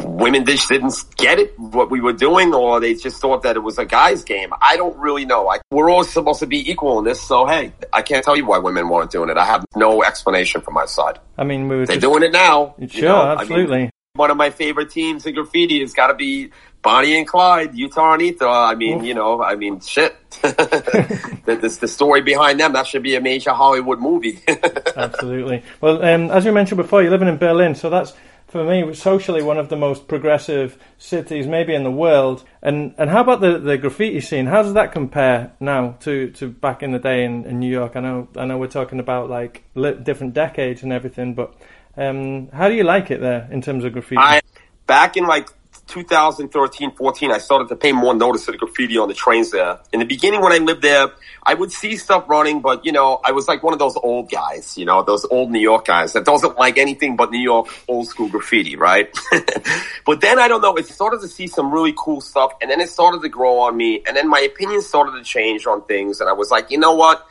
women 0.04 0.46
just 0.46 0.70
didn't 0.70 0.94
get 1.18 1.40
it 1.40 1.58
what 1.58 1.90
we 1.90 2.00
were 2.00 2.14
doing, 2.14 2.54
or 2.54 2.80
they 2.80 2.94
just 2.94 3.20
thought 3.20 3.44
that 3.44 3.56
it 3.56 3.60
was 3.60 3.78
a 3.78 3.86
guy's 3.86 4.24
game. 4.24 4.52
I 4.62 4.78
don't 4.78 4.98
really 4.98 5.26
know. 5.26 5.50
I, 5.50 5.60
we're 5.72 5.90
all 5.90 6.04
supposed 6.04 6.40
to 6.42 6.48
be 6.48 6.70
equal 6.70 7.00
in 7.00 7.06
this, 7.06 7.22
so 7.22 7.46
hey, 7.46 7.74
I 7.92 8.02
can't 8.02 8.24
tell 8.24 8.36
you 8.36 8.46
why 8.46 8.60
women 8.60 8.90
weren't 8.90 9.12
doing 9.12 9.30
it. 9.30 9.38
I 9.38 9.46
have 9.46 9.66
no 9.76 10.04
explanation 10.04 10.62
from 10.62 10.76
my 10.76 10.86
side. 10.86 11.20
I 11.38 11.44
mean, 11.44 11.68
we 11.68 11.78
they're 11.78 11.86
just, 11.88 12.02
doing 12.02 12.24
it 12.24 12.32
now. 12.32 12.76
Sure, 12.80 12.88
you 12.88 13.02
know? 13.02 13.22
absolutely. 13.24 13.78
I 13.78 13.82
mean, 13.82 13.90
one 14.16 14.30
of 14.30 14.38
my 14.38 14.52
favorite 14.52 14.92
teams 14.92 15.26
in 15.26 15.34
graffiti 15.34 15.80
has 15.80 15.92
got 15.92 16.06
to 16.06 16.14
be 16.14 16.52
Bonnie 16.84 17.18
and 17.18 17.28
Clyde, 17.28 17.74
Utah 17.74 18.14
and 18.14 18.22
Ether. 18.22 18.48
I 18.48 18.76
mean, 18.76 19.00
Oof. 19.00 19.06
you 19.06 19.16
know, 19.16 19.42
I 19.42 19.56
mean, 19.56 19.80
shit. 19.80 20.16
the, 20.44 21.58
the, 21.60 21.78
the, 21.82 21.88
story 21.88 22.22
behind 22.22 22.60
them, 22.60 22.74
that 22.74 22.86
should 22.86 23.02
be 23.02 23.16
a 23.16 23.22
major 23.22 23.54
Hollywood 23.54 24.00
movie. 24.00 24.40
Absolutely. 24.96 25.64
Well, 25.82 26.06
um, 26.06 26.30
as 26.30 26.46
you 26.46 26.52
mentioned 26.52 26.78
before, 26.78 27.02
you're 27.02 27.10
living 27.10 27.28
in 27.28 27.38
Berlin, 27.38 27.74
so 27.74 27.90
that's, 27.90 28.14
for 28.46 28.64
me, 28.64 28.94
socially 28.94 29.42
one 29.42 29.58
of 29.58 29.70
the 29.70 29.78
most 29.78 30.08
progressive 30.08 30.78
cities 31.00 31.48
maybe 31.48 31.74
in 31.74 31.84
the 31.84 31.90
world. 31.90 32.44
And 32.62 32.94
and 33.00 33.10
how 33.10 33.22
about 33.22 33.42
the, 33.42 33.58
the 33.58 33.80
graffiti 33.80 34.22
scene? 34.22 34.46
How 34.46 34.62
does 34.62 34.76
that 34.76 34.92
compare 34.92 35.54
now 35.60 35.98
to, 36.02 36.30
to 36.34 36.50
back 36.50 36.84
in 36.84 36.92
the 36.92 37.00
day 37.00 37.26
in, 37.26 37.46
in 37.46 37.60
New 37.60 37.72
York? 37.72 37.96
I 37.96 38.02
know 38.02 38.28
I 38.36 38.46
know 38.46 38.60
we're 38.60 38.68
talking 38.68 39.00
about 39.00 39.32
like 39.32 39.64
different 39.74 40.36
decades 40.36 40.84
and 40.84 40.94
everything, 40.94 41.34
but 41.34 41.56
um, 41.98 42.50
how 42.50 42.70
do 42.70 42.76
you 42.76 42.84
like 42.84 43.12
it 43.12 43.22
there 43.22 43.48
in 43.52 43.62
terms 43.62 43.84
of 43.84 43.94
graffiti? 43.94 44.18
I, 44.18 44.42
back 44.88 45.18
in 45.18 45.26
like 45.26 45.50
2013, 45.88 46.92
14, 46.92 47.32
I 47.32 47.38
started 47.38 47.68
to 47.68 47.76
pay 47.76 47.92
more 47.92 48.16
notice 48.16 48.46
to 48.46 48.52
the 48.52 48.58
graffiti 48.58 48.98
on 48.98 49.10
the 49.10 49.14
trains 49.14 49.52
there. 49.52 49.80
In 49.92 50.00
the 50.00 50.06
beginning, 50.06 50.42
when 50.42 50.52
I 50.52 50.58
lived 50.58 50.82
there, 50.82 51.12
I 51.44 51.54
would 51.54 51.72
see 51.72 51.98
stuff 51.98 52.28
running, 52.28 52.62
but 52.62 52.86
you 52.86 52.92
know, 52.92 53.20
I 53.24 53.32
was 53.32 53.48
like 53.48 53.62
one 53.64 53.74
of 53.74 53.80
those 53.80 53.96
old 53.98 54.32
guys, 54.32 54.78
you 54.78 54.86
know, 54.86 55.04
those 55.04 55.26
old 55.26 55.52
New 55.52 55.60
York 55.60 55.86
guys 55.86 56.14
that 56.14 56.26
doesn't 56.26 56.58
like 56.58 56.78
anything 56.78 57.16
but 57.16 57.32
New 57.32 57.42
York 57.42 57.68
old 57.88 58.08
school 58.08 58.30
graffiti, 58.30 58.76
right? 58.76 59.16
but 60.06 60.22
then 60.22 60.40
I 60.40 60.48
don't 60.48 60.62
know, 60.62 60.76
it 60.76 60.88
started 60.88 61.22
to 61.22 61.28
see 61.28 61.48
some 61.48 61.72
really 61.72 61.94
cool 61.98 62.22
stuff 62.22 62.54
and 62.62 62.72
then 62.72 62.80
it 62.80 62.90
started 62.90 63.22
to 63.22 63.30
grow 63.30 63.60
on 63.60 63.76
me 63.76 64.02
and 64.08 64.16
then 64.16 64.30
my 64.30 64.40
opinion 64.40 64.82
started 64.82 65.12
to 65.12 65.24
change 65.24 65.68
on 65.68 65.84
things 65.86 66.22
and 66.22 66.30
I 66.30 66.34
was 66.34 66.50
like, 66.50 66.72
you 66.72 66.78
know 66.78 66.96
what? 66.96 67.28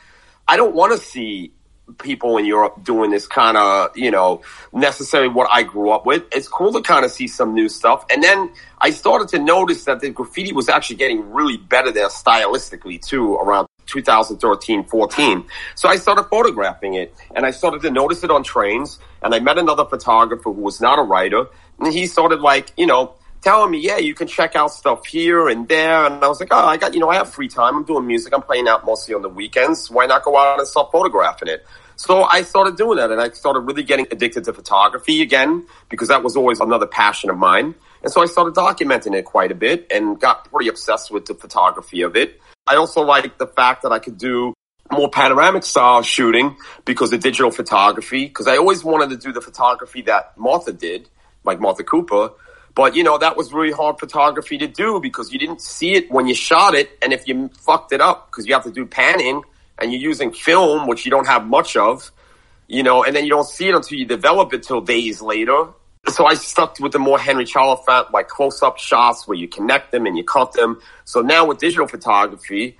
I 0.47 0.57
don't 0.57 0.75
want 0.75 0.91
to 0.93 0.97
see 0.97 1.53
people 1.97 2.37
in 2.37 2.45
Europe 2.45 2.83
doing 2.83 3.11
this 3.11 3.27
kind 3.27 3.57
of, 3.57 3.95
you 3.97 4.11
know, 4.11 4.41
necessarily 4.71 5.29
what 5.29 5.49
I 5.51 5.63
grew 5.63 5.91
up 5.91 6.05
with. 6.05 6.23
It's 6.31 6.47
cool 6.47 6.71
to 6.73 6.81
kind 6.81 7.05
of 7.05 7.11
see 7.11 7.27
some 7.27 7.53
new 7.53 7.69
stuff. 7.69 8.05
And 8.11 8.23
then 8.23 8.51
I 8.79 8.91
started 8.91 9.27
to 9.29 9.39
notice 9.39 9.85
that 9.85 9.99
the 10.01 10.09
graffiti 10.09 10.53
was 10.53 10.69
actually 10.69 10.97
getting 10.97 11.31
really 11.31 11.57
better 11.57 11.91
there 11.91 12.09
stylistically 12.09 13.01
too 13.01 13.35
around 13.35 13.67
2013, 13.87 14.85
14. 14.85 15.45
So 15.75 15.89
I 15.89 15.97
started 15.97 16.23
photographing 16.23 16.95
it 16.95 17.13
and 17.35 17.45
I 17.45 17.51
started 17.51 17.81
to 17.81 17.91
notice 17.91 18.23
it 18.23 18.31
on 18.31 18.43
trains 18.43 18.99
and 19.21 19.33
I 19.33 19.39
met 19.39 19.57
another 19.57 19.85
photographer 19.85 20.51
who 20.51 20.61
was 20.61 20.81
not 20.81 20.99
a 20.99 21.03
writer 21.03 21.47
and 21.79 21.93
he 21.93 22.07
started 22.07 22.41
like, 22.41 22.71
you 22.77 22.85
know, 22.85 23.15
telling 23.43 23.71
me, 23.71 23.79
yeah, 23.79 23.97
you 23.97 24.15
can 24.15 24.25
check 24.25 24.55
out 24.55 24.71
stuff 24.71 25.05
here 25.05 25.49
and 25.49 25.67
there. 25.67 26.05
And 26.05 26.23
I 26.23 26.27
was 26.27 26.39
like, 26.39 26.49
oh, 26.51 26.65
I 26.65 26.77
got, 26.77 26.93
you 26.93 26.99
know, 26.99 27.09
I 27.09 27.15
have 27.15 27.31
free 27.31 27.49
time. 27.49 27.75
I'm 27.75 27.83
doing 27.83 28.07
music. 28.07 28.33
I'm 28.33 28.41
playing 28.41 28.67
out 28.67 28.85
mostly 28.85 29.13
on 29.13 29.21
the 29.21 29.29
weekends. 29.29 29.91
Why 29.91 30.05
not 30.05 30.23
go 30.23 30.37
out 30.37 30.59
and 30.59 30.67
start 30.67 30.91
photographing 30.91 31.49
it? 31.49 31.65
So 31.95 32.23
I 32.23 32.43
started 32.43 32.75
doing 32.75 32.97
that 32.97 33.11
and 33.11 33.21
I 33.21 33.29
started 33.29 33.61
really 33.61 33.83
getting 33.83 34.07
addicted 34.11 34.43
to 34.45 34.53
photography 34.53 35.21
again 35.21 35.65
because 35.89 36.07
that 36.07 36.23
was 36.23 36.35
always 36.35 36.59
another 36.59 36.87
passion 36.87 37.29
of 37.29 37.37
mine. 37.37 37.75
And 38.01 38.11
so 38.11 38.21
I 38.21 38.25
started 38.25 38.53
documenting 38.53 39.15
it 39.15 39.25
quite 39.25 39.51
a 39.51 39.55
bit 39.55 39.87
and 39.91 40.19
got 40.19 40.51
pretty 40.51 40.69
obsessed 40.69 41.11
with 41.11 41.25
the 41.25 41.33
photography 41.33 42.01
of 42.01 42.15
it. 42.15 42.41
I 42.67 42.75
also 42.75 43.01
liked 43.01 43.39
the 43.39 43.47
fact 43.47 43.83
that 43.83 43.91
I 43.91 43.99
could 43.99 44.17
do 44.17 44.53
more 44.91 45.09
panoramic 45.09 45.63
style 45.63 46.01
shooting 46.01 46.57
because 46.85 47.13
of 47.13 47.21
digital 47.21 47.51
photography. 47.51 48.25
Because 48.25 48.47
I 48.47 48.57
always 48.57 48.83
wanted 48.83 49.09
to 49.09 49.17
do 49.17 49.31
the 49.31 49.41
photography 49.41 50.01
that 50.03 50.37
Martha 50.37 50.73
did, 50.73 51.09
like 51.43 51.59
Martha 51.59 51.83
Cooper. 51.83 52.31
But 52.75 52.95
you 52.95 53.03
know, 53.03 53.17
that 53.17 53.37
was 53.37 53.53
really 53.53 53.71
hard 53.71 53.99
photography 53.99 54.57
to 54.57 54.67
do 54.67 54.99
because 54.99 55.31
you 55.31 55.39
didn't 55.39 55.61
see 55.61 55.93
it 55.93 56.11
when 56.11 56.27
you 56.27 56.35
shot 56.35 56.73
it. 56.73 56.97
And 57.01 57.13
if 57.13 57.27
you 57.27 57.49
fucked 57.49 57.91
it 57.91 58.01
up, 58.01 58.31
because 58.31 58.47
you 58.47 58.53
have 58.53 58.63
to 58.63 58.71
do 58.71 58.85
panning 58.85 59.43
and 59.79 59.91
you're 59.91 60.01
using 60.01 60.31
film, 60.31 60.87
which 60.87 61.05
you 61.05 61.11
don't 61.11 61.27
have 61.27 61.45
much 61.45 61.75
of, 61.75 62.11
you 62.67 62.83
know, 62.83 63.03
and 63.03 63.15
then 63.15 63.23
you 63.23 63.29
don't 63.29 63.47
see 63.47 63.69
it 63.69 63.75
until 63.75 63.97
you 63.97 64.05
develop 64.05 64.53
it 64.53 64.63
till 64.63 64.81
days 64.81 65.21
later. 65.21 65.67
So 66.09 66.25
I 66.25 66.33
stuck 66.33 66.79
with 66.79 66.91
the 66.91 66.99
more 66.99 67.17
Henry 67.17 67.45
Chalfant, 67.45 68.11
like 68.11 68.27
close 68.27 68.61
up 68.61 68.77
shots 68.77 69.27
where 69.27 69.37
you 69.37 69.47
connect 69.47 69.91
them 69.91 70.05
and 70.05 70.17
you 70.17 70.23
cut 70.23 70.51
them. 70.53 70.81
So 71.05 71.21
now 71.21 71.45
with 71.45 71.59
digital 71.59 71.87
photography, 71.87 72.77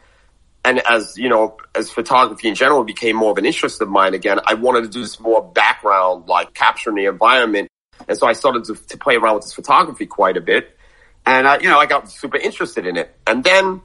and 0.65 0.79
as 0.87 1.17
you 1.17 1.29
know, 1.29 1.57
as 1.75 1.89
photography 1.89 2.47
in 2.47 2.55
general 2.55 2.83
became 2.83 3.15
more 3.15 3.31
of 3.31 3.37
an 3.37 3.45
interest 3.45 3.81
of 3.81 3.89
mine 3.89 4.13
again, 4.13 4.39
I 4.45 4.53
wanted 4.53 4.81
to 4.83 4.89
do 4.89 5.01
this 5.01 5.19
more 5.19 5.43
background, 5.43 6.27
like 6.27 6.53
capturing 6.53 6.95
the 6.95 7.05
environment. 7.05 7.69
And 8.07 8.17
so 8.17 8.27
I 8.27 8.33
started 8.33 8.65
to, 8.65 8.75
to 8.75 8.97
play 8.97 9.15
around 9.15 9.35
with 9.35 9.43
this 9.45 9.53
photography 9.53 10.05
quite 10.05 10.37
a 10.37 10.41
bit. 10.41 10.77
And, 11.25 11.47
I, 11.47 11.59
you 11.59 11.69
know, 11.69 11.79
I 11.79 11.85
got 11.85 12.09
super 12.11 12.37
interested 12.37 12.85
in 12.85 12.97
it. 12.97 13.15
And 13.25 13.43
then, 13.43 13.81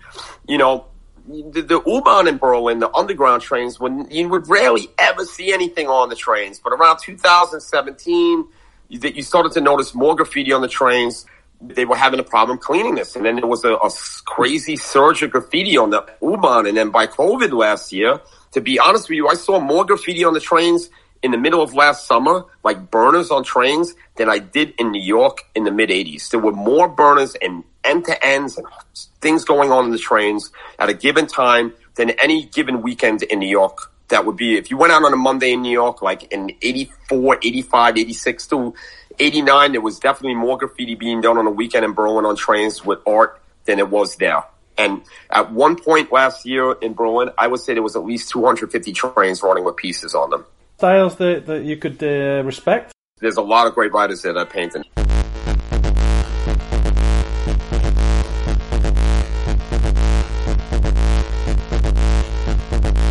you 0.48 0.58
know, 0.58 0.86
the, 1.28 1.62
the 1.62 1.82
U-Bahn 1.86 2.26
in 2.26 2.38
Berlin, 2.38 2.78
the 2.78 2.94
underground 2.94 3.42
trains, 3.42 3.78
when 3.78 4.10
you 4.10 4.28
would 4.28 4.48
rarely 4.48 4.88
ever 4.98 5.24
see 5.24 5.52
anything 5.52 5.86
on 5.86 6.08
the 6.08 6.16
trains. 6.16 6.58
But 6.58 6.72
around 6.72 6.98
2017, 7.02 8.46
you, 8.88 9.00
you 9.00 9.22
started 9.22 9.52
to 9.52 9.60
notice 9.60 9.94
more 9.94 10.16
graffiti 10.16 10.52
on 10.52 10.62
the 10.62 10.68
trains 10.68 11.26
they 11.60 11.84
were 11.84 11.96
having 11.96 12.20
a 12.20 12.24
problem 12.24 12.58
cleaning 12.58 12.94
this. 12.94 13.16
And 13.16 13.24
then 13.24 13.36
there 13.36 13.46
was 13.46 13.64
a, 13.64 13.74
a 13.74 13.90
crazy 14.26 14.76
surge 14.76 15.22
of 15.22 15.30
graffiti 15.30 15.76
on 15.76 15.90
the 15.90 16.06
U-Bahn. 16.22 16.66
And 16.66 16.76
then 16.76 16.90
by 16.90 17.06
COVID 17.06 17.52
last 17.52 17.92
year, 17.92 18.20
to 18.52 18.60
be 18.60 18.78
honest 18.78 19.08
with 19.08 19.16
you, 19.16 19.28
I 19.28 19.34
saw 19.34 19.58
more 19.58 19.84
graffiti 19.84 20.24
on 20.24 20.34
the 20.34 20.40
trains 20.40 20.88
in 21.22 21.32
the 21.32 21.38
middle 21.38 21.60
of 21.60 21.74
last 21.74 22.06
summer, 22.06 22.44
like 22.62 22.90
burners 22.90 23.30
on 23.30 23.42
trains, 23.42 23.94
than 24.16 24.30
I 24.30 24.38
did 24.38 24.74
in 24.78 24.92
New 24.92 25.02
York 25.02 25.42
in 25.54 25.64
the 25.64 25.72
mid 25.72 25.90
80s. 25.90 26.30
There 26.30 26.40
were 26.40 26.52
more 26.52 26.88
burners 26.88 27.34
and 27.42 27.64
end 27.88 28.04
to 28.06 28.26
ends 28.26 28.58
and 28.58 28.66
things 29.20 29.44
going 29.44 29.72
on 29.72 29.86
in 29.86 29.90
the 29.90 29.98
trains 29.98 30.50
at 30.78 30.88
a 30.88 30.94
given 30.94 31.26
time 31.26 31.72
than 31.94 32.10
any 32.10 32.44
given 32.44 32.82
weekend 32.82 33.22
in 33.22 33.38
New 33.38 33.48
York. 33.48 33.92
That 34.08 34.24
would 34.24 34.36
be, 34.36 34.56
if 34.56 34.70
you 34.70 34.76
went 34.76 34.92
out 34.92 35.04
on 35.04 35.12
a 35.12 35.16
Monday 35.16 35.52
in 35.52 35.62
New 35.62 35.72
York, 35.72 36.00
like 36.00 36.32
in 36.32 36.52
84, 36.62 37.38
85, 37.42 37.98
86 37.98 38.46
to 38.48 38.74
89, 39.18 39.72
there 39.72 39.80
was 39.80 39.98
definitely 39.98 40.36
more 40.36 40.56
graffiti 40.56 40.94
being 40.94 41.20
done 41.20 41.36
on 41.36 41.46
a 41.46 41.50
weekend 41.50 41.84
in 41.84 41.92
Berlin 41.92 42.24
on 42.24 42.36
trains 42.36 42.84
with 42.84 43.00
art 43.06 43.40
than 43.66 43.78
it 43.78 43.90
was 43.90 44.16
there. 44.16 44.44
And 44.78 45.02
at 45.28 45.52
one 45.52 45.76
point 45.76 46.12
last 46.12 46.46
year 46.46 46.72
in 46.80 46.94
Berlin, 46.94 47.30
I 47.36 47.48
would 47.48 47.60
say 47.60 47.74
there 47.74 47.82
was 47.82 47.96
at 47.96 48.04
least 48.04 48.30
250 48.30 48.92
trains 48.92 49.42
running 49.42 49.64
with 49.64 49.76
pieces 49.76 50.14
on 50.14 50.30
them. 50.30 50.46
Styles 50.78 51.16
that, 51.16 51.46
that 51.46 51.64
you 51.64 51.76
could 51.76 52.00
uh, 52.02 52.44
respect? 52.44 52.92
There's 53.18 53.36
a 53.36 53.42
lot 53.42 53.66
of 53.66 53.74
great 53.74 53.92
writers 53.92 54.22
that 54.22 54.36
are 54.36 54.46
painting. 54.46 54.84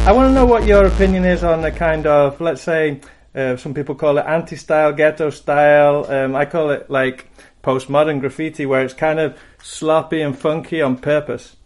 I 0.07 0.13
want 0.13 0.29
to 0.29 0.33
know 0.33 0.45
what 0.45 0.65
your 0.65 0.85
opinion 0.85 1.25
is 1.25 1.43
on 1.43 1.61
the 1.61 1.69
kind 1.69 2.07
of, 2.07 2.39
let's 2.39 2.61
say, 2.61 3.01
uh, 3.35 3.57
some 3.57 3.73
people 3.73 3.93
call 3.93 4.17
it 4.17 4.25
anti-style, 4.25 4.93
ghetto 4.93 5.29
style. 5.31 6.09
Um, 6.09 6.33
I 6.33 6.45
call 6.45 6.69
it 6.69 6.89
like 6.89 7.27
postmodern 7.61 8.21
graffiti, 8.21 8.65
where 8.65 8.85
it's 8.85 8.93
kind 8.93 9.19
of 9.19 9.37
sloppy 9.61 10.21
and 10.21 10.39
funky 10.39 10.81
on 10.81 10.95
purpose. 10.95 11.57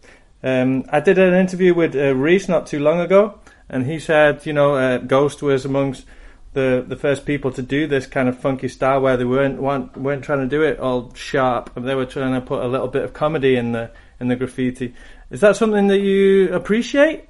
Um, 0.42 0.84
I 0.88 0.98
did 0.98 1.18
an 1.18 1.34
interview 1.34 1.72
with 1.72 1.94
uh, 1.94 2.16
Reese 2.16 2.48
not 2.48 2.66
too 2.66 2.80
long 2.80 2.98
ago, 2.98 3.38
and 3.68 3.86
he 3.86 4.00
said, 4.00 4.44
you 4.44 4.52
know, 4.52 4.74
uh, 4.74 4.98
Ghost 4.98 5.40
was 5.40 5.64
amongst 5.64 6.04
the 6.52 6.84
the 6.84 6.96
first 6.96 7.24
people 7.24 7.52
to 7.52 7.62
do 7.62 7.86
this 7.86 8.08
kind 8.08 8.28
of 8.28 8.36
funky 8.36 8.66
style, 8.66 9.00
where 9.00 9.16
they 9.16 9.24
weren't 9.24 9.62
weren't, 9.62 9.96
weren't 9.96 10.24
trying 10.24 10.40
to 10.40 10.48
do 10.48 10.62
it 10.64 10.80
all 10.80 11.14
sharp, 11.14 11.70
and 11.76 11.88
they 11.88 11.94
were 11.94 12.06
trying 12.06 12.34
to 12.34 12.40
put 12.40 12.64
a 12.64 12.66
little 12.66 12.88
bit 12.88 13.04
of 13.04 13.12
comedy 13.12 13.54
in 13.54 13.70
the 13.70 13.92
in 14.18 14.26
the 14.26 14.34
graffiti. 14.34 14.94
Is 15.30 15.42
that 15.42 15.54
something 15.54 15.86
that 15.86 16.00
you 16.00 16.52
appreciate? 16.52 17.28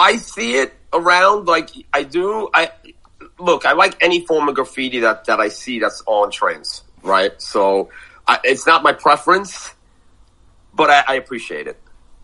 I 0.00 0.16
see 0.16 0.54
it 0.56 0.72
around 0.92 1.46
like 1.46 1.70
I 1.92 2.04
do. 2.04 2.48
I 2.54 2.72
look. 3.38 3.66
I 3.66 3.72
like 3.72 4.02
any 4.02 4.24
form 4.24 4.48
of 4.48 4.54
graffiti 4.54 5.00
that 5.00 5.26
that 5.26 5.40
I 5.40 5.48
see 5.48 5.78
that's 5.78 6.02
on 6.06 6.30
trains, 6.30 6.82
right? 7.02 7.40
So 7.40 7.90
I, 8.26 8.40
it's 8.42 8.66
not 8.66 8.82
my 8.82 8.94
preference, 8.94 9.74
but 10.74 10.88
I, 10.88 11.04
I 11.06 11.14
appreciate 11.16 11.66
it. 11.66 11.78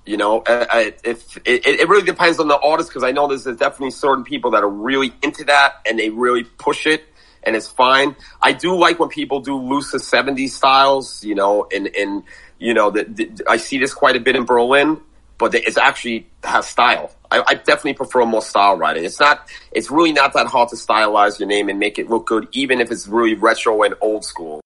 You 0.06 0.16
know, 0.16 0.42
I, 0.46 0.94
if 1.04 1.36
it, 1.38 1.66
it 1.66 1.88
really 1.88 2.06
depends 2.06 2.38
on 2.38 2.48
the 2.48 2.58
artist 2.58 2.88
because 2.88 3.02
I 3.04 3.10
know 3.10 3.26
there's 3.26 3.44
definitely 3.44 3.90
certain 3.90 4.24
people 4.24 4.52
that 4.52 4.62
are 4.62 4.70
really 4.70 5.12
into 5.22 5.44
that 5.44 5.80
and 5.84 5.98
they 5.98 6.10
really 6.10 6.44
push 6.44 6.86
it 6.86 7.04
and 7.42 7.56
it's 7.56 7.68
fine. 7.68 8.14
I 8.40 8.52
do 8.52 8.76
like 8.76 9.00
when 9.00 9.08
people 9.08 9.40
do 9.40 9.56
looser 9.56 9.98
70s 9.98 10.50
styles, 10.50 11.24
you 11.24 11.34
know, 11.34 11.66
and, 11.74 11.88
and, 11.96 12.22
you 12.58 12.72
know, 12.72 12.90
that 12.90 13.42
I 13.48 13.56
see 13.56 13.78
this 13.78 13.94
quite 13.94 14.14
a 14.14 14.20
bit 14.20 14.36
in 14.36 14.44
Berlin 14.44 15.00
but 15.38 15.54
it's 15.54 15.76
actually 15.76 16.26
has 16.44 16.66
style. 16.66 17.12
I, 17.30 17.42
I, 17.46 17.54
definitely 17.54 17.94
prefer 17.94 18.24
more 18.24 18.42
style 18.42 18.76
writing. 18.76 19.04
It's 19.04 19.20
not, 19.20 19.48
it's 19.72 19.90
really 19.90 20.12
not 20.12 20.32
that 20.34 20.46
hard 20.46 20.68
to 20.70 20.76
stylize 20.76 21.38
your 21.38 21.48
name 21.48 21.68
and 21.68 21.78
make 21.78 21.98
it 21.98 22.08
look 22.08 22.26
good, 22.26 22.48
even 22.52 22.80
if 22.80 22.90
it's 22.90 23.06
really 23.08 23.34
retro 23.34 23.82
and 23.82 23.94
old 24.00 24.24
school. 24.24 24.60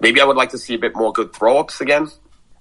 Maybe 0.00 0.20
I 0.20 0.24
would 0.24 0.36
like 0.36 0.50
to 0.50 0.58
see 0.58 0.74
a 0.74 0.78
bit 0.78 0.94
more 0.94 1.12
good 1.12 1.32
throw 1.32 1.58
ups 1.58 1.80
again. 1.80 2.08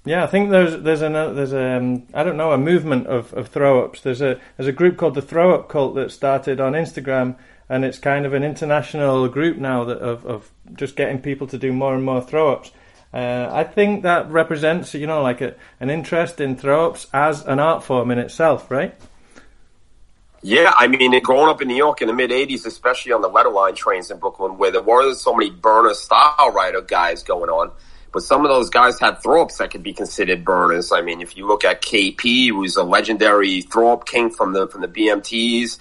Yeah, 0.06 0.23
I 0.23 0.28
think 0.28 0.52
there's 0.52 0.82
there's 0.84 1.02
a 1.02 1.10
there's 1.10 1.52
a 1.52 1.78
um, 1.78 2.08
I 2.13 2.23
don't 2.23 2.38
know 2.38 2.54
a 2.54 2.58
movement 2.58 3.08
of, 3.08 3.34
of 3.34 3.50
throw 3.50 3.84
ups. 3.84 4.00
There's 4.00 4.21
a 4.21 4.39
there's 4.56 4.69
a 4.69 4.71
group 4.71 4.95
called 4.95 5.15
the 5.15 5.21
Throw 5.21 5.54
Up 5.54 5.67
Cult 5.67 5.95
that 5.95 6.12
started 6.12 6.62
on 6.62 6.73
Instagram, 6.73 7.36
and 7.67 7.84
it's 7.84 8.00
kind 8.00 8.26
of 8.26 8.34
an 8.34 8.41
international 8.41 9.28
group 9.28 9.58
now 9.58 9.84
that 9.84 9.97
of 9.97 10.26
of 10.26 10.50
just 10.76 10.95
getting 10.95 11.19
people 11.19 11.45
to 11.47 11.58
do 11.58 11.73
more 11.73 11.93
and 11.93 12.06
more 12.06 12.21
throw 12.21 12.54
ups. 12.54 12.71
Uh, 13.13 13.50
I 13.52 13.63
think 13.63 14.04
that 14.04 14.30
represents, 14.30 14.93
you 14.93 15.08
know, 15.08 15.22
like 15.22 15.41
a, 15.41 15.56
an 15.80 15.89
interest 15.89 16.41
in 16.41 16.56
throw 16.56 16.89
ups 16.89 17.08
as 17.13 17.46
an 17.46 17.60
art 17.60 17.84
form 17.84 18.12
in 18.12 18.20
itself, 18.20 18.70
right? 18.70 18.96
Yeah, 20.43 20.72
I 20.78 20.88
mean, 20.88 21.20
growing 21.24 21.50
up 21.50 21.62
in 21.62 21.67
New 21.67 21.76
York 21.76 22.02
in 22.02 22.08
the 22.08 22.13
mid 22.13 22.30
'80s, 22.30 22.65
especially 22.65 23.12
on 23.12 23.22
the 23.22 23.28
letter 23.28 23.50
line 23.50 23.76
trains 23.76 24.12
in 24.12 24.17
Brooklyn, 24.17 24.58
where 24.58 24.72
there 24.72 24.82
were 24.82 25.13
so 25.13 25.34
many 25.34 25.50
burner 25.50 25.93
style 25.93 26.52
writer 26.54 26.82
guys 26.82 27.24
going 27.24 27.50
on, 27.50 27.72
but 28.12 28.22
some 28.24 28.46
of 28.46 28.50
those 28.50 28.70
guys 28.70 29.00
had 29.00 29.22
throw 29.24 29.41
ups 29.41 29.58
that 29.58 29.72
could 29.72 29.84
be 29.84 29.93
considered 29.93 30.46
burners. 30.46 30.91
I 30.91 31.02
mean, 31.02 31.22
if 31.22 31.36
you 31.36 31.48
look 31.48 31.65
at 31.65 31.82
KP, 31.82 32.50
who's 32.50 32.76
a 32.76 32.84
legendary 32.84 33.62
throw 33.62 33.93
up 33.93 34.06
king 34.06 34.30
from 34.30 34.54
the 34.54 34.67
from 34.67 34.82
the 34.82 34.88
BMTs. 34.88 35.80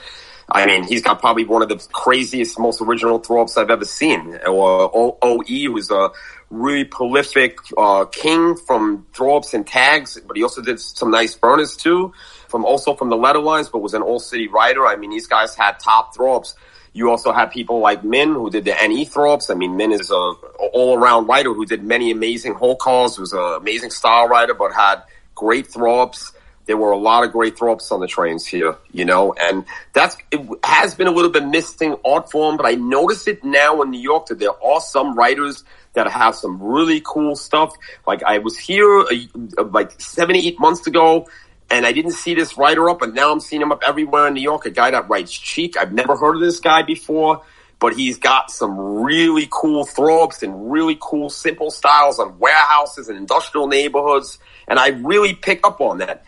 I 0.49 0.65
mean, 0.65 0.85
he's 0.85 1.03
got 1.03 1.21
probably 1.21 1.45
one 1.45 1.63
of 1.63 1.69
the 1.69 1.85
craziest, 1.93 2.59
most 2.59 2.81
original 2.81 3.19
throw 3.19 3.43
ups 3.43 3.57
I've 3.57 3.71
ever 3.71 3.85
seen. 3.85 4.39
Or 4.47 5.19
OE, 5.21 5.43
who's 5.45 5.91
a 5.91 6.11
really 6.51 6.85
prolific 6.85 7.59
uh, 7.77 8.05
king 8.07 8.57
from 8.57 9.07
throw 9.13 9.39
ups 9.39 9.55
and 9.55 9.67
tags, 9.67 10.21
but 10.27 10.37
he 10.37 10.43
also 10.45 10.63
did 10.63 10.79
some 10.79 11.11
nice 11.11 11.35
burners 11.35 11.77
too. 11.77 12.13
From 12.49 12.65
also 12.65 12.95
from 12.95 13.11
the 13.11 13.17
letter 13.17 13.41
lines, 13.41 13.69
but 13.69 13.81
was 13.81 13.95
an 13.95 14.03
all 14.03 14.21
city 14.21 14.47
writer. 14.47 14.87
I 14.87 14.95
mean, 14.95 15.11
these 15.11 15.27
guys 15.27 15.57
had 15.57 15.81
top 15.81 16.15
throw 16.15 16.37
ups. 16.37 16.55
You 16.93 17.11
also 17.11 17.33
had 17.33 17.51
people 17.51 17.81
like 17.81 18.05
Min 18.05 18.33
who 18.33 18.49
did 18.49 18.65
the 18.65 18.75
NE 18.87 19.05
throw 19.05 19.35
ups. 19.35 19.51
I 19.51 19.55
mean, 19.55 19.77
Min 19.77 19.93
is 19.93 20.11
a 20.11 20.15
all 20.15 20.97
around 20.97 21.27
writer 21.27 21.53
who 21.53 21.67
did 21.67 21.83
many 21.83 22.13
amazing 22.13 22.55
whole 22.55 22.77
cars. 22.77 23.19
Was 23.19 23.33
an 23.33 23.57
amazing 23.61 23.91
style 23.91 24.29
writer, 24.29 24.55
but 24.55 24.73
had 24.73 25.03
great 25.35 25.67
throw 25.67 26.01
ups. 26.01 26.33
There 26.67 26.77
were 26.77 26.91
a 26.91 26.99
lot 26.99 27.25
of 27.25 27.33
great 27.33 27.57
throw 27.57 27.73
ups 27.73 27.93
on 27.93 28.01
the 28.01 28.07
trains 28.07 28.45
here, 28.47 28.77
you 28.93 29.05
know, 29.05 29.33
and 29.33 29.65
that's, 29.93 30.17
it 30.31 30.41
has 30.65 30.95
been 30.95 31.07
a 31.07 31.13
little 31.13 31.31
bit 31.31 31.47
missing 31.47 31.97
art 32.05 32.31
form, 32.31 32.57
but 32.57 32.67
I 32.67 32.75
notice 32.75 33.27
it 33.27 33.45
now 33.45 33.83
in 33.83 33.91
New 33.91 34.01
York 34.01 34.27
that 34.27 34.39
there 34.39 34.63
are 34.65 34.81
some 34.81 35.17
writers 35.17 35.65
that 35.95 36.11
have 36.11 36.35
some 36.35 36.63
really 36.63 37.01
cool 37.05 37.37
stuff. 37.37 37.75
Like 38.07 38.23
I 38.23 38.39
was 38.39 38.59
here 38.59 39.01
uh, 39.01 39.65
like 39.65 40.01
seven, 40.01 40.37
eight 40.37 40.59
months 40.61 40.87
ago 40.87 41.27
and 41.71 41.85
I 41.87 41.93
didn't 41.93 42.13
see 42.13 42.35
this 42.35 42.57
writer 42.57 42.89
up, 42.89 43.03
and 43.03 43.15
now 43.15 43.33
I'm 43.33 43.41
seeing 43.41 43.61
him 43.61 43.73
up 43.73 43.83
everywhere 43.85 44.29
in 44.29 44.35
New 44.35 44.41
York. 44.41 44.67
A 44.67 44.71
guy 44.71 44.93
that 44.93 45.09
writes 45.09 45.33
cheek. 45.33 45.77
I've 45.77 45.93
never 45.93 46.17
heard 46.17 46.37
of 46.37 46.41
this 46.41 46.61
guy 46.61 46.83
before, 46.83 47.43
but 47.81 47.95
he's 47.95 48.19
got 48.19 48.51
some 48.51 48.79
really 48.79 49.49
cool 49.51 49.85
throw-ups 49.85 50.43
and 50.43 50.71
really 50.71 50.97
cool 51.01 51.29
simple 51.29 51.71
styles 51.71 52.19
on 52.21 52.39
warehouses 52.39 53.09
and 53.09 53.19
industrial 53.19 53.67
neighborhoods. 53.67 54.39
And 54.69 54.79
I 54.79 54.89
really 54.89 55.35
pick 55.35 55.67
up 55.67 55.81
on 55.81 55.99
that. 55.99 56.25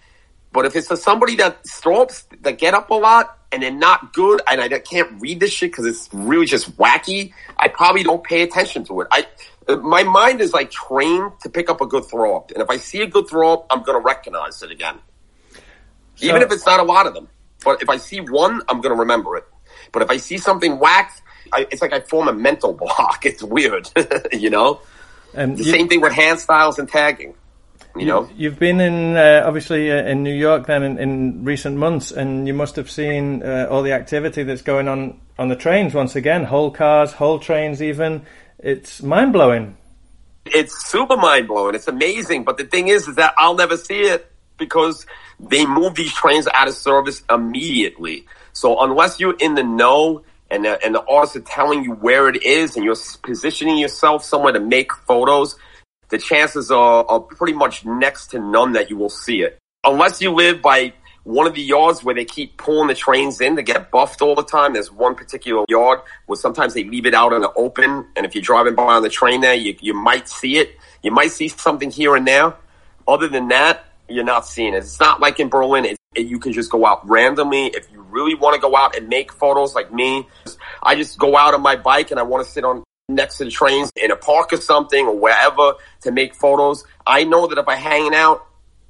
But 0.59 0.67
if 0.67 0.75
it's 0.75 0.89
for 0.89 0.97
somebody 0.97 1.37
that 1.37 1.65
throw-ups 1.69 2.27
that 2.41 2.59
get 2.59 2.75
up 2.75 2.91
a 2.91 2.95
lot 2.95 3.39
and 3.53 3.63
they're 3.63 3.71
not 3.71 4.13
good 4.13 4.43
and 4.51 4.61
I 4.61 4.69
can't 4.81 5.23
read 5.23 5.39
this 5.39 5.53
shit 5.53 5.71
because 5.71 5.87
it's 5.87 6.09
really 6.13 6.47
just 6.47 6.77
wacky, 6.77 7.33
I 7.57 7.69
probably 7.69 8.03
don't 8.03 8.25
pay 8.25 8.43
attention 8.43 8.83
to 8.87 9.03
it. 9.03 9.07
I, 9.13 9.29
my 9.77 10.03
mind 10.03 10.41
is 10.41 10.53
like 10.53 10.73
trained 10.73 11.31
to 11.43 11.49
pick 11.49 11.71
up 11.71 11.81
a 11.81 11.87
good 11.87 12.07
throw 12.07 12.37
up. 12.37 12.51
And 12.51 12.61
if 12.61 12.69
I 12.71 12.77
see 12.77 13.03
a 13.03 13.07
good 13.07 13.29
throw 13.29 13.53
up, 13.53 13.67
I'm 13.71 13.85
going 13.85 14.01
to 14.01 14.05
recognize 14.05 14.61
it 14.65 14.73
again. 14.73 14.99
So, 16.17 16.27
Even 16.27 16.43
if 16.43 16.51
it's 16.51 16.67
not 16.67 16.81
a 16.81 16.83
lot 16.83 17.07
of 17.07 17.15
them. 17.15 17.29
But 17.65 17.81
if 17.81 17.89
I 17.89 17.97
see 17.97 18.21
one, 18.21 18.61
I'm 18.69 18.81
going 18.81 18.93
to 18.93 18.99
remember 18.99 19.37
it. 19.37 19.45
But 19.93 20.03
if 20.03 20.11
I 20.11 20.17
see 20.17 20.39
something 20.39 20.81
whacked, 20.81 21.23
I, 21.53 21.69
it's 21.71 21.83
like 21.83 21.93
I 21.93 22.01
form 22.01 22.27
a 22.27 22.33
mental 22.33 22.73
block. 22.83 23.25
It's 23.25 23.45
weird, 23.45 23.91
you 24.33 24.51
know? 24.51 24.81
Um, 25.37 25.55
the 25.55 25.63
you, 25.63 25.71
same 25.71 25.87
thing 25.87 26.01
with 26.01 26.15
hand 26.15 26.41
styles 26.41 26.81
and 26.81 26.89
tagging. 26.89 27.35
You, 27.95 28.01
you 28.01 28.07
know, 28.07 28.31
you've 28.37 28.59
been 28.59 28.81
in 28.81 29.17
uh, 29.17 29.43
obviously 29.45 29.91
uh, 29.91 30.03
in 30.03 30.23
New 30.23 30.35
York 30.35 30.67
then 30.67 30.83
in, 30.83 30.99
in, 30.99 31.45
recent 31.45 31.77
months, 31.77 32.11
and 32.11 32.47
you 32.47 32.55
must 32.55 32.77
have 32.77 32.91
seen 32.91 33.43
uh, 33.43 33.67
all 33.71 33.83
the 33.83 33.93
activity 33.93 34.43
that's 34.43 34.63
going 34.63 34.89
on 34.89 35.21
on 35.39 35.49
the 35.49 35.57
trains 35.57 35.95
once 35.95 36.17
again, 36.17 36.45
whole 36.45 36.71
cars, 36.71 37.13
whole 37.13 37.39
trains, 37.39 37.83
even. 37.83 38.27
It's 38.59 39.03
mind 39.03 39.33
blowing. 39.33 39.77
It's 40.47 40.89
super 40.89 41.17
mind 41.17 41.49
blowing. 41.49 41.75
It's 41.75 41.89
amazing, 41.89 42.45
but 42.45 42.57
the 42.57 42.65
thing 42.65 42.89
is, 42.89 43.09
is 43.09 43.17
that 43.17 43.35
I'll 43.39 43.55
never 43.55 43.77
see 43.77 44.01
it 44.01 44.31
because 44.59 45.07
they 45.41 45.65
move 45.65 45.95
these 45.95 46.13
trains 46.13 46.49
out 46.53 46.69
of 46.69 46.75
service 46.75 47.23
immediately. 47.31 48.27
So 48.53 48.81
unless 48.81 49.21
you're 49.21 49.37
in 49.39 49.55
the 49.55 49.63
know 49.63 50.23
and 50.51 50.65
the, 50.65 50.85
and 50.85 50.95
the 50.95 51.05
artists 51.05 51.37
are 51.37 51.41
telling 51.41 51.85
you 51.85 51.93
where 51.93 52.29
it 52.29 52.43
is 52.43 52.77
and 52.77 52.85
you're 52.85 52.97
positioning 53.23 53.79
yourself 53.79 54.25
somewhere 54.25 54.53
to 54.53 54.61
make 54.61 54.93
photos, 54.93 55.57
the 56.09 56.19
chances 56.19 56.71
are, 56.71 57.05
are 57.07 57.21
pretty 57.21 57.53
much 57.53 57.85
next 57.85 58.29
to 58.29 58.39
none 58.39 58.73
that 58.73 58.91
you 58.91 58.97
will 58.97 59.11
see 59.11 59.43
it. 59.43 59.59
Unless 59.85 60.21
you 60.21 60.33
live 60.33 60.61
by 60.61 60.93
one 61.29 61.47
of 61.47 61.55
the 61.55 61.63
yards 61.63 62.03
where 62.03 62.15
they 62.15 62.25
keep 62.25 62.57
pulling 62.57 62.89
the 62.89 62.95
trains 62.95 63.39
in 63.41 63.57
to 63.57 63.63
get 63.63 63.91
buffed 63.91 64.23
all 64.23 64.35
the 64.35 64.43
time. 64.43 64.73
There's 64.73 64.91
one 64.91 65.15
particular 65.15 65.67
yard 65.69 66.01
where 66.25 66.39
sometimes 66.39 66.73
they 66.73 66.85
leave 66.85 67.05
it 67.05 67.13
out 67.13 67.35
in 67.35 67.43
the 67.43 67.53
open. 67.53 68.07
And 68.17 68.25
if 68.25 68.35
you're 68.35 68.43
driving 68.43 68.75
by 68.75 68.95
on 68.95 69.03
the 69.03 69.11
train 69.11 69.43
there, 69.43 69.55
you, 69.55 69.77
you 69.81 69.93
might 69.93 70.27
see 70.27 70.57
it. 70.57 70.77
You 71.03 71.11
might 71.11 71.31
see 71.31 71.49
something 71.49 71.91
here 71.91 72.17
and 72.17 72.27
there. 72.27 72.55
Other 73.07 73.29
than 73.29 73.49
that, 73.49 73.85
you're 74.09 74.25
not 74.25 74.47
seeing 74.47 74.73
it. 74.73 74.79
It's 74.79 75.01
not 75.01 75.21
like 75.21 75.39
in 75.39 75.51
Berlin. 75.51 75.85
It, 75.85 75.99
it, 76.15 76.27
you 76.27 76.39
can 76.39 76.55
just 76.55 76.71
go 76.71 76.87
out 76.87 77.07
randomly. 77.07 77.67
If 77.67 77.93
you 77.93 78.01
really 78.01 78.35
want 78.35 78.55
to 78.55 78.61
go 78.61 78.75
out 78.75 78.97
and 78.97 79.09
make 79.09 79.31
photos 79.31 79.75
like 79.75 79.93
me, 79.93 80.27
I 80.83 80.95
just 80.95 81.19
go 81.19 81.37
out 81.37 81.53
on 81.53 81.61
my 81.61 81.77
bike 81.77 82.11
and 82.11 82.19
I 82.19 82.23
want 82.23 82.47
to 82.47 82.51
sit 82.51 82.65
on 82.65 82.85
next 83.09 83.39
to 83.39 83.45
the 83.45 83.51
trains 83.51 83.91
in 83.97 84.11
a 84.11 84.17
park 84.17 84.53
or 84.53 84.59
something 84.59 85.07
or 85.07 85.19
wherever 85.19 85.73
to 86.03 86.13
make 86.13 86.35
photos. 86.35 86.85
I 87.07 87.25
know 87.25 87.47
that 87.47 87.59
if 87.59 87.67
I'm 87.67 87.79
hanging 87.79 88.15
out 88.15 88.47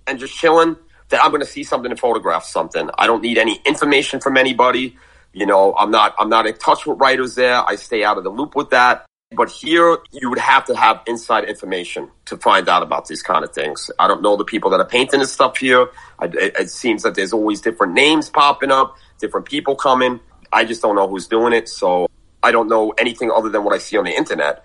and 0.06 0.18
just 0.18 0.34
chilling, 0.34 0.76
that 1.10 1.22
I'm 1.22 1.30
going 1.30 1.40
to 1.40 1.46
see 1.46 1.62
something 1.62 1.90
and 1.90 1.98
photograph 1.98 2.44
something. 2.44 2.90
I 2.98 3.06
don't 3.06 3.22
need 3.22 3.38
any 3.38 3.60
information 3.64 4.20
from 4.20 4.36
anybody. 4.36 4.96
You 5.32 5.46
know, 5.46 5.74
I'm 5.78 5.90
not, 5.90 6.14
I'm 6.18 6.28
not 6.28 6.46
in 6.46 6.54
touch 6.54 6.84
with 6.84 6.98
writers 6.98 7.36
there. 7.36 7.62
I 7.66 7.76
stay 7.76 8.02
out 8.02 8.18
of 8.18 8.24
the 8.24 8.30
loop 8.30 8.56
with 8.56 8.70
that. 8.70 9.06
But 9.30 9.50
here, 9.50 9.98
you 10.10 10.30
would 10.30 10.38
have 10.38 10.64
to 10.66 10.74
have 10.74 11.02
inside 11.06 11.44
information 11.44 12.10
to 12.24 12.38
find 12.38 12.68
out 12.68 12.82
about 12.82 13.06
these 13.08 13.22
kind 13.22 13.44
of 13.44 13.52
things. 13.52 13.90
I 13.98 14.08
don't 14.08 14.22
know 14.22 14.36
the 14.36 14.44
people 14.44 14.70
that 14.70 14.80
are 14.80 14.86
painting 14.86 15.20
this 15.20 15.32
stuff 15.32 15.58
here. 15.58 15.90
I, 16.18 16.26
it, 16.26 16.56
it 16.58 16.70
seems 16.70 17.02
that 17.02 17.14
there's 17.14 17.34
always 17.34 17.60
different 17.60 17.92
names 17.92 18.30
popping 18.30 18.70
up, 18.70 18.96
different 19.18 19.46
people 19.46 19.76
coming. 19.76 20.20
I 20.50 20.64
just 20.64 20.80
don't 20.80 20.96
know 20.96 21.06
who's 21.06 21.26
doing 21.26 21.52
it. 21.52 21.68
So 21.68 22.08
I 22.42 22.52
don't 22.52 22.68
know 22.68 22.92
anything 22.92 23.30
other 23.30 23.48
than 23.48 23.64
what 23.64 23.74
I 23.74 23.78
see 23.78 23.96
on 23.96 24.04
the 24.04 24.14
internet. 24.14 24.62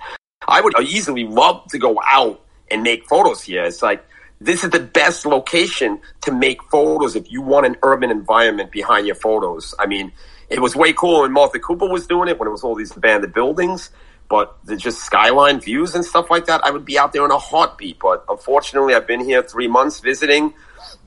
I 0.48 0.62
would 0.62 0.74
easily 0.82 1.26
love 1.26 1.66
to 1.70 1.80
go 1.80 2.00
out 2.10 2.42
and 2.70 2.84
make 2.84 3.06
photos 3.06 3.42
here. 3.42 3.64
It's 3.64 3.82
like, 3.82 4.06
this 4.42 4.64
is 4.64 4.72
the 4.72 4.80
best 4.80 5.26
location 5.26 6.02
to 6.22 6.32
make 6.32 6.62
photos 6.64 7.16
if 7.16 7.32
you 7.32 7.42
want 7.42 7.66
an 7.66 7.78
urban 7.82 8.12
environment 8.12 8.72
behind 8.72 9.08
your 9.08 9.16
photos. 9.16 9.74
I 9.80 9.86
mean, 9.86 10.12
it 10.50 10.60
was 10.60 10.76
way 10.76 10.94
cool 10.94 11.22
when 11.22 11.32
Martha 11.32 11.60
Cooper 11.60 11.88
was 11.88 12.06
doing 12.08 12.28
it 12.28 12.38
when 12.38 12.48
it 12.48 12.52
was 12.52 12.64
all 12.64 12.76
these 12.76 12.96
abandoned 12.96 13.34
buildings, 13.34 13.90
but 14.30 14.58
the 14.66 14.76
just 14.76 15.00
skyline 15.00 15.62
views 15.62 15.96
and 15.96 16.04
stuff 16.04 16.30
like 16.30 16.46
that, 16.48 16.66
I 16.66 16.72
would 16.72 16.86
be 16.86 17.00
out 17.00 17.14
there 17.14 17.24
in 17.24 17.32
a 17.32 17.38
heartbeat. 17.38 18.00
But 18.00 18.26
unfortunately, 18.28 18.94
I've 18.94 19.08
been 19.08 19.24
here 19.24 19.44
three 19.44 19.68
months 19.68 20.00
visiting 20.02 20.54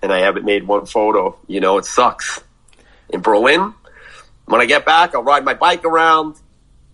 and 0.03 0.12
I 0.12 0.21
haven't 0.21 0.45
made 0.45 0.67
one 0.67 0.87
photo. 0.87 1.37
You 1.47 1.61
know, 1.61 1.77
it 1.79 1.85
sucks. 1.85 2.43
In 3.11 3.21
Berlin, 3.21 3.75
when 4.47 4.61
I 4.61 4.67
get 4.67 4.87
back, 4.87 5.14
I'll 5.14 5.23
ride 5.23 5.45
my 5.45 5.55
bike 5.55 5.85
around 5.85 6.41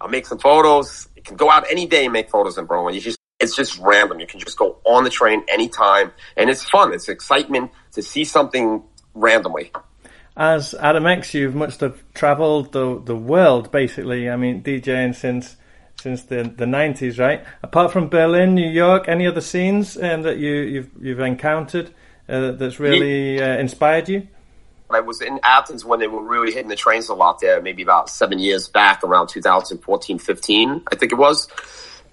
I'll 0.02 0.08
make 0.08 0.26
some 0.26 0.38
photos. 0.38 1.08
You 1.14 1.22
can 1.22 1.36
go 1.36 1.48
out 1.48 1.64
any 1.70 1.86
day 1.86 2.04
and 2.04 2.12
make 2.12 2.28
photos 2.28 2.58
in 2.58 2.66
Berlin. 2.66 2.94
You 2.94 3.00
just 3.00 3.20
it's 3.38 3.54
just 3.54 3.78
random. 3.78 4.18
You 4.18 4.26
can 4.26 4.40
just 4.40 4.58
go 4.58 4.78
on 4.84 5.04
the 5.04 5.10
train 5.10 5.44
anytime, 5.48 6.12
and 6.36 6.50
it's 6.50 6.68
fun. 6.68 6.92
It's 6.92 7.08
excitement 7.08 7.70
to 7.92 8.02
see 8.02 8.24
something 8.24 8.82
randomly. 9.14 9.70
As 10.36 10.74
Adam 10.74 11.06
X, 11.06 11.34
you've 11.34 11.54
must 11.54 11.80
have 11.80 12.02
travelled 12.14 12.72
the 12.72 13.00
the 13.00 13.16
world 13.16 13.70
basically. 13.70 14.28
I 14.28 14.36
mean, 14.36 14.62
DJing 14.62 15.14
since 15.14 15.56
since 16.00 16.24
the 16.24 16.52
the 16.56 16.66
nineties, 16.66 17.20
right? 17.20 17.44
Apart 17.62 17.92
from 17.92 18.08
Berlin, 18.08 18.56
New 18.56 18.68
York, 18.68 19.04
any 19.06 19.26
other 19.28 19.40
scenes 19.40 19.96
um, 19.96 20.22
that 20.22 20.38
you 20.38 20.52
you've 20.52 20.90
you've 21.00 21.20
encountered 21.20 21.94
uh, 22.28 22.52
that's 22.52 22.80
really 22.80 23.40
uh, 23.40 23.56
inspired 23.58 24.08
you? 24.08 24.26
I 24.94 25.00
was 25.00 25.20
in 25.20 25.40
Athens 25.42 25.84
when 25.84 26.00
they 26.00 26.06
were 26.06 26.22
really 26.22 26.52
hitting 26.52 26.68
the 26.68 26.76
trains 26.76 27.08
a 27.08 27.14
lot 27.14 27.40
there, 27.40 27.60
maybe 27.60 27.82
about 27.82 28.08
seven 28.08 28.38
years 28.38 28.68
back, 28.68 29.02
around 29.04 29.28
2014, 29.28 30.18
15, 30.18 30.82
I 30.90 30.96
think 30.96 31.12
it 31.12 31.16
was. 31.16 31.48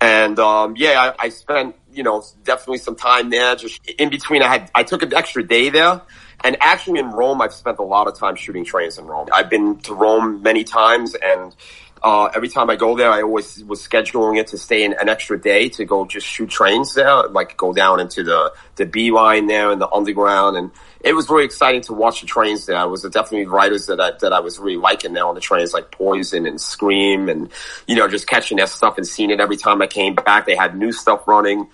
And 0.01 0.39
um, 0.39 0.75
yeah, 0.77 1.13
I, 1.19 1.25
I 1.25 1.29
spent 1.29 1.75
you 1.91 2.03
know 2.03 2.23
definitely 2.43 2.77
some 2.77 2.95
time 2.95 3.29
there. 3.29 3.55
Just 3.55 3.85
in 3.89 4.09
between, 4.09 4.41
I 4.41 4.47
had 4.47 4.71
I 4.73 4.83
took 4.83 5.03
an 5.03 5.13
extra 5.13 5.45
day 5.45 5.69
there. 5.69 6.01
And 6.41 6.55
actually 6.61 6.99
in 6.99 7.09
Rome, 7.09 7.41
I've 7.41 7.53
spent 7.53 7.79
a 7.79 7.83
lot 7.83 8.07
of 8.07 8.17
time 8.17 8.35
shooting 8.35 8.63
trains 8.63 8.97
in 8.97 9.05
Rome. 9.05 9.27
I've 9.33 9.49
been 9.49 9.77
to 9.79 9.93
Rome 9.93 10.41
many 10.41 10.63
times 10.63 11.13
and 11.21 11.53
uh, 12.03 12.25
every 12.35 12.49
time 12.49 12.69
I 12.69 12.75
go 12.75 12.95
there, 12.95 13.11
I 13.11 13.21
always 13.21 13.63
was 13.63 13.85
scheduling 13.85 14.39
it 14.39 14.47
to 14.47 14.57
stay 14.57 14.83
in 14.83 14.93
an 14.93 15.09
extra 15.09 15.39
day 15.39 15.69
to 15.69 15.85
go 15.85 16.05
just 16.05 16.25
shoot 16.25 16.49
trains 16.49 16.93
there, 16.93 17.23
like 17.27 17.57
go 17.57 17.73
down 17.73 17.99
into 17.99 18.23
the, 18.23 18.53
the 18.75 18.85
B 18.85 19.11
line 19.11 19.47
there 19.47 19.71
and 19.71 19.81
the 19.81 19.89
underground. 19.89 20.57
And 20.57 20.71
it 21.01 21.13
was 21.13 21.29
really 21.29 21.45
exciting 21.45 21.81
to 21.81 21.93
watch 21.93 22.21
the 22.21 22.27
trains 22.27 22.65
there. 22.65 22.77
I 22.77 22.85
was 22.85 23.03
definitely 23.03 23.47
writers 23.47 23.87
that 23.87 23.99
I, 23.99 24.11
that 24.21 24.33
I 24.33 24.39
was 24.39 24.59
really 24.59 24.77
liking 24.77 25.13
there 25.13 25.25
on 25.25 25.35
the 25.35 25.41
trains, 25.41 25.73
like 25.73 25.91
Poison 25.91 26.45
and 26.45 26.59
Scream 26.59 27.29
and, 27.29 27.49
you 27.87 27.95
know, 27.95 28.07
just 28.07 28.27
catching 28.27 28.57
their 28.57 28.67
stuff 28.67 28.97
and 28.97 29.05
seeing 29.05 29.29
it 29.29 29.39
every 29.39 29.57
time 29.57 29.81
I 29.81 29.87
came 29.87 30.15
back. 30.15 30.45
They 30.45 30.55
had 30.55 30.77
new 30.77 30.91
stuff 30.91 31.27
running. 31.27 31.67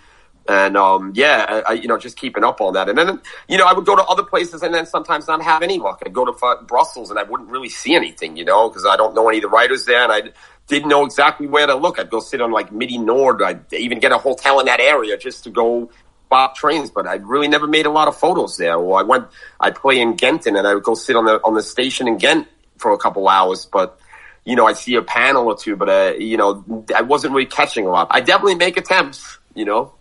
And, 0.47 0.77
um, 0.77 1.11
yeah, 1.15 1.63
I, 1.67 1.73
you 1.73 1.87
know, 1.87 1.97
just 1.97 2.17
keeping 2.17 2.43
up 2.43 2.61
on 2.61 2.73
that. 2.73 2.87
And 2.87 2.97
then, 2.97 3.19
you 3.47 3.57
know, 3.57 3.65
I 3.65 3.73
would 3.73 3.85
go 3.85 3.95
to 3.95 4.03
other 4.03 4.23
places 4.23 4.61
and 4.61 4.73
then 4.73 4.85
sometimes 4.85 5.27
not 5.27 5.41
have 5.41 5.63
any 5.63 5.79
luck. 5.79 6.03
I'd 6.05 6.13
go 6.13 6.23
to 6.23 6.63
Brussels 6.63 7.09
and 7.09 7.17
I 7.17 7.23
wouldn't 7.23 7.49
really 7.49 7.69
see 7.69 7.95
anything, 7.95 8.37
you 8.37 8.45
know, 8.45 8.69
because 8.69 8.85
I 8.85 8.95
don't 8.95 9.15
know 9.15 9.27
any 9.27 9.39
of 9.39 9.41
the 9.43 9.49
writers 9.49 9.85
there 9.85 10.03
and 10.03 10.11
I 10.11 10.21
didn't 10.67 10.89
know 10.89 11.03
exactly 11.03 11.47
where 11.47 11.65
to 11.65 11.75
look. 11.75 11.99
I'd 11.99 12.11
go 12.11 12.19
sit 12.19 12.41
on 12.41 12.51
like 12.51 12.71
Midi 12.71 12.99
Nord. 12.99 13.41
I'd 13.41 13.73
even 13.73 13.99
get 13.99 14.11
a 14.11 14.19
hotel 14.19 14.59
in 14.59 14.67
that 14.67 14.79
area 14.79 15.17
just 15.17 15.45
to 15.45 15.49
go 15.49 15.89
bop 16.29 16.55
trains, 16.55 16.91
but 16.91 17.07
I 17.07 17.15
really 17.15 17.47
never 17.47 17.65
made 17.65 17.87
a 17.87 17.91
lot 17.91 18.07
of 18.07 18.15
photos 18.15 18.57
there. 18.57 18.75
Or 18.75 18.99
I 18.99 19.03
went, 19.03 19.25
I'd 19.59 19.75
play 19.75 19.99
in 19.99 20.15
Genton 20.15 20.55
and 20.55 20.67
I 20.67 20.75
would 20.75 20.83
go 20.83 20.93
sit 20.93 21.15
on 21.15 21.25
the, 21.25 21.39
on 21.43 21.55
the 21.55 21.63
station 21.63 22.07
in 22.07 22.17
Ghent 22.17 22.47
for 22.77 22.91
a 22.93 22.97
couple 22.99 23.27
hours, 23.27 23.65
but 23.65 23.99
you 24.43 24.55
know, 24.55 24.67
I 24.67 24.73
see 24.73 24.93
a 24.93 25.01
panel 25.01 25.47
or 25.47 25.57
two, 25.57 25.75
but, 25.75 25.89
uh, 25.89 26.13
you 26.19 26.37
know, 26.37 26.85
I 26.95 27.01
wasn't 27.01 27.33
really 27.33 27.47
catching 27.47 27.87
a 27.87 27.89
lot. 27.89 28.09
I 28.11 28.21
definitely 28.21 28.55
make 28.55 28.77
attempts, 28.77 29.39
you 29.55 29.65
know. 29.65 29.93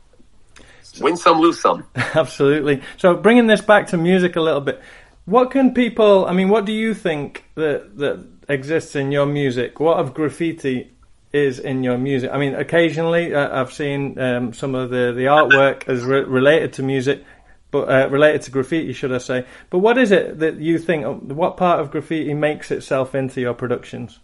Win 1.01 1.17
some, 1.17 1.41
lose 1.41 1.61
some. 1.61 1.85
Absolutely. 1.97 2.83
So 2.97 3.17
bringing 3.17 3.47
this 3.47 3.61
back 3.61 3.89
to 3.89 3.97
music 3.97 4.37
a 4.37 4.41
little 4.41 4.61
bit, 4.61 4.81
what 5.25 5.51
can 5.51 5.75
people? 5.75 6.27
I 6.27 6.33
mean, 6.33 6.49
what 6.49 6.65
do 6.65 6.73
you 6.73 6.95
think 6.95 7.45
that 7.55 7.97
that 7.99 8.27
exists 8.49 8.95
in 8.95 9.11
your 9.11 9.27
music? 9.27 9.81
What 9.81 9.99
of 9.99 10.15
graffiti 10.15 10.93
is 11.33 11.59
in 11.59 11.83
your 11.83 11.99
music? 11.99 12.31
I 12.33 12.39
mean, 12.39 12.55
occasionally 12.55 13.35
uh, 13.35 13.61
I've 13.61 13.73
seen 13.73 14.19
um, 14.19 14.53
some 14.53 14.75
of 14.75 14.91
the 14.91 15.13
the 15.13 15.25
artwork 15.25 15.89
as 15.89 16.05
re- 16.05 16.25
related 16.25 16.75
to 16.75 16.83
music, 16.83 17.25
but 17.71 17.89
uh, 17.89 18.09
related 18.11 18.43
to 18.43 18.51
graffiti, 18.51 18.93
should 18.93 19.13
I 19.13 19.19
say? 19.19 19.47
But 19.71 19.79
what 19.79 19.97
is 19.99 20.13
it 20.13 20.39
that 20.41 20.57
you 20.57 20.79
think? 20.79 21.05
What 21.23 21.57
part 21.57 21.81
of 21.81 21.91
graffiti 21.91 22.35
makes 22.35 22.71
itself 22.71 23.15
into 23.15 23.41
your 23.41 23.55
productions? 23.55 24.21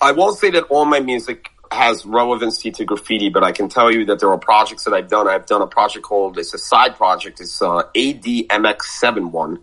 I 0.00 0.12
won't 0.12 0.38
say 0.38 0.50
that 0.50 0.64
all 0.64 0.84
my 0.84 1.00
music 1.00 1.50
has 1.72 2.06
relevancy 2.06 2.70
to 2.72 2.84
graffiti, 2.84 3.28
but 3.28 3.44
I 3.44 3.52
can 3.52 3.68
tell 3.68 3.92
you 3.92 4.04
that 4.06 4.20
there 4.20 4.30
are 4.30 4.38
projects 4.38 4.84
that 4.84 4.94
I've 4.94 5.08
done. 5.08 5.28
I've 5.28 5.46
done 5.46 5.62
a 5.62 5.66
project 5.66 6.04
called, 6.04 6.38
it's 6.38 6.54
a 6.54 6.58
side 6.58 6.96
project. 6.96 7.40
It's 7.40 7.60
uh, 7.60 7.82
ADMX71. 7.94 9.58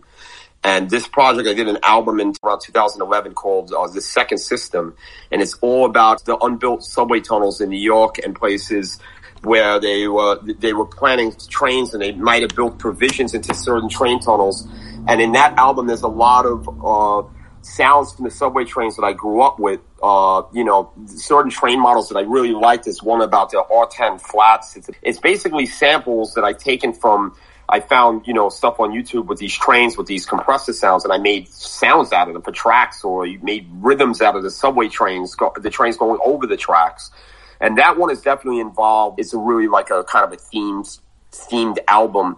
And 0.64 0.90
this 0.90 1.06
project, 1.06 1.48
I 1.48 1.54
did 1.54 1.68
an 1.68 1.78
album 1.82 2.18
in 2.18 2.32
around 2.42 2.60
2011 2.60 3.34
called 3.34 3.72
uh, 3.72 3.86
The 3.86 4.00
Second 4.00 4.38
System. 4.38 4.96
And 5.30 5.40
it's 5.40 5.54
all 5.60 5.84
about 5.84 6.24
the 6.24 6.36
unbuilt 6.38 6.82
subway 6.82 7.20
tunnels 7.20 7.60
in 7.60 7.70
New 7.70 7.80
York 7.80 8.18
and 8.18 8.34
places 8.34 8.98
where 9.42 9.78
they 9.78 10.08
were, 10.08 10.40
they 10.42 10.72
were 10.72 10.86
planning 10.86 11.32
trains 11.48 11.92
and 11.94 12.02
they 12.02 12.12
might 12.12 12.42
have 12.42 12.56
built 12.56 12.78
provisions 12.78 13.32
into 13.32 13.54
certain 13.54 13.88
train 13.88 14.18
tunnels. 14.18 14.66
And 15.06 15.20
in 15.20 15.32
that 15.32 15.56
album, 15.56 15.86
there's 15.86 16.02
a 16.02 16.08
lot 16.08 16.46
of, 16.46 16.68
uh, 16.84 17.28
sounds 17.62 18.12
from 18.12 18.24
the 18.24 18.30
subway 18.30 18.64
trains 18.64 18.96
that 18.96 19.04
I 19.04 19.12
grew 19.12 19.42
up 19.42 19.58
with. 19.58 19.80
Uh, 20.02 20.42
you 20.52 20.62
know, 20.62 20.92
certain 21.06 21.50
train 21.50 21.80
models 21.80 22.10
that 22.10 22.16
I 22.16 22.22
really 22.22 22.52
liked 22.52 22.86
is 22.86 23.02
one 23.02 23.22
about 23.22 23.50
the 23.50 23.64
R10 23.70 24.20
flats. 24.20 24.76
It's, 24.76 24.90
it's 25.02 25.18
basically 25.18 25.64
samples 25.64 26.34
that 26.34 26.44
I've 26.44 26.58
taken 26.58 26.92
from, 26.92 27.34
I 27.68 27.80
found, 27.80 28.26
you 28.26 28.34
know, 28.34 28.50
stuff 28.50 28.78
on 28.78 28.90
YouTube 28.90 29.26
with 29.26 29.38
these 29.38 29.54
trains 29.54 29.96
with 29.96 30.06
these 30.06 30.26
compressor 30.26 30.74
sounds 30.74 31.04
and 31.04 31.12
I 31.12 31.18
made 31.18 31.48
sounds 31.48 32.12
out 32.12 32.28
of 32.28 32.34
them 32.34 32.42
for 32.42 32.52
tracks 32.52 33.04
or 33.04 33.26
made 33.42 33.68
rhythms 33.72 34.20
out 34.20 34.36
of 34.36 34.42
the 34.42 34.50
subway 34.50 34.88
trains, 34.88 35.34
the 35.60 35.70
trains 35.70 35.96
going 35.96 36.20
over 36.24 36.46
the 36.46 36.58
tracks. 36.58 37.10
And 37.58 37.78
that 37.78 37.96
one 37.96 38.10
is 38.10 38.20
definitely 38.20 38.60
involved. 38.60 39.18
It's 39.18 39.32
a 39.32 39.38
really 39.38 39.66
like 39.66 39.88
a 39.88 40.04
kind 40.04 40.26
of 40.26 40.32
a 40.32 40.36
themed, 40.36 41.00
themed 41.32 41.78
album 41.88 42.36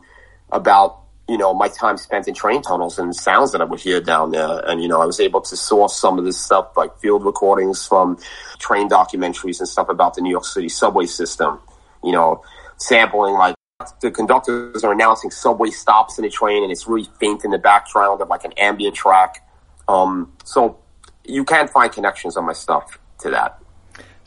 about 0.52 1.00
you 1.28 1.36
know, 1.36 1.52
my 1.52 1.68
time 1.68 1.98
spent 1.98 2.26
in 2.26 2.34
train 2.34 2.62
tunnels 2.62 2.98
and 2.98 3.14
sounds 3.14 3.52
that 3.52 3.60
I 3.60 3.64
would 3.64 3.80
hear 3.80 4.00
down 4.00 4.30
there. 4.30 4.60
And, 4.66 4.82
you 4.82 4.88
know, 4.88 5.02
I 5.02 5.04
was 5.04 5.20
able 5.20 5.42
to 5.42 5.56
source 5.56 5.94
some 5.94 6.18
of 6.18 6.24
this 6.24 6.40
stuff, 6.40 6.76
like 6.76 6.98
field 7.00 7.24
recordings 7.24 7.86
from 7.86 8.18
train 8.58 8.88
documentaries 8.88 9.60
and 9.60 9.68
stuff 9.68 9.90
about 9.90 10.14
the 10.14 10.22
New 10.22 10.30
York 10.30 10.46
City 10.46 10.70
subway 10.70 11.04
system, 11.04 11.60
you 12.02 12.12
know, 12.12 12.42
sampling 12.78 13.34
like 13.34 13.54
the 14.00 14.10
conductors 14.10 14.82
are 14.82 14.92
announcing 14.92 15.30
subway 15.30 15.70
stops 15.70 16.18
in 16.18 16.24
the 16.24 16.30
train 16.30 16.62
and 16.62 16.72
it's 16.72 16.88
really 16.88 17.08
faint 17.20 17.44
in 17.44 17.50
the 17.50 17.58
background 17.58 18.22
of 18.22 18.28
like 18.28 18.44
an 18.44 18.52
ambient 18.56 18.96
track. 18.96 19.46
Um, 19.86 20.32
so 20.44 20.78
you 21.24 21.44
can 21.44 21.68
find 21.68 21.92
connections 21.92 22.36
on 22.36 22.46
my 22.46 22.54
stuff 22.54 22.98
to 23.20 23.30
that. 23.30 23.60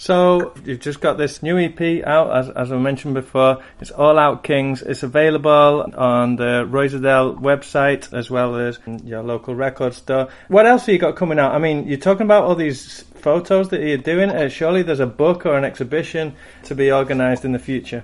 So 0.02 0.56
you've 0.66 0.80
just 0.80 1.00
got 1.00 1.20
this 1.20 1.44
new 1.44 1.60
EP 1.60 2.04
out, 2.04 2.36
as, 2.36 2.50
as 2.50 2.72
I 2.72 2.78
mentioned 2.78 3.14
before. 3.14 3.62
It's 3.80 3.92
All 3.92 4.18
Our 4.18 4.36
Kings. 4.36 4.82
It's 4.82 5.04
available 5.04 5.94
on 5.96 6.38
the 6.38 6.66
Roisedale 6.68 7.36
website 7.36 8.12
as 8.12 8.32
well 8.32 8.56
as 8.56 8.80
your 9.04 9.22
local 9.22 9.54
record 9.54 9.94
store. 9.94 10.30
What 10.48 10.66
else 10.66 10.88
have 10.88 10.94
you 10.94 10.98
got 10.98 11.18
coming 11.18 11.38
out? 11.38 11.54
I 11.54 11.60
mean, 11.60 11.88
you're 11.88 12.00
talking 12.00 12.26
about 12.26 12.46
all 12.46 12.56
these 12.56 13.02
photos 13.14 13.70
that 13.70 13.82
you're 13.82 14.00
doing. 14.00 14.32
Uh, 14.32 14.50
surely 14.50 14.82
there's 14.82 15.00
a 15.00 15.06
book 15.06 15.46
or 15.46 15.56
an 15.56 15.64
exhibition 15.64 16.34
to 16.64 16.74
be 16.74 16.92
organised 16.92 17.46
in 17.46 17.52
the 17.52 17.60
future. 17.60 18.04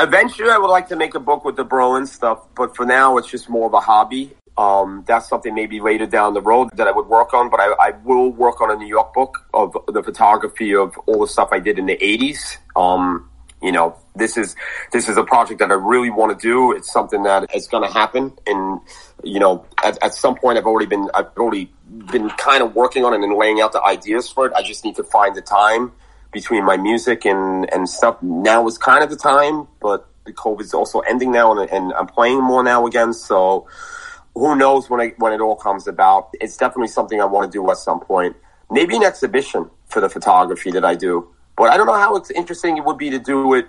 Eventually, 0.00 0.48
I 0.48 0.56
would 0.56 0.70
like 0.70 0.88
to 0.88 0.96
make 0.96 1.14
a 1.14 1.20
book 1.20 1.44
with 1.44 1.56
the 1.56 1.64
Berlin 1.64 2.06
stuff, 2.06 2.46
but 2.56 2.74
for 2.74 2.86
now, 2.86 3.18
it's 3.18 3.28
just 3.28 3.50
more 3.50 3.66
of 3.66 3.74
a 3.74 3.80
hobby. 3.80 4.34
Um, 4.58 5.04
that's 5.06 5.28
something 5.28 5.54
maybe 5.54 5.80
later 5.80 6.04
down 6.04 6.34
the 6.34 6.42
road 6.42 6.70
that 6.74 6.88
I 6.88 6.90
would 6.90 7.06
work 7.06 7.32
on, 7.32 7.48
but 7.48 7.60
I, 7.60 7.74
I, 7.80 7.90
will 8.02 8.32
work 8.32 8.60
on 8.60 8.72
a 8.72 8.74
New 8.74 8.88
York 8.88 9.14
book 9.14 9.46
of 9.54 9.76
the 9.86 10.02
photography 10.02 10.74
of 10.74 10.98
all 11.06 11.20
the 11.20 11.28
stuff 11.28 11.50
I 11.52 11.60
did 11.60 11.78
in 11.78 11.86
the 11.86 11.96
80s. 11.96 12.56
Um, 12.74 13.30
you 13.62 13.70
know, 13.70 13.96
this 14.16 14.36
is, 14.36 14.56
this 14.90 15.08
is 15.08 15.16
a 15.16 15.22
project 15.22 15.60
that 15.60 15.70
I 15.70 15.74
really 15.74 16.10
want 16.10 16.36
to 16.36 16.42
do. 16.44 16.72
It's 16.72 16.92
something 16.92 17.22
that 17.22 17.54
is 17.54 17.68
going 17.68 17.86
to 17.86 17.92
happen. 17.92 18.32
And, 18.48 18.80
you 19.22 19.38
know, 19.38 19.64
at, 19.84 20.02
at 20.02 20.14
some 20.14 20.34
point 20.34 20.58
I've 20.58 20.66
already 20.66 20.86
been, 20.86 21.08
I've 21.14 21.36
already 21.36 21.70
been 22.10 22.28
kind 22.30 22.60
of 22.60 22.74
working 22.74 23.04
on 23.04 23.14
it 23.14 23.22
and 23.22 23.32
laying 23.36 23.60
out 23.60 23.70
the 23.70 23.82
ideas 23.84 24.28
for 24.28 24.46
it. 24.46 24.52
I 24.54 24.62
just 24.62 24.84
need 24.84 24.96
to 24.96 25.04
find 25.04 25.36
the 25.36 25.42
time 25.42 25.92
between 26.32 26.64
my 26.64 26.76
music 26.76 27.24
and, 27.24 27.72
and 27.72 27.88
stuff. 27.88 28.20
Now 28.24 28.66
is 28.66 28.76
kind 28.76 29.04
of 29.04 29.10
the 29.10 29.16
time, 29.16 29.68
but 29.80 30.08
the 30.26 30.32
COVID's 30.32 30.74
also 30.74 30.98
ending 31.00 31.30
now 31.30 31.56
and, 31.56 31.70
and 31.70 31.92
I'm 31.92 32.08
playing 32.08 32.42
more 32.42 32.64
now 32.64 32.88
again. 32.88 33.12
So, 33.12 33.68
who 34.34 34.56
knows 34.56 34.88
when 34.88 35.00
I, 35.00 35.14
when 35.18 35.32
it 35.32 35.40
all 35.40 35.56
comes 35.56 35.86
about. 35.86 36.30
It's 36.40 36.56
definitely 36.56 36.88
something 36.88 37.20
I 37.20 37.24
want 37.24 37.50
to 37.50 37.56
do 37.56 37.70
at 37.70 37.78
some 37.78 38.00
point. 38.00 38.36
Maybe 38.70 38.96
an 38.96 39.02
exhibition 39.04 39.70
for 39.86 40.00
the 40.00 40.08
photography 40.08 40.70
that 40.72 40.84
I 40.84 40.94
do. 40.94 41.28
But 41.56 41.70
I 41.70 41.76
don't 41.76 41.86
know 41.86 41.94
how 41.94 42.16
it's 42.16 42.30
interesting 42.30 42.76
it 42.76 42.84
would 42.84 42.98
be 42.98 43.10
to 43.10 43.18
do 43.18 43.54
it 43.54 43.66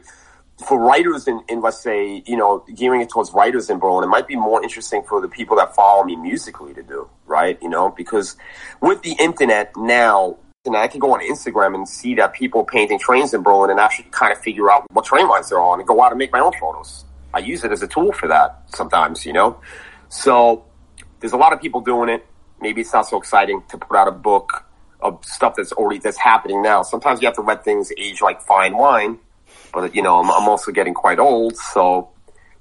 for 0.68 0.80
writers 0.80 1.28
in, 1.28 1.42
in 1.48 1.62
let's 1.62 1.82
say, 1.82 2.22
you 2.28 2.36
know, 2.36 2.64
gearing 2.76 3.02
it 3.02 3.10
towards 3.10 3.32
writers 3.32 3.70
in 3.70 3.80
Berlin. 3.80 4.04
It 4.04 4.08
might 4.08 4.28
be 4.28 4.36
more 4.36 4.62
interesting 4.62 5.04
for 5.04 5.22
the 5.22 5.28
people 5.28 5.56
that 5.58 5.74
follow 5.74 6.04
me 6.04 6.16
musically 6.16 6.74
to 6.74 6.84
do, 6.84 7.10
right? 7.26 7.58
You 7.62 7.70
know, 7.70 7.90
because 7.90 8.36
with 8.82 9.02
the 9.02 9.16
internet 9.20 9.72
now, 9.78 10.38
and 10.66 10.76
I 10.76 10.88
can 10.88 11.00
go 11.00 11.14
on 11.14 11.22
Instagram 11.22 11.74
and 11.74 11.88
see 11.88 12.14
that 12.16 12.34
people 12.34 12.66
painting 12.66 13.00
trains 13.00 13.34
in 13.34 13.42
Berlin 13.42 13.72
and 13.72 13.80
actually 13.80 14.10
kind 14.12 14.34
of 14.34 14.40
figure 14.40 14.70
out 14.70 14.86
what 14.92 15.06
train 15.06 15.28
lines 15.28 15.50
they're 15.50 15.60
on 15.60 15.80
and 15.80 15.88
go 15.88 16.04
out 16.04 16.12
and 16.12 16.20
make 16.20 16.34
my 16.34 16.40
own 16.40 16.52
photos. 16.60 17.06
I 17.34 17.40
use 17.40 17.64
it 17.64 17.72
as 17.72 17.82
a 17.82 17.88
tool 17.88 18.12
for 18.12 18.28
that 18.28 18.64
sometimes, 18.76 19.26
you 19.26 19.34
know. 19.34 19.60
So 20.10 20.66
there's 21.20 21.34
a 21.34 21.38
lot 21.38 21.54
of 21.54 21.62
people 21.62 21.82
doing 21.82 22.10
it. 22.10 22.26
Maybe 22.62 22.82
it's 22.82 22.94
not 22.94 23.08
so 23.08 23.18
exciting 23.18 23.64
to 23.70 23.78
put 23.78 23.96
out 23.96 24.08
a 24.08 24.12
book 24.12 24.66
of 25.00 25.24
stuff 25.24 25.56
that's 25.56 25.72
already 25.72 26.00
that's 26.00 26.18
happening 26.18 26.62
now. 26.62 26.82
Sometimes 26.82 27.22
you 27.22 27.28
have 27.28 27.36
to 27.36 27.42
let 27.42 27.64
things 27.64 27.92
age 27.98 28.22
like 28.22 28.42
fine 28.42 28.76
wine. 28.76 29.20
But 29.74 29.96
you 29.96 30.02
know, 30.02 30.20
I'm, 30.20 30.30
I'm 30.30 30.50
also 30.50 30.72
getting 30.72 30.94
quite 30.94 31.20
old, 31.20 31.56
so 31.56 32.10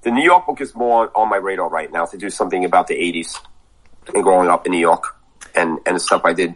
the 0.02 0.10
New 0.10 0.22
York 0.22 0.46
book 0.46 0.60
is 0.60 0.74
more 0.74 1.10
on 1.16 1.28
my 1.28 1.36
radar 1.36 1.68
right 1.68 1.90
now 1.90 2.04
to 2.06 2.16
do 2.16 2.30
something 2.30 2.64
about 2.64 2.86
the 2.86 2.94
80s 2.94 3.38
and 4.14 4.22
growing 4.22 4.48
up 4.48 4.66
in 4.66 4.72
New 4.72 4.78
York 4.78 5.16
and 5.54 5.78
and 5.86 5.96
the 5.96 6.00
stuff 6.00 6.22
I 6.24 6.32
did. 6.32 6.54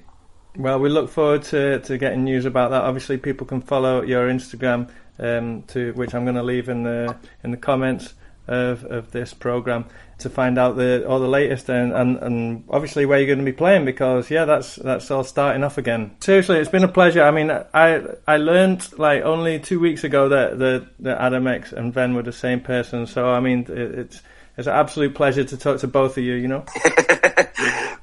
Well, 0.57 0.78
we 0.78 0.90
look 0.90 1.09
forward 1.09 1.45
to, 1.45 1.80
to 1.80 1.97
getting 1.97 2.24
news 2.24 2.45
about 2.45 2.70
that. 2.70 2.82
Obviously, 2.82 3.16
people 3.16 3.47
can 3.47 3.62
follow 3.62 4.03
your 4.03 4.28
Instagram, 4.28 4.90
um, 5.18 5.62
to 5.68 5.93
which 5.95 6.14
I'm 6.14 6.24
going 6.24 6.36
to 6.36 6.43
leave 6.43 6.68
in 6.68 6.82
the 6.82 7.16
in 7.43 7.51
the 7.51 7.57
comments 7.57 8.14
of, 8.47 8.84
of 8.84 9.12
this 9.12 9.32
program 9.32 9.86
to 10.22 10.30
find 10.30 10.58
out 10.58 10.76
the 10.76 11.06
all 11.06 11.20
the 11.20 11.28
latest 11.28 11.68
and, 11.68 11.92
and, 11.92 12.18
and 12.18 12.64
obviously 12.68 13.06
where 13.06 13.18
you're 13.18 13.26
going 13.26 13.38
to 13.38 13.44
be 13.44 13.52
playing 13.52 13.84
because 13.84 14.30
yeah 14.30 14.44
that's 14.44 14.76
that's 14.76 15.10
all 15.10 15.24
starting 15.24 15.62
off 15.62 15.78
again. 15.78 16.16
Seriously 16.20 16.58
it's 16.58 16.70
been 16.70 16.84
a 16.84 16.88
pleasure. 16.88 17.22
I 17.22 17.30
mean 17.30 17.50
I 17.50 18.02
I 18.26 18.36
learned 18.38 18.98
like 18.98 19.22
only 19.22 19.58
two 19.58 19.80
weeks 19.80 20.04
ago 20.04 20.28
that 20.28 20.58
the 20.58 20.88
that 21.00 21.20
Adam 21.20 21.46
X 21.46 21.72
and 21.72 21.92
Ven 21.92 22.14
were 22.14 22.22
the 22.22 22.32
same 22.32 22.60
person. 22.60 23.06
So 23.06 23.28
I 23.28 23.40
mean 23.40 23.60
it, 23.68 23.70
it's 23.70 24.22
it's 24.56 24.66
an 24.66 24.74
absolute 24.74 25.14
pleasure 25.14 25.44
to 25.44 25.56
talk 25.56 25.80
to 25.80 25.88
both 25.88 26.16
of 26.16 26.24
you 26.24 26.34
you 26.34 26.48
know? 26.48 26.64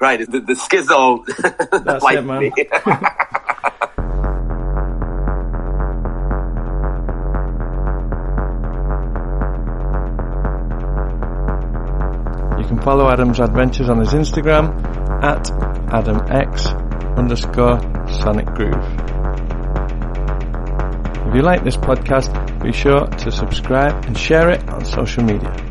Right 0.02 0.20
the, 0.20 0.40
the 0.40 0.54
schizo 0.54 1.26
that's 1.84 2.06
it 2.06 2.24
man 2.24 2.52
follow 12.90 13.08
Adam's 13.08 13.40
adventures 13.40 13.88
on 13.88 14.00
his 14.00 14.14
Instagram 14.14 14.66
at 15.24 15.44
AdamX 15.94 16.76
underscore 17.16 17.80
Sonic 18.10 18.48
Groove. 18.48 18.84
If 21.28 21.36
you 21.36 21.44
like 21.44 21.64
this 21.64 21.78
podcast, 21.78 22.34
be 22.64 22.72
sure 22.72 23.06
to 23.06 23.32
subscribe 23.32 24.06
and 24.06 24.18
share 24.18 24.50
it 24.50 24.68
on 24.68 24.84
social 24.86 25.24
media. 25.24 25.69